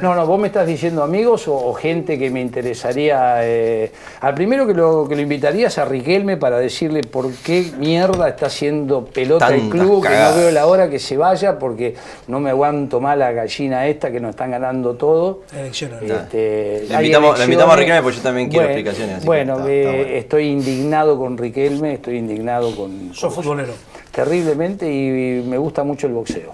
[0.00, 3.40] No, no, vos me estás diciendo amigos o, o gente que me interesaría.
[3.44, 3.90] eh,
[4.20, 8.28] al primero que lo, que lo invitaría es a Riquelme para decirle por qué mierda
[8.28, 11.94] está haciendo pelota el Tantas club, que no veo la hora que se vaya porque
[12.28, 15.42] no me aguanto más la gallina esta que nos están ganando todo.
[15.56, 16.02] Elecciones.
[16.02, 17.76] Este, Le invitamos- le invitamos a.
[17.76, 20.14] Riquelme porque yo también quiero Bueno, explicaciones, así que Bueno, está- eh, está bueno.
[20.16, 23.12] estoy indignado con Riquelme, estoy indignado con.
[23.14, 23.72] Sos con- futbolero.
[24.12, 26.52] Terriblemente y me gusta mucho el boxeo.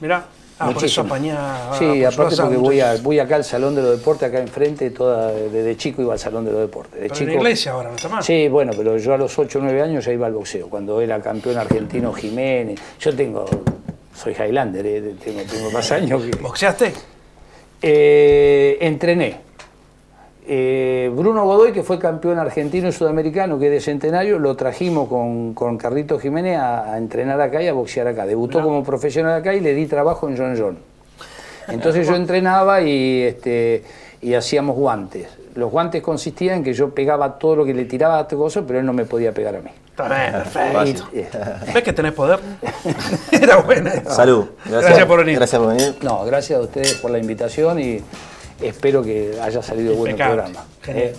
[0.00, 0.24] Mirá.
[0.58, 1.02] Ah, por eso.
[1.02, 4.38] Sí, ah, por aparte porque voy, a, voy acá al Salón de los Deportes, acá
[4.38, 6.94] enfrente, toda, desde chico iba al Salón de los Deportes.
[6.94, 8.22] De Pero chico, en la iglesia ahora, ¿no está mal?
[8.22, 11.00] Sí, bueno, pero yo a los 8 o 9 años ya iba al boxeo, cuando
[11.00, 12.80] era campeón argentino Jiménez.
[13.00, 13.44] Yo tengo,
[14.14, 16.36] soy Highlander, eh, tengo, tengo más años que...
[16.36, 16.92] ¿Boxeaste?
[17.82, 19.43] Eh, entrené.
[20.46, 25.08] Eh, Bruno Godoy, que fue campeón argentino y sudamericano, que es de centenario, lo trajimos
[25.08, 28.26] con, con Carlito Jiménez a, a entrenar acá y a boxear acá.
[28.26, 30.78] Debutó como profesional acá y le di trabajo en John John.
[31.68, 33.84] Entonces yo entrenaba y, este,
[34.20, 35.28] y hacíamos guantes.
[35.54, 38.66] Los guantes consistían en que yo pegaba todo lo que le tiraba a este coso,
[38.66, 39.70] pero él no me podía pegar a mí.
[39.88, 41.08] Está bien, perfecto.
[41.12, 41.28] Y, eh,
[41.74, 42.40] ¿Ves que tenés poder?
[43.30, 43.92] Era buena.
[44.10, 44.46] Salud.
[44.66, 45.36] Gracias por venir.
[45.36, 45.94] Gracias por venir.
[46.02, 48.02] no, gracias a ustedes por la invitación y
[48.60, 50.64] espero que haya salido bueno el programa.
[50.82, 51.08] Genial.
[51.08, 51.14] Eh,